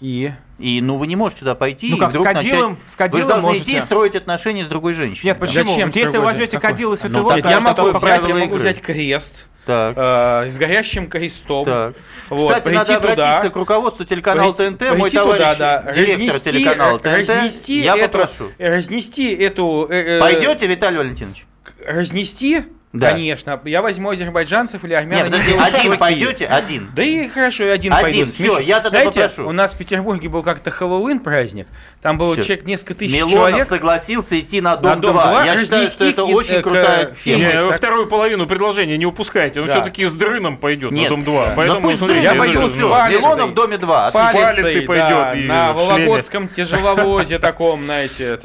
И? 0.00 0.30
И, 0.60 0.80
ну, 0.80 0.96
вы 0.96 1.08
не 1.08 1.16
можете 1.16 1.40
туда 1.40 1.54
пойти 1.56 1.90
Ну 1.90 1.96
и 1.96 1.98
как, 1.98 2.10
с 2.10 2.14
вдруг 2.14 2.26
кадилом, 2.28 2.70
начать... 2.72 2.88
с 2.88 2.92
Вы 2.92 2.98
кадилом 2.98 3.22
же 3.22 3.28
должны 3.28 3.48
можете. 3.48 3.64
идти 3.64 3.76
и 3.78 3.80
строить 3.80 4.14
отношения 4.14 4.64
с 4.64 4.68
другой 4.68 4.92
женщиной. 4.92 5.26
Нет, 5.30 5.38
почему? 5.40 5.70
Зачем 5.72 5.88
Вот 5.88 5.96
если 5.96 6.18
вы 6.18 6.24
возьмете? 6.24 6.56
Какой? 6.58 6.70
кадил 6.70 6.92
и 6.92 6.96
святой 6.96 7.22
Ну, 7.22 7.36
я 7.36 7.60
могу, 7.60 7.86
я 7.88 8.20
могу 8.20 8.38
игры. 8.44 8.58
взять 8.58 8.80
крест 8.80 9.48
Так, 9.66 9.94
э, 9.96 10.50
с 10.50 10.56
горящим 10.56 11.08
крестом. 11.08 11.64
так. 11.64 11.94
Вот, 12.30 12.38
Кстати, 12.48 12.64
прийти 12.64 12.78
надо 12.78 12.94
туда, 13.00 13.12
обратиться 13.12 13.50
к 13.50 13.56
руководству 13.56 14.04
телеканала 14.04 14.52
Прийти- 14.52 14.70
ТНТ. 14.76 14.80
Мой 14.90 15.00
прийти 15.00 15.16
товарищ, 15.16 15.52
туда, 15.54 15.82
да, 15.82 15.92
директор 15.92 16.26
разнести, 16.28 16.50
телеканала 16.50 16.98
ТНТ, 17.00 17.06
разнести 17.28 17.80
я 17.80 17.96
эту, 17.96 18.02
попрошу. 18.12 18.44
разнести 18.58 19.34
эту... 19.34 19.86
э, 19.90 20.16
э, 20.18 20.20
Пойдете, 20.20 20.66
Виталий 20.68 20.98
Валентинович? 20.98 21.44
Разнести? 21.84 22.62
Да. 22.94 23.10
Конечно. 23.10 23.60
Я 23.66 23.82
возьму 23.82 24.08
азербайджанцев 24.10 24.82
или 24.82 24.94
армян. 24.94 25.18
Нет, 25.18 25.26
подожди, 25.26 25.52
один 25.52 25.64
шашлыки. 25.76 25.98
пойдете? 25.98 26.46
Один. 26.46 26.90
Да 26.94 27.02
и 27.02 27.28
хорошо, 27.28 27.64
и 27.64 27.68
один, 27.68 27.92
Один, 27.92 28.02
пойду. 28.02 28.24
всё, 28.24 28.58
Смеш- 28.58 28.62
я 28.62 28.80
тогда 28.80 29.00
Знаете, 29.00 29.20
попрошу. 29.20 29.46
у 29.46 29.52
нас 29.52 29.74
в 29.74 29.76
Петербурге 29.76 30.28
был 30.30 30.42
как-то 30.42 30.70
Хэллоуин 30.70 31.20
праздник. 31.20 31.66
Там 32.00 32.16
было 32.16 32.32
Всё. 32.32 32.42
человек, 32.44 32.64
несколько 32.64 32.94
тысяч 32.94 33.14
Милонов 33.14 33.32
человек. 33.50 33.68
согласился 33.68 34.40
идти 34.40 34.62
на 34.62 34.70
На 34.76 34.76
Дом, 34.78 35.00
Дом 35.02 35.12
2. 35.12 35.26
2 35.30 35.44
Я 35.44 35.58
считаю, 35.58 35.86
что 35.88 36.06
это 36.06 36.24
очень 36.24 36.54
э, 36.54 36.60
к 36.60 36.64
крутая 36.64 37.14
фильму. 37.14 37.40
тема. 37.50 37.52
Не, 37.62 37.68
Так- 37.68 37.76
вторую 37.76 38.06
половину 38.06 38.46
предложения 38.46 38.96
не 38.96 39.04
упускайте. 39.04 39.60
Он 39.60 39.66
Да. 39.66 39.74
все-таки 39.74 40.06
с 40.06 40.14
дрыном 40.14 40.56
пойдет 40.56 40.90
Нет. 40.90 41.04
на 41.04 41.16
Дом 41.16 41.24
2. 41.24 41.44
Да 41.46 41.52
Поэтому, 41.56 41.80
пусть 41.82 41.98
смотрите, 41.98 42.22
Я 42.22 42.34
пойду 42.36 42.60
ну, 42.62 42.88
палицей. 42.88 43.18
Милонов 43.20 43.50
в 43.50 43.54
доме 43.54 43.76
2. 43.76 44.08
С 44.08 44.12
палицей, 44.12 44.82
пойдет 44.82 45.46
на. 45.46 45.74
Вологодском 45.74 46.48
тяжеловозе 46.48 47.38
таком, 47.38 47.84
знаете, 47.84 48.38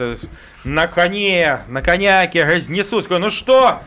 на 0.65 0.87
коне, 0.87 1.59
на 1.67 1.81
коняке 1.81 2.45
разнесу. 2.45 3.01
Скажу, 3.01 3.19
ну 3.19 3.29
что, 3.29 3.81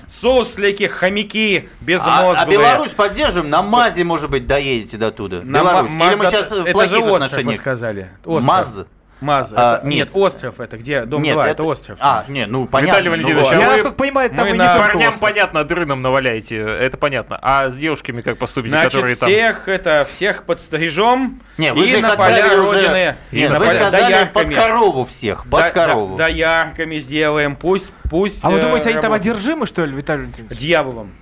суслики, 0.56 0.86
хомяки, 0.86 1.68
А, 1.80 1.84
безмозглые. 1.84 2.34
а 2.36 2.46
Беларусь 2.46 2.90
поддержим, 2.92 3.50
на 3.50 3.62
МАЗе, 3.62 4.04
может 4.04 4.30
быть, 4.30 4.46
доедете 4.46 4.96
до 4.96 5.10
туда. 5.12 5.40
На 5.42 5.58
Беларусь. 5.60 5.90
Ма- 5.92 6.06
Или 6.06 6.14
мы 6.16 6.26
сейчас 6.26 6.46
это 6.46 6.86
же 6.86 6.96
остров, 6.98 7.02
вы 7.10 7.14
отношениях? 7.16 7.56
сказали. 7.60 8.10
Остров. 8.24 8.44
МАЗ? 8.46 8.84
МАЗ. 9.20 9.54
А, 9.56 9.76
это- 9.78 9.86
нет. 9.86 10.08
нет. 10.08 10.10
остров 10.12 10.60
это 10.60 10.76
где? 10.76 11.04
Дом 11.04 11.22
2, 11.22 11.48
это, 11.48 11.62
остров. 11.62 11.96
А, 12.00 12.24
не, 12.28 12.46
ну 12.46 12.66
понятно. 12.66 12.92
Виталий 13.00 13.08
ну 13.08 13.12
Валентинович, 13.12 13.46
вот. 13.48 13.52
а 13.56 13.60
Я, 13.60 13.66
вы- 13.68 13.72
насколько 13.74 13.96
понимаю, 13.96 14.30
там 14.30 14.38
мы 14.40 14.48
и 14.48 14.52
не 14.52 14.58
на 14.58 14.72
только 14.74 14.88
Парням 14.92 15.08
остров. 15.08 15.20
понятно, 15.20 15.64
дрыном 15.64 16.02
наваляете, 16.02 16.56
это 16.58 16.96
понятно. 16.98 17.38
А 17.40 17.70
с 17.70 17.76
девушками 17.78 18.20
как 18.20 18.36
поступите, 18.38 18.74
Значит, 18.74 18.92
которые 18.92 19.16
там... 19.16 19.28
всех 19.28 19.68
это 19.68 20.06
всех 20.10 20.42
подстрижем 20.44 21.40
Не, 21.58 21.72
вы 21.72 21.86
и 21.86 21.96
на 22.00 22.16
поля 22.16 22.46
уже- 22.60 22.72
родины. 22.72 23.16
и 23.30 23.36
Нет, 23.36 23.50
на 23.52 23.58
вы 23.58 23.66
поля 23.66 23.78
сказали 23.78 24.24
под 24.26 24.32
доярками. 24.48 24.54
корову 24.54 25.04
всех, 25.04 25.42
под 25.44 25.60
Да- 25.60 25.70
корову. 25.70 26.16
Да, 26.16 26.24
доярками 26.24 26.98
сделаем, 26.98 27.56
пусть, 27.56 27.90
пусть. 28.10 28.44
А 28.44 28.50
вы 28.50 28.58
э, 28.58 28.60
думаете, 28.62 28.90
они 28.90 29.00
там 29.00 29.12
одержимы, 29.12 29.66
что 29.66 29.84
ли, 29.84 29.94
Виталий 29.94 30.22
Валентинович? 30.22 30.58
Дьяволом. 30.58 31.12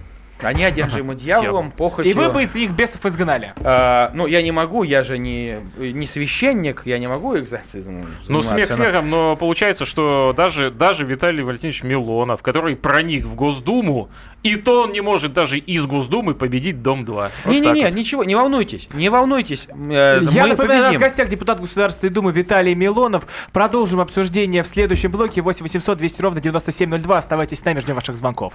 Они 0.41 0.65
одержимы 0.65 1.15
дьяволом, 1.15 1.71
похотью. 1.71 2.11
И 2.11 2.15
вы 2.15 2.29
бы 2.29 2.43
их 2.45 2.71
бесов 2.73 3.07
изгнали. 3.07 3.55
А, 3.61 4.11
ну, 4.15 4.27
я 4.27 4.43
не 4.43 4.53
могу, 4.53 4.83
я 4.83 5.03
же 5.03 5.17
не, 5.17 5.59
не 5.79 6.07
священник, 6.07 6.83
я 6.85 6.99
не 6.99 7.07
могу 7.07 7.39
экзорцизмом 7.39 8.07
Ну, 8.29 8.43
смех 8.43 8.67
смехом, 8.71 9.09
но 9.11 9.37
получается, 9.37 9.85
что 9.87 10.35
даже, 10.37 10.71
даже 10.71 11.05
Виталий 11.05 11.43
Валентинович 11.43 11.83
Милонов, 11.83 12.43
который 12.43 12.77
проник 12.77 13.25
в 13.25 13.35
Госдуму, 13.37 14.11
и 14.43 14.57
то 14.57 14.83
он 14.83 14.93
не 14.93 15.01
может 15.01 15.33
даже 15.33 15.59
из 15.59 15.87
Госдумы 15.87 16.35
победить 16.35 16.83
Дом-2. 16.83 17.31
Вот 17.45 17.51
Не-не-не, 17.51 17.85
вот. 17.85 17.95
ничего, 17.95 18.25
не 18.25 18.35
волнуйтесь, 18.35 18.89
не 18.93 19.09
волнуйтесь. 19.09 19.67
э, 19.69 20.21
Я 20.31 20.47
напоминаю, 20.47 20.81
у 20.83 20.87
нас 20.89 20.97
в 20.97 21.01
гостях 21.01 21.29
депутат 21.29 21.61
Государственной 21.61 22.13
Думы 22.13 22.33
Виталий 22.33 22.75
Милонов. 22.75 23.27
Продолжим 23.53 24.01
обсуждение 24.01 24.63
в 24.63 24.67
следующем 24.67 25.11
блоке. 25.11 25.41
8 25.41 25.63
800 25.63 25.97
200 25.99 26.23
ровно 26.23 26.41
9702. 26.41 27.17
Оставайтесь 27.19 27.61
с 27.61 27.65
нами, 27.65 27.81
ждем 27.81 27.95
ваших 27.95 28.17
звонков. 28.17 28.55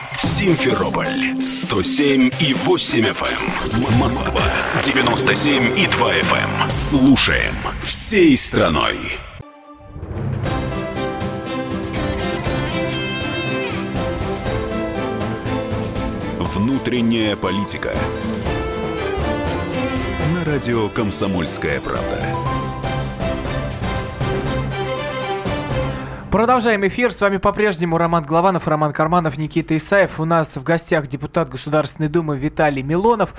Симферополь 0.23 1.41
107 1.41 2.29
и 2.41 2.53
8 2.53 2.99
FM. 2.99 3.97
Москва 3.99 4.43
97 4.83 5.75
и 5.75 5.87
2 5.87 6.13
FM. 6.13 6.69
Слушаем 6.69 7.55
всей 7.81 8.37
страной. 8.37 9.13
Внутренняя 16.37 17.35
политика. 17.35 17.95
На 20.35 20.45
радио 20.45 20.87
Комсомольская 20.89 21.81
правда. 21.81 22.23
Продолжаем 26.31 26.87
эфир. 26.87 27.11
С 27.11 27.19
вами 27.19 27.35
по-прежнему 27.35 27.97
Роман 27.97 28.23
Главанов, 28.23 28.65
Роман 28.65 28.93
Карманов, 28.93 29.37
Никита 29.37 29.75
Исаев. 29.75 30.17
У 30.17 30.23
нас 30.23 30.55
в 30.55 30.63
гостях 30.63 31.07
депутат 31.07 31.49
Государственной 31.49 32.07
Думы 32.07 32.37
Виталий 32.37 32.83
Милонов. 32.83 33.33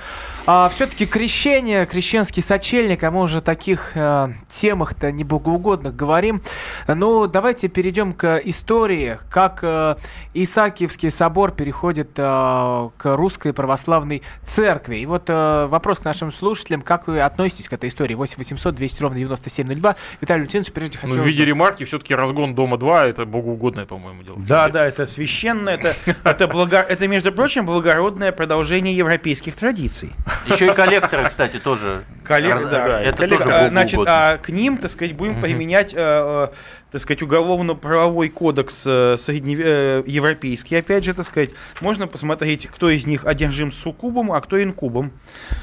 А, 0.45 0.69
все-таки 0.69 1.07
крещение, 1.07 1.87
крещенский 1.87 2.43
сочельник, 2.43 3.03
а 3.03 3.09
мы 3.09 3.21
уже 3.21 3.39
о 3.39 3.41
таких 3.41 3.93
э, 3.95 4.33
темах-то 4.47 5.11
не 5.11 5.23
богоугодных 5.23 5.95
говорим. 5.95 6.43
Ну, 6.87 7.25
давайте 7.25 7.67
перейдем 7.67 8.13
к 8.13 8.37
истории, 8.45 9.17
как 9.31 9.61
э, 9.63 9.95
Исаакиевский 10.35 11.09
собор 11.09 11.49
переходит 11.49 12.11
э, 12.17 12.89
к 12.95 13.15
русской 13.15 13.53
православной 13.53 14.21
церкви. 14.45 14.97
И 14.97 15.07
вот 15.07 15.23
э, 15.29 15.65
вопрос 15.65 15.97
к 15.97 16.05
нашим 16.05 16.31
слушателям, 16.31 16.83
как 16.83 17.07
вы 17.07 17.21
относитесь 17.21 17.69
к 17.69 17.73
этой 17.73 17.89
истории? 17.89 18.13
8 18.13 18.37
800 18.37 18.75
200 18.75 19.01
ровно 19.01 19.17
9702. 19.17 19.95
Виталий 20.21 20.41
Валентинович, 20.41 20.71
прежде 20.71 20.99
Ну, 21.01 21.07
хотел... 21.09 21.23
в 21.23 21.25
виде 21.25 21.43
ремарки 21.43 21.85
все-таки 21.85 22.13
разгон 22.13 22.53
Дома 22.53 22.77
2 22.83 23.05
это 23.07 23.25
богоугодное, 23.25 23.85
по-моему, 23.85 24.23
дело. 24.23 24.37
Да, 24.45 24.67
да, 24.67 24.85
это 24.85 25.07
священно, 25.07 25.69
это, 25.69 25.95
это, 26.25 26.47
благо, 26.49 26.77
это, 26.81 27.07
между 27.07 27.31
прочим, 27.31 27.65
благородное 27.65 28.33
продолжение 28.33 28.95
европейских 28.95 29.55
традиций. 29.55 30.11
Еще 30.45 30.65
и 30.67 30.73
коллекторы, 30.73 31.29
кстати, 31.29 31.59
тоже. 31.59 32.03
Раз- 32.27 32.63
да, 32.65 33.01
это 33.01 33.17
коллег- 33.23 33.37
тоже 33.43 33.51
А, 33.55 33.69
Значит, 33.69 33.99
а 34.05 34.37
к 34.37 34.49
ним, 34.49 34.77
так 34.77 34.91
сказать, 34.91 35.13
будем 35.15 35.39
применять, 35.39 35.93
э, 35.93 35.97
э, 35.97 36.47
так 36.91 37.01
сказать, 37.01 37.21
уголовно-правовой 37.21 38.29
кодекс 38.29 38.83
э, 38.85 39.15
средне- 39.17 39.57
э, 39.59 40.03
европейский, 40.05 40.75
опять 40.75 41.03
же, 41.05 41.13
так 41.13 41.25
сказать. 41.25 41.51
Можно 41.81 42.07
посмотреть, 42.07 42.67
кто 42.67 42.89
из 42.89 43.05
них 43.05 43.25
одержим 43.25 43.71
суккубом, 43.71 44.31
а 44.31 44.41
кто 44.41 44.61
инкубом. 44.61 45.11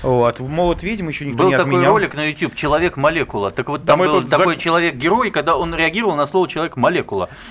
Вот. 0.03 0.39
В 0.41 0.49
молот 0.49 0.83
ведьм 0.83 1.09
еще 1.09 1.25
никто 1.27 1.39
Был 1.45 1.51
не 1.51 1.57
такой 1.57 1.71
отменял. 1.73 1.93
ролик 1.93 2.15
на 2.15 2.25
YouTube 2.29 2.55
«Человек-молекула». 2.55 3.51
Так 3.51 3.69
вот, 3.69 3.85
там 3.85 3.99
мы 3.99 4.07
был 4.09 4.23
такой 4.23 4.55
зак- 4.57 4.59
человек-герой, 4.59 5.31
когда 5.31 5.57
он 5.57 5.75
реагировал 5.75 6.15
на 6.17 6.27
слово 6.27 6.49
«человек-молекула». 6.49 7.10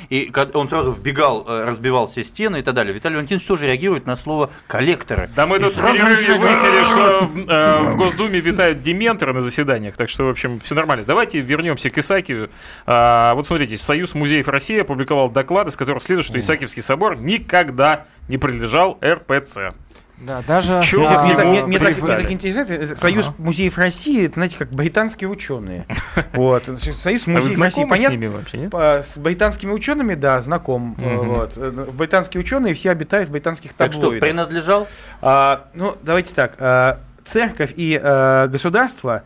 И 0.10 0.26
когда 0.26 0.60
он 0.60 0.70
сразу 0.70 0.92
вбегал, 0.92 1.46
э, 1.48 1.66
разбивал 1.66 2.08
все 2.08 2.24
стены 2.24 2.60
и 2.60 2.62
так 2.62 2.74
далее. 2.74 2.94
Виталий 2.94 3.16
Валентинович 3.16 3.46
тоже 3.46 3.68
реагирует 3.68 4.06
на 4.06 4.16
слово 4.16 4.50
«коллекторы». 4.68 5.30
Да 5.36 5.46
мы 5.46 5.58
И 5.58 5.60
тут 5.60 5.78
в 5.78 5.82
перерыве 5.82 6.38
выяснили, 6.38 6.84
что 6.84 7.30
э, 7.52 7.84
в 7.92 7.98
Госдуме 7.98 8.40
витают 8.40 8.82
дементоры 8.82 9.34
на 9.34 9.42
заседаниях, 9.42 9.96
так 9.96 10.10
что, 10.10 10.26
в 10.26 10.30
общем, 10.30 10.60
все 10.60 10.76
нормально. 10.76 11.06
Давайте 11.06 11.40
вернемся 11.40 11.90
к 11.90 11.98
Исаакиеву. 11.98 12.50
А, 12.86 13.34
вот 13.36 13.48
смотрите, 13.48 13.78
Союз 13.78 14.14
музеев 14.14 14.48
России 14.48 14.80
опубликовал 14.80 15.30
доклад, 15.30 15.68
из 15.68 15.76
которого 15.76 16.00
следует, 16.00 16.26
что 16.26 16.40
Исаакиевский 16.40 16.82
собор 16.82 17.18
никогда 17.18 18.06
не 18.28 18.38
принадлежал 18.38 18.98
РПЦ. 19.04 19.74
Да, 20.22 20.42
даже... 20.46 20.82
Чё 20.84 21.08
а, 21.08 21.24
Мне, 21.24 21.36
так- 21.36 21.46
мне- 21.46 21.64
мне 21.66 21.80
так, 21.80 21.98
мне 22.02 22.16
так 22.18 22.32
интересно, 22.32 22.96
Союз 22.98 23.30
музеев 23.38 23.78
России, 23.78 24.26
это, 24.26 24.34
знаете, 24.36 24.58
как 24.58 24.70
британские 24.72 25.30
ученые. 25.30 25.86
Вот. 26.34 26.64
Союз 26.66 27.24
А 27.26 27.30
вы 27.32 27.38
музеев 27.38 27.44
России, 27.44 27.56
знакомы 27.56 27.88
с 27.88 27.90
понятно? 27.90 28.14
ними 28.16 28.28
вообще, 28.28 28.58
нет? 28.58 28.72
По- 28.72 28.98
С 29.02 29.18
британскими 29.18 29.72
учеными, 29.72 30.16
да, 30.16 30.42
знаком. 30.42 30.96
э, 30.98 31.02
Мгм. 31.16 31.28
Вот. 31.30 31.54
Э, 31.58 31.72
Британские 31.94 32.42
ученые 32.42 32.74
все 32.74 32.92
обитают 32.92 33.30
в 33.30 33.32
британских 33.32 33.74
Так 33.74 33.94
что, 33.94 34.02
таблоидах. 34.02 34.28
принадлежал? 34.28 34.88
А, 35.22 35.68
ну, 35.74 35.96
давайте 36.04 36.36
так. 36.36 36.54
а, 36.60 37.00
церковь 37.24 37.74
и 37.76 38.00
а, 38.02 38.48
государство 38.48 39.24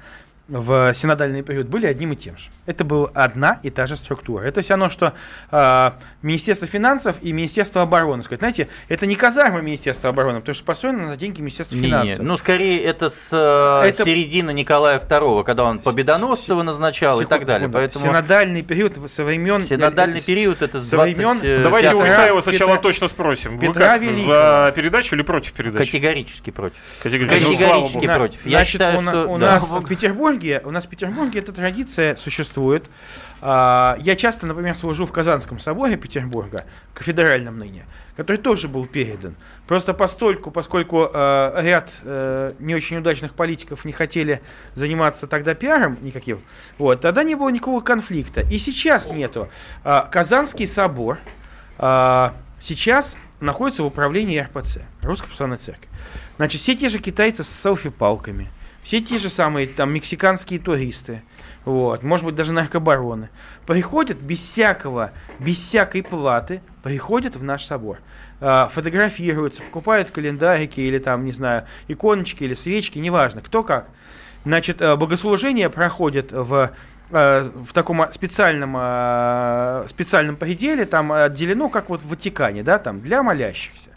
в 0.50 0.94
синодальный 0.94 1.42
период 1.42 1.68
были 1.68 1.86
одним 1.86 2.12
и 2.12 2.16
тем 2.18 2.38
же. 2.38 2.50
Это 2.66 2.84
была 2.84 3.10
одна 3.14 3.60
и 3.64 3.70
та 3.70 3.86
же 3.86 3.96
структура. 3.96 4.44
Это 4.44 4.62
все 4.62 4.74
равно, 4.74 4.90
что 4.90 5.14
а, 5.52 5.96
Министерство 6.22 6.68
финансов 6.68 7.16
и 7.22 7.32
Министерство 7.32 7.82
обороны. 7.82 8.24
Сказать, 8.24 8.40
знаете, 8.42 8.68
это 8.90 9.06
не 9.06 9.16
казарма 9.16 9.62
Министерства 9.62 10.10
обороны, 10.10 10.42
потому 10.42 10.54
что 10.54 10.66
построено 10.66 11.08
на 11.08 11.16
деньги 11.18 11.40
Министерства 11.40 11.76
Не, 11.78 11.84
финансов. 11.84 12.20
ну, 12.26 12.36
скорее, 12.36 12.84
это 12.84 13.10
с 13.10 13.30
э, 13.32 13.88
Это- 13.90 14.04
середины 14.04 14.52
Николая 14.52 15.00
II, 15.00 15.44
когда 15.46 15.64
он 15.64 15.80
Победоносцева 15.80 16.62
назначал 16.64 17.22
и 17.22 17.24
так 17.26 17.40
Секунду, 17.42 17.48
далее. 17.48 17.68
секунду. 17.70 17.78
Поэтому 17.78 18.06
Синодальный 18.06 18.62
период 18.64 19.12
со 19.12 19.24
времен... 19.24 19.62
синодальный 19.62 20.18
э, 20.18 20.22
с- 20.22 20.26
период 20.26 20.62
это 20.62 20.82
с 20.82 20.90
со 20.90 20.98
времен- 20.98 21.40
25 21.40 21.64
Давайте 21.64 21.94
у 21.96 22.00
Петра- 22.02 22.08
Исаева 22.10 22.42
сначала 22.42 22.72
Петра- 22.76 22.82
точно 22.82 23.08
спросим. 23.08 23.58
Вы 23.58 23.68
Петра 23.68 23.94
как, 23.94 24.02
Великого. 24.02 24.26
за 24.34 24.74
передачу 24.76 25.16
или 25.16 25.22
против 25.22 25.54
передачи? 25.54 25.86
Категорически 25.86 26.50
против. 26.52 26.78
Категорически. 27.02 27.44
Ну, 27.46 27.50
Категорически. 27.58 28.06
На- 28.06 28.16
против. 28.16 28.46
Я 28.46 28.58
Значит, 28.58 28.72
считаю, 28.72 29.00
у, 29.00 29.02
что 29.02 29.28
у 29.30 29.38
да. 29.38 29.52
нас 29.54 29.70
в 29.72 29.88
Петербурге, 29.88 30.33
у 30.64 30.72
нас 30.72 30.86
в 30.86 30.90
Петербурге 30.90 31.40
эта 31.40 31.54
традиция 31.54 32.16
существует. 32.16 32.90
А, 33.42 33.98
Я 34.00 34.16
часто, 34.16 34.48
например, 34.48 34.76
служу 34.76 35.06
в 35.06 35.12
Казанском 35.12 35.60
соборе 35.60 35.98
Петербурга, 35.98 36.66
кафедральном 36.94 37.58
ныне, 37.58 37.86
который 38.18 38.38
тоже 38.38 38.68
был 38.68 38.86
передан. 38.86 39.36
Просто 39.68 39.94
постольку, 39.94 40.52
поскольку 40.52 41.10
э, 41.14 41.62
ряд 41.62 42.00
э, 42.04 42.54
не 42.60 42.76
очень 42.76 42.98
удачных 42.98 43.34
политиков 43.34 43.86
не 43.86 43.92
хотели 43.92 44.42
заниматься 44.76 45.28
тогда 45.28 45.54
пиаром 45.54 45.98
никаким, 46.02 46.42
вот, 46.78 47.02
тогда 47.02 47.24
не 47.24 47.36
было 47.36 47.50
никакого 47.50 47.82
конфликта. 47.82 48.42
И 48.42 48.58
сейчас 48.58 49.10
нету. 49.10 49.50
А, 49.84 50.08
Казанский 50.12 50.68
собор 50.68 51.20
а, 51.78 52.34
сейчас 52.60 53.18
находится 53.40 53.84
в 53.84 53.88
управлении 53.88 54.40
РПЦ, 54.40 54.80
Русской 55.02 55.26
Православной 55.26 55.58
Церкви. 55.58 55.90
Значит, 56.38 56.62
все 56.62 56.76
те 56.76 56.90
же 56.90 57.00
китайцы 57.00 57.44
с 57.44 57.50
селфи-палками, 57.50 58.48
все 58.84 59.02
те 59.02 59.18
же 59.18 59.30
самые 59.30 59.66
там 59.66 59.94
мексиканские 59.94 60.60
туристы, 60.60 61.24
вот, 61.66 62.04
может 62.04 62.26
быть, 62.26 62.36
даже 62.36 62.52
наркобароны, 62.54 63.30
приходят 63.66 64.18
без 64.18 64.40
всякого, 64.40 65.12
без 65.40 65.58
всякой 65.58 66.04
платы, 66.04 66.62
приходят 66.84 67.38
в 67.38 67.44
наш 67.44 67.64
собор, 67.64 68.00
а, 68.42 68.68
фотографируются, 68.68 69.62
покупают 69.62 70.12
календарики 70.12 70.82
или 70.82 71.00
там, 71.00 71.24
не 71.24 71.32
знаю, 71.32 71.66
иконочки 71.88 72.44
или 72.44 72.54
свечки, 72.54 73.00
неважно, 73.00 73.42
кто 73.42 73.64
как. 73.64 73.88
Значит, 74.44 74.82
э, 74.82 74.98
богослужение 74.98 75.70
проходит 75.70 76.34
в 76.34 76.72
э, 77.12 77.50
в 77.66 77.72
таком 77.72 78.02
а, 78.02 78.12
специальном, 78.12 78.74
а, 78.76 79.86
специальном 79.88 80.36
пределе, 80.36 80.84
там 80.84 81.14
отделено, 81.14 81.70
как 81.70 81.90
вот 81.90 82.02
в 82.02 82.10
Ватикане, 82.10 82.64
да, 82.64 82.78
там, 82.78 83.00
для 83.00 83.24
молящихся. 83.24 83.93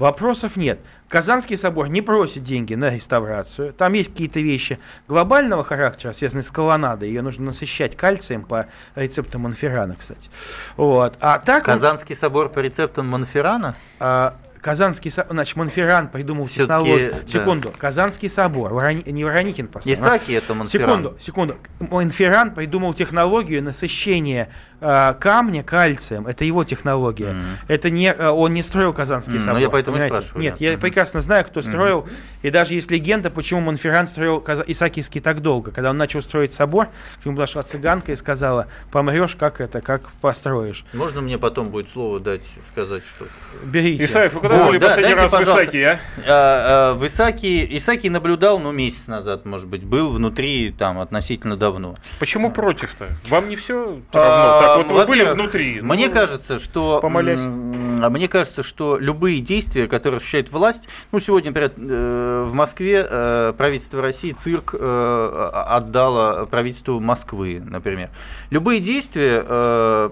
Вопросов 0.00 0.56
нет. 0.56 0.80
Казанский 1.08 1.56
собор 1.56 1.88
не 1.88 2.00
просит 2.02 2.42
деньги 2.42 2.74
на 2.74 2.90
реставрацию. 2.90 3.72
Там 3.72 3.92
есть 3.92 4.10
какие-то 4.10 4.40
вещи 4.40 4.78
глобального 5.08 5.62
характера, 5.62 6.12
связанные 6.12 6.42
с 6.42 6.50
колоннадой. 6.50 7.08
Ее 7.08 7.22
нужно 7.22 7.46
насыщать 7.46 7.96
кальцием 7.96 8.42
по 8.44 8.66
рецепту 8.94 9.38
Монферрана, 9.38 9.96
кстати. 9.96 10.30
Вот. 10.76 11.16
А 11.20 11.38
так 11.38 11.68
он- 11.68 11.74
Казанский 11.74 12.14
собор 12.16 12.48
по 12.48 12.60
рецептам 12.60 13.08
Монферрана? 13.08 13.76
а, 13.98 14.36
Казанский, 14.60 15.10
со- 15.10 15.26
значит, 15.30 15.56
Монферран 15.56 16.08
придумал 16.08 16.46
технологию. 16.48 17.12
да. 17.12 17.18
Секунду. 17.28 17.72
Казанский 17.76 18.28
собор. 18.28 18.72
Ворони- 18.74 19.10
Не 19.10 19.24
Вороникин 19.24 19.68
построил. 19.68 19.96
а? 19.96 20.00
Исаки 20.18 20.32
это 20.32 20.54
Монферран. 20.54 20.88
Секунду, 20.88 21.16
секунду. 21.18 21.56
Монферран 21.78 22.52
придумал 22.54 22.92
технологию 22.94 23.62
насыщения 23.62 24.48
э, 24.82 25.14
камня 25.20 25.62
кальцием. 25.62 26.26
Это 26.26 26.44
его 26.46 26.64
технология. 26.64 27.32
Мгм. 27.32 27.44
Это 27.68 27.90
не 27.90 28.06
э, 28.12 28.28
он 28.30 28.54
не 28.54 28.62
строил 28.62 28.94
Казанский 28.94 29.34
Мгм, 29.34 29.40
ну, 29.42 29.46
собор. 29.46 29.60
я 29.60 29.68
поэтому 29.70 29.96
и 29.96 30.00
понимаете? 30.00 30.14
спрашиваю, 30.26 30.42
Нет, 30.42 30.56
да. 30.58 30.64
я 30.64 30.72
Мгм. 30.72 30.80
прекрасно 30.80 31.20
знаю, 31.20 31.44
кто 31.44 31.60
строил. 31.60 32.08
И 32.42 32.48
даже 32.50 32.72
есть 32.74 32.90
легенда, 32.90 33.28
почему 33.30 33.60
Монферран 33.60 34.06
строил 34.06 34.40
Каза- 34.40 34.64
Исаакиевский 34.66 35.20
так 35.20 35.40
долго. 35.42 35.70
Когда 35.70 35.90
он 35.90 35.98
начал 35.98 36.22
строить 36.22 36.54
собор, 36.54 36.88
к 37.22 37.26
нему 37.26 37.36
подошла 37.36 37.62
цыганка 37.62 38.12
и 38.12 38.16
сказала: 38.16 38.68
"Помрешь, 38.90 39.36
как 39.36 39.60
это, 39.60 39.82
как 39.82 40.02
построишь. 40.22 40.84
Можно 40.94 41.20
мне 41.20 41.36
потом 41.36 41.68
будет 41.68 41.90
слово 41.90 42.18
дать, 42.18 42.42
сказать 42.72 43.02
что 43.06 43.26
Берите". 43.64 44.04
Исаев, 44.04 44.32
вы 44.32 44.40
когда 44.50 44.66
были 44.66 44.78
да, 44.78 44.86
последний 44.88 45.14
дайте, 45.14 45.36
раз 45.36 45.46
в. 45.46 45.50
Исаке, 45.50 45.86
а? 45.86 45.92
А, 45.92 46.90
а, 46.92 46.94
в 46.94 47.06
Исаки, 47.06 47.66
Исаки 47.76 48.08
наблюдал, 48.08 48.58
ну, 48.58 48.72
месяц 48.72 49.06
назад, 49.06 49.44
может 49.44 49.68
быть, 49.68 49.84
был 49.84 50.10
внутри 50.12 50.74
там 50.76 51.00
относительно 51.00 51.56
давно. 51.56 51.96
Почему 52.18 52.50
против-то? 52.50 53.08
Вам 53.28 53.48
не 53.48 53.56
все 53.56 53.78
равно? 53.82 54.00
А, 54.12 54.60
Так 54.60 54.88
вот 54.88 54.96
вы 54.96 55.06
были 55.06 55.24
внутри. 55.24 55.80
Мне 55.80 56.08
ну, 56.08 56.12
кажется, 56.12 56.58
что 56.58 57.00
помолясь. 57.00 57.40
а 57.40 58.10
мне 58.10 58.28
кажется, 58.28 58.62
что 58.62 58.98
любые 58.98 59.40
действия, 59.40 59.86
которые 59.86 60.18
осуществляет 60.18 60.50
власть, 60.50 60.88
ну 61.12 61.18
сегодня, 61.18 61.50
например, 61.50 61.72
э, 61.76 62.46
в 62.48 62.52
Москве 62.52 63.06
э, 63.08 63.52
правительство 63.56 64.02
России 64.02 64.32
цирк 64.32 64.74
э, 64.78 65.50
отдало 65.52 66.46
правительству 66.46 67.00
Москвы, 67.00 67.62
например. 67.64 68.10
Любые 68.50 68.80
действия 68.80 69.44
э, 69.46 70.10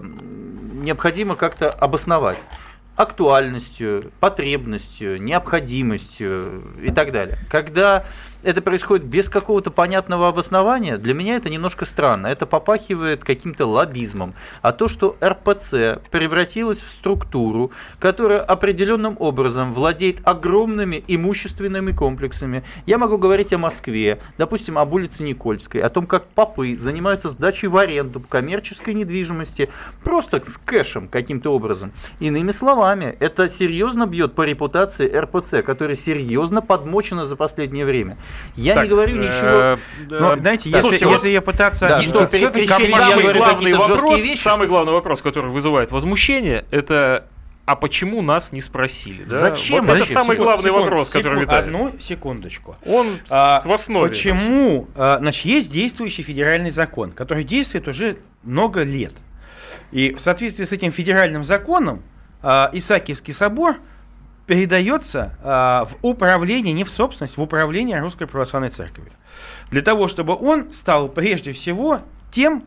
необходимо 0.73 1.35
как-то 1.35 1.69
обосновать 1.69 2.39
актуальностью, 2.99 4.11
потребностью, 4.19 5.21
необходимостью 5.23 6.63
и 6.83 6.91
так 6.91 7.13
далее. 7.13 7.39
Когда 7.49 8.03
это 8.43 8.61
происходит 8.61 9.05
без 9.05 9.27
какого-то 9.27 9.71
понятного 9.71 10.27
обоснования, 10.27 10.97
для 10.97 11.13
меня 11.13 11.35
это 11.35 11.49
немножко 11.49 11.85
странно. 11.85 12.27
Это 12.27 12.45
попахивает 12.45 13.23
каким-то 13.23 13.65
лоббизмом. 13.65 14.33
А 14.61 14.71
то, 14.71 14.87
что 14.87 15.17
РПЦ 15.23 15.99
превратилась 16.09 16.81
в 16.81 16.89
структуру, 16.89 17.71
которая 17.99 18.39
определенным 18.39 19.17
образом 19.19 19.73
владеет 19.73 20.19
огромными 20.23 21.03
имущественными 21.07 21.91
комплексами. 21.91 22.63
Я 22.85 22.97
могу 22.97 23.17
говорить 23.17 23.53
о 23.53 23.57
Москве, 23.57 24.19
допустим, 24.37 24.77
об 24.77 24.93
улице 24.93 25.23
Никольской, 25.23 25.81
о 25.81 25.89
том, 25.89 26.07
как 26.07 26.27
попы 26.27 26.77
занимаются 26.77 27.29
сдачей 27.29 27.67
в 27.67 27.77
аренду 27.77 28.19
коммерческой 28.19 28.93
недвижимости, 28.93 29.69
просто 30.03 30.41
с 30.43 30.57
кэшем 30.57 31.07
каким-то 31.07 31.53
образом. 31.53 31.91
Иными 32.19 32.51
словами, 32.51 33.15
это 33.19 33.49
серьезно 33.49 34.05
бьет 34.05 34.33
по 34.33 34.43
репутации 34.43 35.09
РПЦ, 35.09 35.65
которая 35.65 35.95
серьезно 35.95 36.61
подмочена 36.61 37.25
за 37.25 37.35
последнее 37.35 37.85
время. 37.85 38.17
Я 38.55 38.73
так, 38.73 38.83
не 38.83 38.89
говорю 38.89 39.15
э, 39.21 39.25
ничего. 39.27 39.79
Но, 40.19 40.35
знаете, 40.37 40.69
да, 40.69 40.77
если, 40.77 40.81
слушайте, 40.81 41.05
вот 41.05 41.13
если 41.13 41.29
я 41.29 41.41
пытаться... 41.41 41.87
Да, 41.87 41.95
объяснить, 41.97 42.15
что 42.17 42.25
перед 42.27 42.51
крещением 42.51 42.91
я 42.91 42.99
самый 43.09 43.21
говорю 43.23 43.39
главный 43.39 43.73
вопрос, 43.73 44.21
вещи, 44.21 44.41
самый 44.41 44.63
что- 44.65 44.67
главный 44.69 44.93
вопрос, 44.93 45.21
который 45.21 45.51
вызывает 45.51 45.91
возмущение, 45.91 46.65
это 46.71 47.25
а 47.65 47.75
почему 47.75 48.23
нас 48.23 48.51
не 48.51 48.61
спросили? 48.61 49.23
да? 49.25 49.41
Зачем 49.41 49.85
Вот 49.85 49.91
это 49.91 49.99
вообще? 49.99 50.13
самый 50.13 50.25
Секунд- 50.33 50.39
главный 50.39 50.63
секунд- 50.63 50.83
вопрос, 50.85 51.09
который 51.09 51.23
секунд- 51.33 51.41
витает. 51.43 51.65
Одну 51.65 51.95
секундочку. 51.99 52.75
Он 52.87 53.05
А, 53.29 53.61
в 53.63 53.71
основе. 53.71 54.09
Почему? 54.09 54.87
а, 54.95 55.19
Значит, 55.19 55.45
есть 55.45 55.71
действующий 55.71 56.23
федеральный 56.23 56.71
закон, 56.71 57.11
который 57.11 57.43
действует 57.43 57.87
уже 57.87 58.17
много 58.43 58.81
лет. 58.81 59.13
И 59.91 60.13
в 60.15 60.19
соответствии 60.19 60.65
с 60.65 60.71
этим 60.71 60.91
федеральным 60.91 61.43
законом 61.43 62.01
а, 62.41 62.69
Исаакиевский 62.73 63.33
собор 63.35 63.75
передается 64.49 65.37
а, 65.43 65.85
в 65.85 65.97
управление, 66.01 66.73
не 66.73 66.83
в 66.83 66.89
собственность, 66.89 67.37
в 67.37 67.41
управление 67.41 67.99
Русской 67.99 68.25
Православной 68.25 68.71
Церковью. 68.71 69.13
Для 69.69 69.83
того, 69.83 70.07
чтобы 70.07 70.35
он 70.35 70.71
стал 70.71 71.07
прежде 71.07 71.51
всего 71.51 71.99
тем, 72.31 72.63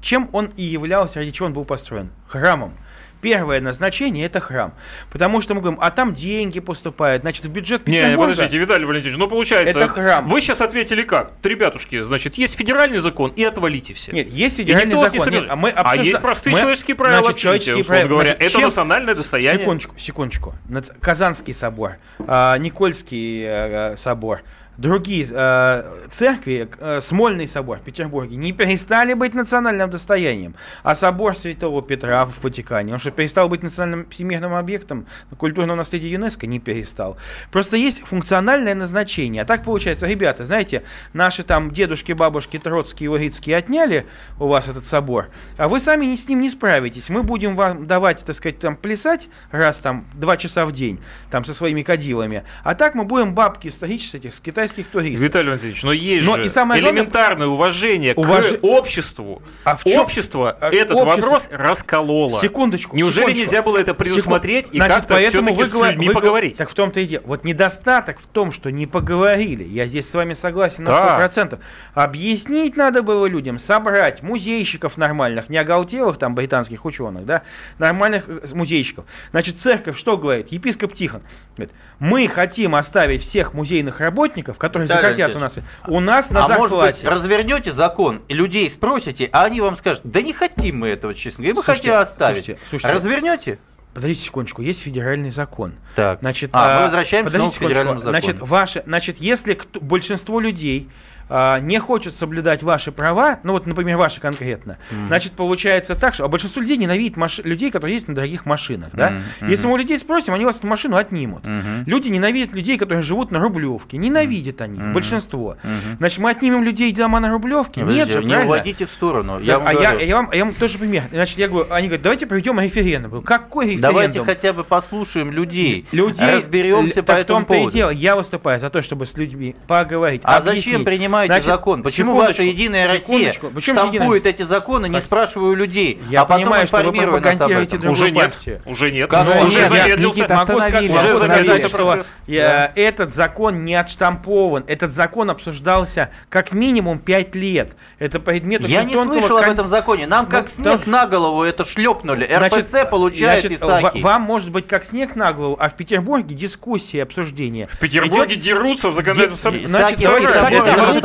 чем 0.00 0.30
он 0.32 0.46
и 0.56 0.62
являлся, 0.62 1.18
ради 1.18 1.32
чего 1.32 1.48
он 1.48 1.52
был 1.52 1.66
построен. 1.66 2.08
Храмом. 2.26 2.72
Первое 3.20 3.60
назначение 3.60 4.26
это 4.26 4.40
храм. 4.40 4.72
Потому 5.10 5.40
что 5.40 5.54
мы 5.54 5.60
говорим, 5.60 5.78
а 5.82 5.90
там 5.90 6.14
деньги 6.14 6.60
поступают, 6.60 7.22
значит, 7.22 7.44
в 7.46 7.50
бюджет 7.50 7.86
Не, 7.86 7.92
не, 7.94 7.98
Петербурга. 7.98 8.32
подождите, 8.32 8.58
Виталий 8.58 8.84
Валентинович, 8.84 9.18
ну 9.18 9.28
получается, 9.28 9.78
Это 9.78 9.88
храм. 9.88 10.28
вы 10.28 10.40
сейчас 10.40 10.60
ответили 10.60 11.02
как? 11.02 11.32
Ребятушки, 11.42 12.02
значит, 12.02 12.34
есть 12.34 12.56
федеральный 12.56 12.98
закон 12.98 13.30
и 13.34 13.42
отвалите 13.44 13.94
все. 13.94 14.12
Нет, 14.12 14.28
есть 14.28 14.56
федеральный 14.56 14.96
закон. 14.96 15.12
Нет, 15.12 15.22
собирает. 15.22 15.50
а, 15.50 15.56
мы 15.56 15.70
А 15.70 15.80
обсужда- 15.80 16.02
есть 16.08 16.20
простые 16.20 16.52
мы- 16.54 16.60
человеческие 16.60 16.94
правила 16.96 17.22
значит, 17.24 17.40
человеческие 17.40 17.84
правила. 17.84 18.08
говоря. 18.08 18.28
Значит, 18.30 18.42
Это 18.44 18.52
чем- 18.52 18.62
национальное 18.62 19.14
достояние. 19.14 19.60
Секундочку, 19.60 19.98
секундочку. 19.98 20.54
Казанский 21.00 21.54
собор, 21.54 21.96
а, 22.26 22.56
Никольский 22.58 23.42
э, 23.42 23.92
э, 23.92 23.96
собор, 23.96 24.42
другие 24.78 25.26
э, 25.30 26.08
церкви, 26.10 26.68
э, 26.78 27.00
Смольный 27.00 27.48
собор 27.48 27.78
в 27.78 27.82
Петербурге, 27.82 28.36
не 28.36 28.52
перестали 28.52 29.14
быть 29.14 29.34
национальным 29.34 29.90
достоянием. 29.90 30.54
А 30.82 30.94
собор 30.94 31.36
Святого 31.36 31.82
Петра 31.82 32.26
в 32.26 32.42
Ватикане, 32.42 32.92
он 32.92 32.98
что, 32.98 33.10
перестал 33.10 33.48
быть 33.48 33.62
национальным 33.62 34.08
всемирным 34.08 34.54
объектом 34.54 35.06
культурного 35.38 35.76
наследия 35.76 36.10
ЮНЕСКО? 36.10 36.46
Не 36.46 36.58
перестал. 36.58 37.16
Просто 37.50 37.76
есть 37.76 38.02
функциональное 38.04 38.74
назначение. 38.74 39.42
А 39.42 39.44
так 39.44 39.64
получается, 39.64 40.06
ребята, 40.06 40.44
знаете, 40.44 40.82
наши 41.12 41.42
там 41.42 41.70
дедушки, 41.70 42.12
бабушки 42.12 42.58
Троцкие 42.58 43.10
Урицкие 43.10 43.56
отняли 43.56 44.06
у 44.38 44.46
вас 44.46 44.68
этот 44.68 44.86
собор, 44.86 45.28
а 45.56 45.68
вы 45.68 45.80
сами 45.80 46.14
с 46.14 46.28
ним 46.28 46.40
не 46.40 46.50
справитесь. 46.50 47.08
Мы 47.08 47.22
будем 47.22 47.56
вам 47.56 47.86
давать, 47.86 48.24
так 48.24 48.34
сказать, 48.34 48.58
там 48.58 48.76
плясать 48.76 49.28
раз 49.50 49.78
там 49.78 50.06
два 50.14 50.36
часа 50.36 50.66
в 50.66 50.72
день, 50.72 51.00
там 51.30 51.44
со 51.44 51.54
своими 51.54 51.82
кадилами. 51.82 52.44
А 52.62 52.74
так 52.74 52.94
мы 52.94 53.04
будем 53.04 53.34
бабки 53.34 53.68
исторических 53.68 54.16
этих 54.16 54.34
с 54.34 54.40
китайских 54.66 54.86
туристов. 54.92 55.20
Виталий 55.22 55.48
Валентинович, 55.48 55.82
но 55.82 55.92
есть 55.92 56.26
Но 56.26 56.36
же 56.36 56.46
и 56.46 56.48
самое 56.48 56.80
главное- 56.80 57.00
элементарное 57.00 57.46
уважение 57.46 58.14
Уваж- 58.14 58.58
к 58.58 58.64
обществу. 58.64 59.42
А 59.64 59.76
в 59.76 59.84
чём- 59.84 60.02
Общество 60.02 60.56
а, 60.60 60.70
этот 60.70 60.92
общество- 60.92 61.04
вопрос 61.30 61.48
раскололо. 61.50 62.40
Секундочку. 62.40 62.96
Неужели 62.96 63.20
секундочку. 63.26 63.40
нельзя 63.44 63.62
было 63.62 63.78
это 63.78 63.94
предусмотреть 63.94 64.68
и 64.72 64.76
Значит, 64.78 64.96
как-то 64.96 65.14
поэтому 65.14 65.54
все-таки 65.54 65.56
вы 65.58 65.64
с 65.86 65.90
людьми 65.90 66.06
вы 66.08 66.12
говор- 66.12 66.20
поговорить? 66.22 66.56
Так 66.56 66.70
в 66.70 66.74
том-то 66.74 67.00
и 67.00 67.06
дело. 67.06 67.22
Вот 67.26 67.44
недостаток 67.44 68.18
в 68.20 68.26
том, 68.26 68.52
что 68.52 68.70
не 68.70 68.86
поговорили. 68.86 69.64
Я 69.64 69.86
здесь 69.86 70.08
с 70.08 70.14
вами 70.14 70.34
согласен 70.34 70.84
на 70.84 70.90
Да. 70.92 71.16
100%. 71.28 71.60
Объяснить 71.94 72.76
надо 72.76 73.02
было 73.02 73.26
людям, 73.26 73.58
собрать 73.58 74.22
музейщиков 74.22 74.96
нормальных, 74.96 75.48
не 75.48 75.58
оголтелых 75.58 76.18
там 76.18 76.34
британских 76.34 76.84
ученых, 76.84 77.24
да, 77.26 77.42
нормальных 77.78 78.28
э, 78.28 78.40
музейщиков. 78.52 79.04
Значит, 79.30 79.58
церковь 79.60 79.98
что 79.98 80.16
говорит? 80.16 80.48
Епископ 80.52 80.92
Тихон 80.92 81.22
говорит, 81.56 81.74
мы 81.98 82.28
хотим 82.28 82.74
оставить 82.74 83.22
всех 83.22 83.54
музейных 83.54 84.00
работников, 84.00 84.55
которые 84.58 84.88
Виталий 84.88 85.16
захотят 85.16 85.36
у 85.36 85.38
нас, 85.38 85.58
у 85.86 86.00
нас 86.00 86.30
на 86.30 86.44
а 86.44 86.48
может 86.48 86.76
быть, 86.78 86.96
зарплате. 86.96 87.08
развернете 87.08 87.72
закон, 87.72 88.22
и 88.28 88.34
людей 88.34 88.68
спросите, 88.70 89.28
а 89.32 89.44
они 89.44 89.60
вам 89.60 89.76
скажут, 89.76 90.02
да 90.04 90.22
не 90.22 90.32
хотим 90.32 90.78
мы 90.80 90.88
этого, 90.88 91.14
честно 91.14 91.42
говоря, 91.44 91.56
мы 91.56 91.62
хотим 91.62 91.94
оставить. 91.94 92.36
слушайте, 92.44 92.58
слушайте. 92.68 92.94
Развернете? 92.94 93.58
Подождите 93.94 94.26
секундочку, 94.26 94.60
есть 94.60 94.82
федеральный 94.82 95.30
закон. 95.30 95.72
Так. 95.94 96.18
Значит, 96.20 96.50
А, 96.52 96.76
мы 96.76 96.82
возвращаемся 96.84 97.38
к 97.38 97.52
федеральному 97.54 97.98
закону. 97.98 98.12
Значит, 98.20 98.40
ваше, 98.40 98.82
значит, 98.84 99.16
если 99.20 99.54
кто- 99.54 99.80
большинство 99.80 100.38
людей 100.38 100.90
а, 101.28 101.58
не 101.60 101.78
хочет 101.78 102.14
соблюдать 102.14 102.62
ваши 102.62 102.92
права, 102.92 103.40
ну 103.42 103.52
вот, 103.52 103.66
например, 103.66 103.96
ваши 103.96 104.20
конкретно, 104.20 104.78
значит, 105.08 105.32
получается 105.32 105.94
так, 105.94 106.14
что 106.14 106.24
а 106.24 106.28
большинство 106.28 106.60
людей 106.62 106.76
ненавидит 106.76 107.16
маш- 107.16 107.40
людей, 107.44 107.70
которые 107.70 107.94
ездят 107.94 108.08
на 108.10 108.14
дорогих 108.14 108.46
машинах, 108.46 108.90
да? 108.92 109.10
Мгм, 109.40 109.48
Если 109.50 109.66
мы 109.66 109.72
у 109.74 109.76
людей 109.76 109.98
спросим, 109.98 110.34
они 110.34 110.44
у 110.44 110.46
вас 110.46 110.58
эту 110.58 110.66
машину 110.66 110.96
отнимут. 110.96 111.44
Мгм. 111.44 111.84
Люди 111.86 112.08
ненавидят 112.08 112.54
людей, 112.54 112.78
которые 112.78 113.02
живут 113.02 113.30
на 113.30 113.38
Рублевке. 113.40 113.96
Ненавидят 113.96 114.60
они, 114.60 114.78
Мгм. 114.78 114.92
большинство. 114.92 115.56
Мгм. 115.62 115.96
Значит, 115.98 116.18
мы 116.18 116.30
отнимем 116.30 116.62
людей 116.62 116.92
дома 116.92 117.20
на 117.20 117.28
Рублевке? 117.30 117.82
Не, 117.82 117.94
Нет 117.94 118.08
же, 118.08 118.20
не 118.20 118.26
правильно? 118.30 118.46
уводите 118.54 118.86
в 118.86 118.90
сторону. 118.90 119.40
Я 119.40 119.58
Так, 119.58 119.68
а, 119.68 119.72
я, 119.72 119.92
я 120.00 120.16
вам, 120.16 120.30
я 120.32 120.44
вам 120.44 120.54
тоже 120.54 120.78
пример. 120.78 121.04
Значит, 121.12 121.38
я 121.38 121.48
говорю, 121.48 121.66
они 121.72 121.88
говорят, 121.88 122.02
давайте 122.02 122.26
проведем 122.26 122.58
референдум. 122.60 123.22
Какой 123.22 123.64
референдум? 123.66 123.90
Давайте 123.92 124.24
хотя 124.24 124.52
бы 124.52 124.64
послушаем 124.64 125.30
людей. 125.32 125.86
людей 125.92 126.34
Разберемся 126.34 127.00
л- 127.00 127.04
по 127.06 127.12
так 127.12 127.18
в 127.18 127.20
этому 127.22 127.38
том-то 127.40 127.54
и 127.54 127.58
поводу. 127.58 127.76
дело. 127.76 127.90
Я 127.90 128.16
выступаю 128.16 128.60
за 128.60 128.70
то, 128.70 128.80
чтобы 128.82 129.06
с 129.06 129.16
людьми 129.16 129.56
поговорить. 129.66 130.20
А 130.24 130.36
объяснить. 130.38 130.64
зачем 130.64 130.84
принимаете 131.16 131.32
Значит, 131.32 131.46
закон? 131.46 131.82
Почему 131.82 132.14
ваша 132.14 132.42
Единая 132.42 132.92
Россия 132.92 133.32
штампует 133.32 134.26
эти 134.26 134.42
законы, 134.42 134.88
не 134.88 135.00
спрашивая 135.00 135.50
у 135.50 135.54
людей, 135.54 136.00
Я 136.08 136.22
а 136.22 136.24
потом 136.24 136.42
понимаю, 136.44 136.66
что 136.66 136.76
вы 136.78 136.88
об 136.88 136.96
пропагандируете 136.96 137.78
другую 137.78 137.92
Уже 137.92 138.10
нет, 138.10 138.34
уже 138.64 138.92
нет. 138.92 139.10
Как 139.10 139.22
уже, 139.22 139.32
же 139.40 139.46
уже 139.46 139.60
нет? 139.60 139.68
замедлился. 139.70 140.18
Никита, 140.20 140.34
Могу 140.34 140.44
сказать, 140.46 140.66
остановили. 140.74 140.92
Уже 140.92 141.14
замедлился 141.18 141.70
процесс. 141.70 142.12
этот 142.26 143.14
закон 143.14 143.64
не 143.64 143.74
отштампован. 143.74 144.64
Этот 144.66 144.92
закон 144.92 145.30
обсуждался 145.30 146.10
как 146.28 146.52
минимум 146.52 146.98
5 146.98 147.34
лет. 147.34 147.76
Это 147.98 148.20
предмет 148.20 148.66
Я 148.66 148.84
не 148.84 148.94
слышал 148.94 149.38
об 149.38 149.44
кон- 149.44 149.52
этом 149.52 149.68
законе. 149.68 150.06
Нам 150.06 150.26
как 150.26 150.42
Ну, 150.42 150.48
снег 150.64 150.84
то- 150.84 150.90
на 150.90 151.06
голову 151.06 151.42
это 151.42 151.64
шлепнули. 151.64 152.26
Значит, 152.26 152.58
РПЦ 152.60 152.84
получает 152.90 153.42
значит, 153.42 153.60
Исаки. 153.60 153.98
ва- 154.00 154.06
Вам 154.06 154.22
может 154.22 154.50
быть 154.50 154.66
как 154.66 154.84
снег 154.84 155.16
на 155.16 155.32
голову, 155.32 155.56
а 155.58 155.68
в 155.68 155.74
Петербурге 155.74 156.34
дискуссия, 156.34 157.02
обсуждение. 157.02 157.66
В 157.68 157.78
Петербурге 157.78 158.36
дерутся 158.36 158.88
в 158.90 158.94
законодательном 158.94 159.38
собрании. 159.38 159.66
Значит, 159.66 159.98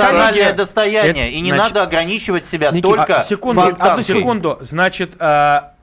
это 0.04 0.14
национальное 0.14 0.39
давайте- 0.43 0.58
достояние, 0.58 1.28
Это- 1.28 1.36
и 1.36 1.39
не 1.41 1.52
значит, 1.52 1.74
надо 1.76 1.84
ограничивать 1.88 2.45
себя 2.45 2.72
Никита, 2.72 2.88
только 2.88 3.18
А, 3.18 3.22
секунду, 3.22 3.62
фонтанкой. 3.62 3.91
одну 3.91 4.04
секунду. 4.04 4.58
Значит, 4.62 5.14
а, 5.20 5.74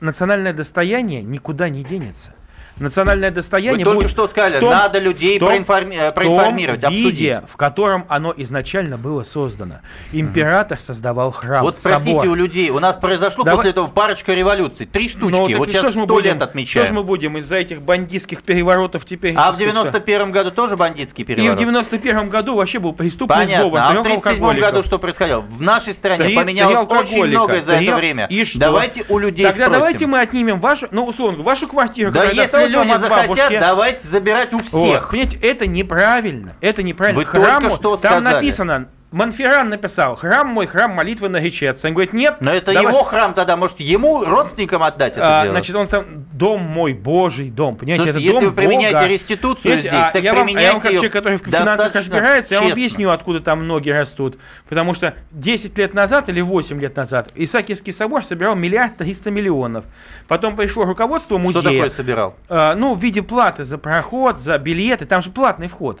национальное 0.00 0.52
достояние 0.52 1.22
никуда 1.22 1.68
не 1.68 1.82
денется. 1.84 2.34
Национальное 2.78 3.30
Вы 3.30 3.34
достояние 3.36 3.84
только 3.84 3.96
будет 4.00 4.10
что 4.10 4.26
сказали, 4.28 4.60
том- 4.60 4.70
надо 4.70 4.98
людей 4.98 5.36
в 5.38 5.40
том- 5.40 5.48
проинформи- 5.52 5.94
э, 5.96 6.10
в 6.10 6.12
том 6.12 6.14
проинформировать, 6.14 6.82
виде, 6.90 7.34
обсудить. 7.34 7.50
в 7.50 7.56
котором 7.56 8.04
оно 8.08 8.34
изначально 8.36 8.98
было 8.98 9.22
создано. 9.22 9.80
Император 10.12 10.78
создавал 10.80 11.30
храм, 11.30 11.62
Вот 11.62 11.76
спросите 11.76 12.12
собор. 12.12 12.28
у 12.28 12.34
людей, 12.34 12.70
у 12.70 12.78
нас 12.80 12.96
произошло 12.96 13.44
Давай- 13.44 13.56
после 13.58 13.70
этого 13.70 13.86
парочка 13.86 14.34
революций, 14.34 14.86
три 14.86 15.08
штучки, 15.08 15.52
Ну, 15.52 15.58
вот 15.58 15.70
сейчас 15.70 15.90
сто 15.92 16.06
будем- 16.06 16.24
лет 16.34 16.42
отмечаем. 16.42 16.86
Что 16.86 16.92
ж 16.94 16.96
мы 16.96 17.02
будем 17.04 17.38
из-за 17.38 17.56
этих 17.56 17.82
бандитских 17.82 18.42
переворотов 18.42 19.04
теперь... 19.04 19.32
А 19.32 19.34
в 19.34 19.36
так 19.36 19.54
сказать, 19.54 19.72
91 19.74 20.32
году 20.32 20.50
тоже 20.50 20.76
бандитский 20.76 21.22
И 21.22 21.24
в 21.24 21.26
переворот? 21.28 21.58
91 21.58 22.28
году 22.28 22.56
вообще 22.56 22.78
был 22.78 22.92
преступный 22.92 23.46
сговор 23.46 23.72
Понятно. 23.72 23.86
А 23.86 23.88
в 23.88 23.92
трех 24.04 24.04
37 24.22 24.32
алкоголиков. 24.32 24.70
году 24.70 24.82
что 24.82 24.98
происходило? 24.98 25.40
В 25.40 25.62
нашей 25.62 25.94
стране 25.94 26.24
Три- 26.24 26.34
поменялось 26.36 26.86
три 26.88 26.98
очень 26.98 27.26
многое 27.26 27.60
за 27.60 27.76
Три- 27.76 27.86
это 27.86 27.96
время. 27.96 28.26
И 28.30 28.44
что? 28.44 28.58
Давайте 28.60 29.04
у 29.08 29.18
людей 29.18 29.44
Тогда 29.44 29.64
спросим. 29.66 29.72
давайте 29.72 30.06
мы 30.06 30.20
отнимем 30.20 30.60
вашу, 30.60 30.88
ну, 30.90 31.04
условно, 31.04 31.42
вашу 31.42 31.68
квартиру, 31.68 32.10
Да 32.10 32.20
которая 32.20 32.46
если 32.66 32.78
люди 32.78 32.92
от 32.92 33.00
захотят, 33.00 33.60
давайте 33.60 34.08
забирать 34.08 34.52
у 34.52 34.58
всех. 34.58 35.10
понимаете, 35.10 35.38
это 35.42 35.66
неправильно. 35.66 36.54
Это 36.60 36.82
неправильно. 36.82 37.20
Вы 37.20 37.24
Храму, 37.26 37.60
только 37.60 37.74
что 37.74 37.96
там 37.96 38.20
сказали. 38.20 38.34
написано, 38.34 38.88
Монферран 39.12 39.68
написал, 39.68 40.16
храм 40.16 40.48
мой, 40.48 40.66
храм 40.66 40.90
молитвы 40.90 41.28
наречется. 41.28 41.86
Он 41.86 41.94
говорит, 41.94 42.12
нет. 42.12 42.36
Но 42.40 42.52
это 42.52 42.72
давай- 42.74 42.92
его 42.92 43.02
храм 43.04 43.34
тогда, 43.34 43.56
может, 43.56 43.78
ему, 43.80 44.24
родственникам 44.24 44.82
отдать 44.82 45.12
это 45.16 45.40
А, 45.40 45.42
дело? 45.44 45.54
значит, 45.54 45.76
он 45.76 45.86
там 45.86 46.04
дом 46.32 46.62
мой, 46.62 46.92
Божий 46.92 47.50
дом, 47.50 47.76
понимаете, 47.76 48.02
Слушайте, 48.04 48.18
это 48.18 48.34
если 48.34 48.46
дом 48.46 48.54
вы 48.54 48.60
применяете 48.60 48.96
Бога. 48.96 49.06
реституцию 49.08 49.62
Понимаете, 49.62 49.88
здесь, 49.88 50.06
а 50.08 50.12
так 50.12 50.22
я 50.22 50.34
вам, 50.34 50.46
а 50.48 50.50
я 50.50 50.72
вам 50.72 50.80
как 50.80 50.90
человек, 50.92 51.12
который 51.12 51.38
в 51.38 51.42
финансах 51.46 51.94
разбирается, 51.94 52.54
я 52.54 52.60
вам 52.60 52.68
честно. 52.70 52.82
объясню, 52.82 53.10
откуда 53.10 53.40
там 53.40 53.66
ноги 53.68 53.90
растут. 53.90 54.38
Потому 54.68 54.92
что 54.92 55.14
10 55.30 55.78
лет 55.78 55.94
назад 55.94 56.28
или 56.28 56.40
8 56.40 56.80
лет 56.80 56.96
назад 56.96 57.30
Исаакиевский 57.36 57.92
собор 57.92 58.24
собирал 58.24 58.56
миллиард 58.56 58.96
триста 58.96 59.30
миллионов. 59.30 59.84
Потом 60.26 60.56
пришло 60.56 60.84
руководство 60.84 61.38
Что 61.38 61.46
музея. 61.46 61.62
такое 61.62 61.90
собирал? 61.90 62.34
А, 62.48 62.74
ну, 62.74 62.94
в 62.94 63.00
виде 63.00 63.22
платы 63.22 63.64
за 63.64 63.78
проход, 63.78 64.40
за 64.42 64.58
билеты, 64.58 65.06
там 65.06 65.22
же 65.22 65.30
платный 65.30 65.68
вход. 65.68 66.00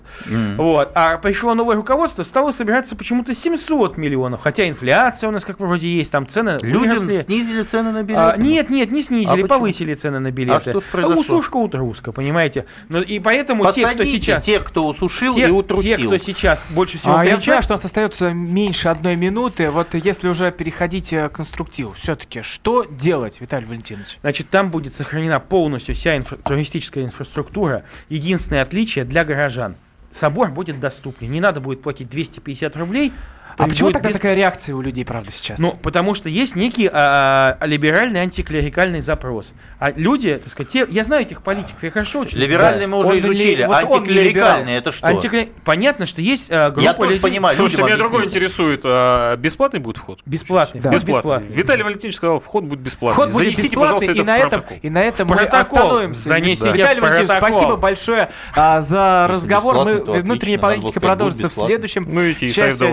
Вот. 0.56 0.90
А 0.94 1.18
пришло 1.18 1.54
новое 1.54 1.76
руководство, 1.76 2.22
стало 2.24 2.50
собираться 2.50 2.95
почему-то 2.96 3.34
700 3.34 3.96
миллионов. 3.96 4.40
Хотя 4.42 4.68
инфляция 4.68 5.28
у 5.28 5.30
нас 5.30 5.44
как 5.44 5.60
вроде 5.60 5.88
есть, 5.88 6.10
там 6.10 6.26
цены 6.26 6.58
Людям 6.62 6.82
выросли. 6.98 7.22
снизили 7.22 7.62
цены 7.62 7.92
на 7.92 8.02
билеты? 8.02 8.20
А, 8.22 8.36
нет, 8.36 8.70
нет, 8.70 8.90
не 8.90 9.02
снизили, 9.02 9.28
А 9.28 9.32
почему? 9.34 9.48
повысили 9.48 9.94
цены 9.94 10.18
на 10.18 10.30
билеты. 10.30 10.70
А 10.70 10.80
что 10.80 10.80
произошло? 10.92 11.20
Усушка 11.20 11.56
утруска, 11.56 12.12
понимаете? 12.12 12.66
Ну, 12.88 13.00
и 13.00 13.18
поэтому 13.20 13.64
те, 13.72 13.82
кто 13.82 13.92
Посадите 13.92 14.18
сейчас... 14.18 14.44
тех, 14.44 14.64
кто 14.64 14.86
усушил 14.88 15.34
те, 15.34 15.48
и 15.48 15.50
утрусил. 15.50 15.96
те, 15.96 16.04
кто 16.06 16.18
сейчас 16.18 16.66
больше 16.70 16.98
всего 16.98 17.16
А, 17.16 17.24
я 17.24 17.32
кричат, 17.36 17.44
понимаю, 17.44 17.62
что 17.62 17.74
у 17.74 17.76
нас 17.76 17.84
остается 17.84 18.30
меньше 18.32 18.88
одной 18.88 19.16
минуты. 19.16 19.70
Вот 19.70 19.94
если 19.94 20.28
уже 20.28 20.50
переходить 20.52 21.12
э, 21.12 21.28
к 21.28 21.32
конструктиву, 21.32 21.92
все-таки 21.92 22.42
что 22.42 22.84
делать, 22.84 23.40
Виталий 23.40 23.66
Валентинович? 23.66 24.18
Значит, 24.22 24.50
там 24.50 24.70
будет 24.70 24.94
сохранена 24.94 25.40
полностью 25.40 25.94
вся 25.94 26.16
инфра- 26.16 26.38
туристическая 26.44 27.04
инфраструктура. 27.04 27.84
Единственное 28.08 28.62
отличие 28.62 29.04
для 29.04 29.24
горожан. 29.24 29.76
Собор 30.16 30.50
будет 30.50 30.80
доступнее. 30.80 31.30
Не 31.30 31.42
надо 31.42 31.60
будет 31.60 31.82
платить 31.82 32.08
250 32.08 32.74
рублей. 32.76 33.12
А 33.58 33.66
почему 33.68 33.90
тогда 33.90 34.08
без- 34.10 34.16
такая 34.16 34.34
реакция 34.34 34.74
у 34.74 34.80
людей, 34.80 35.04
правда, 35.04 35.30
сейчас? 35.32 35.58
Ну, 35.58 35.72
потому 35.82 36.14
что 36.14 36.28
есть 36.28 36.56
некий 36.56 36.88
а, 36.92 37.56
а, 37.60 37.66
либеральный 37.66 38.20
антиклерикальный 38.20 39.00
запрос. 39.00 39.54
А 39.78 39.90
люди, 39.92 40.34
так 40.36 40.50
сказать, 40.52 40.70
те, 40.72 40.86
я 40.90 41.04
знаю 41.04 41.22
этих 41.22 41.42
политиков, 41.42 41.82
я 41.82 41.90
хорошо 41.90 42.20
очень 42.20 42.38
Либеральный 42.38 42.86
знаю. 42.86 42.88
мы 42.90 42.98
уже 42.98 43.08
Он 43.08 43.18
изучили, 43.18 43.64
вот 43.64 43.76
антиклерикальный 43.76 44.74
это 44.74 44.92
что? 44.92 45.06
Антикле- 45.06 45.48
Понятно, 45.64 46.06
что 46.06 46.20
есть 46.20 46.48
а, 46.50 46.70
группа 46.70 46.84
Я 46.84 46.92
тоже 46.94 47.10
людей- 47.10 47.22
понимаю, 47.22 47.56
Слушайте, 47.56 47.82
меня 47.84 47.96
другое 47.96 48.20
объясните. 48.24 48.38
интересует. 48.44 48.80
а 48.84 49.36
бесплатный 49.36 49.80
будет 49.80 49.96
вход? 49.96 50.20
Бесплатный. 50.26 50.80
Да. 50.80 50.90
Бесплатный. 50.90 51.14
бесплатный. 51.16 51.56
Виталий 51.56 51.82
Валентинович 51.82 52.16
сказал, 52.16 52.40
вход 52.40 52.64
будет 52.64 52.80
бесплатный. 52.80 53.14
Вход 53.14 53.32
будет 53.32 53.44
Занесите, 53.54 53.68
бесплатный, 53.68 54.08
пожалуйста, 54.08 54.12
и 54.12 54.24
на 54.24 54.38
этом, 54.38 54.64
и 54.82 54.90
на 54.90 55.02
этом 55.02 55.28
мы 55.28 55.36
остановимся. 55.36 56.28
Занесите 56.28 56.72
Виталий 56.72 57.00
Валентинович, 57.00 57.36
спасибо 57.38 57.76
большое 57.76 58.30
а, 58.54 58.80
за 58.80 59.26
разговор. 59.30 59.76
Мы, 59.84 60.20
внутренняя 60.20 60.58
политика 60.58 61.00
продолжится 61.00 61.48
в 61.48 61.52
следующем 61.52 62.06
Ну, 62.08 62.20
и 62.22 62.34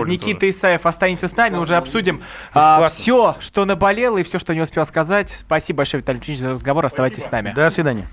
Никита. 0.04 0.53
Исаев 0.54 0.86
останется 0.86 1.28
с 1.28 1.36
нами, 1.36 1.56
уже 1.56 1.76
обсудим 1.76 2.22
Бесплатно. 2.54 2.88
все, 2.88 3.36
что 3.40 3.64
наболело 3.64 4.18
и 4.18 4.22
все, 4.22 4.38
что 4.38 4.54
не 4.54 4.60
успел 4.60 4.84
сказать. 4.86 5.30
Спасибо 5.30 5.78
большое, 5.78 6.00
Виталий 6.00 6.18
Валентинович, 6.18 6.40
за 6.40 6.50
разговор. 6.50 6.86
Оставайтесь 6.86 7.24
с 7.24 7.30
нами. 7.30 7.50
До 7.50 7.68
свидания. 7.70 8.06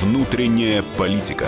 Внутренняя 0.00 0.84
политика. 0.96 1.46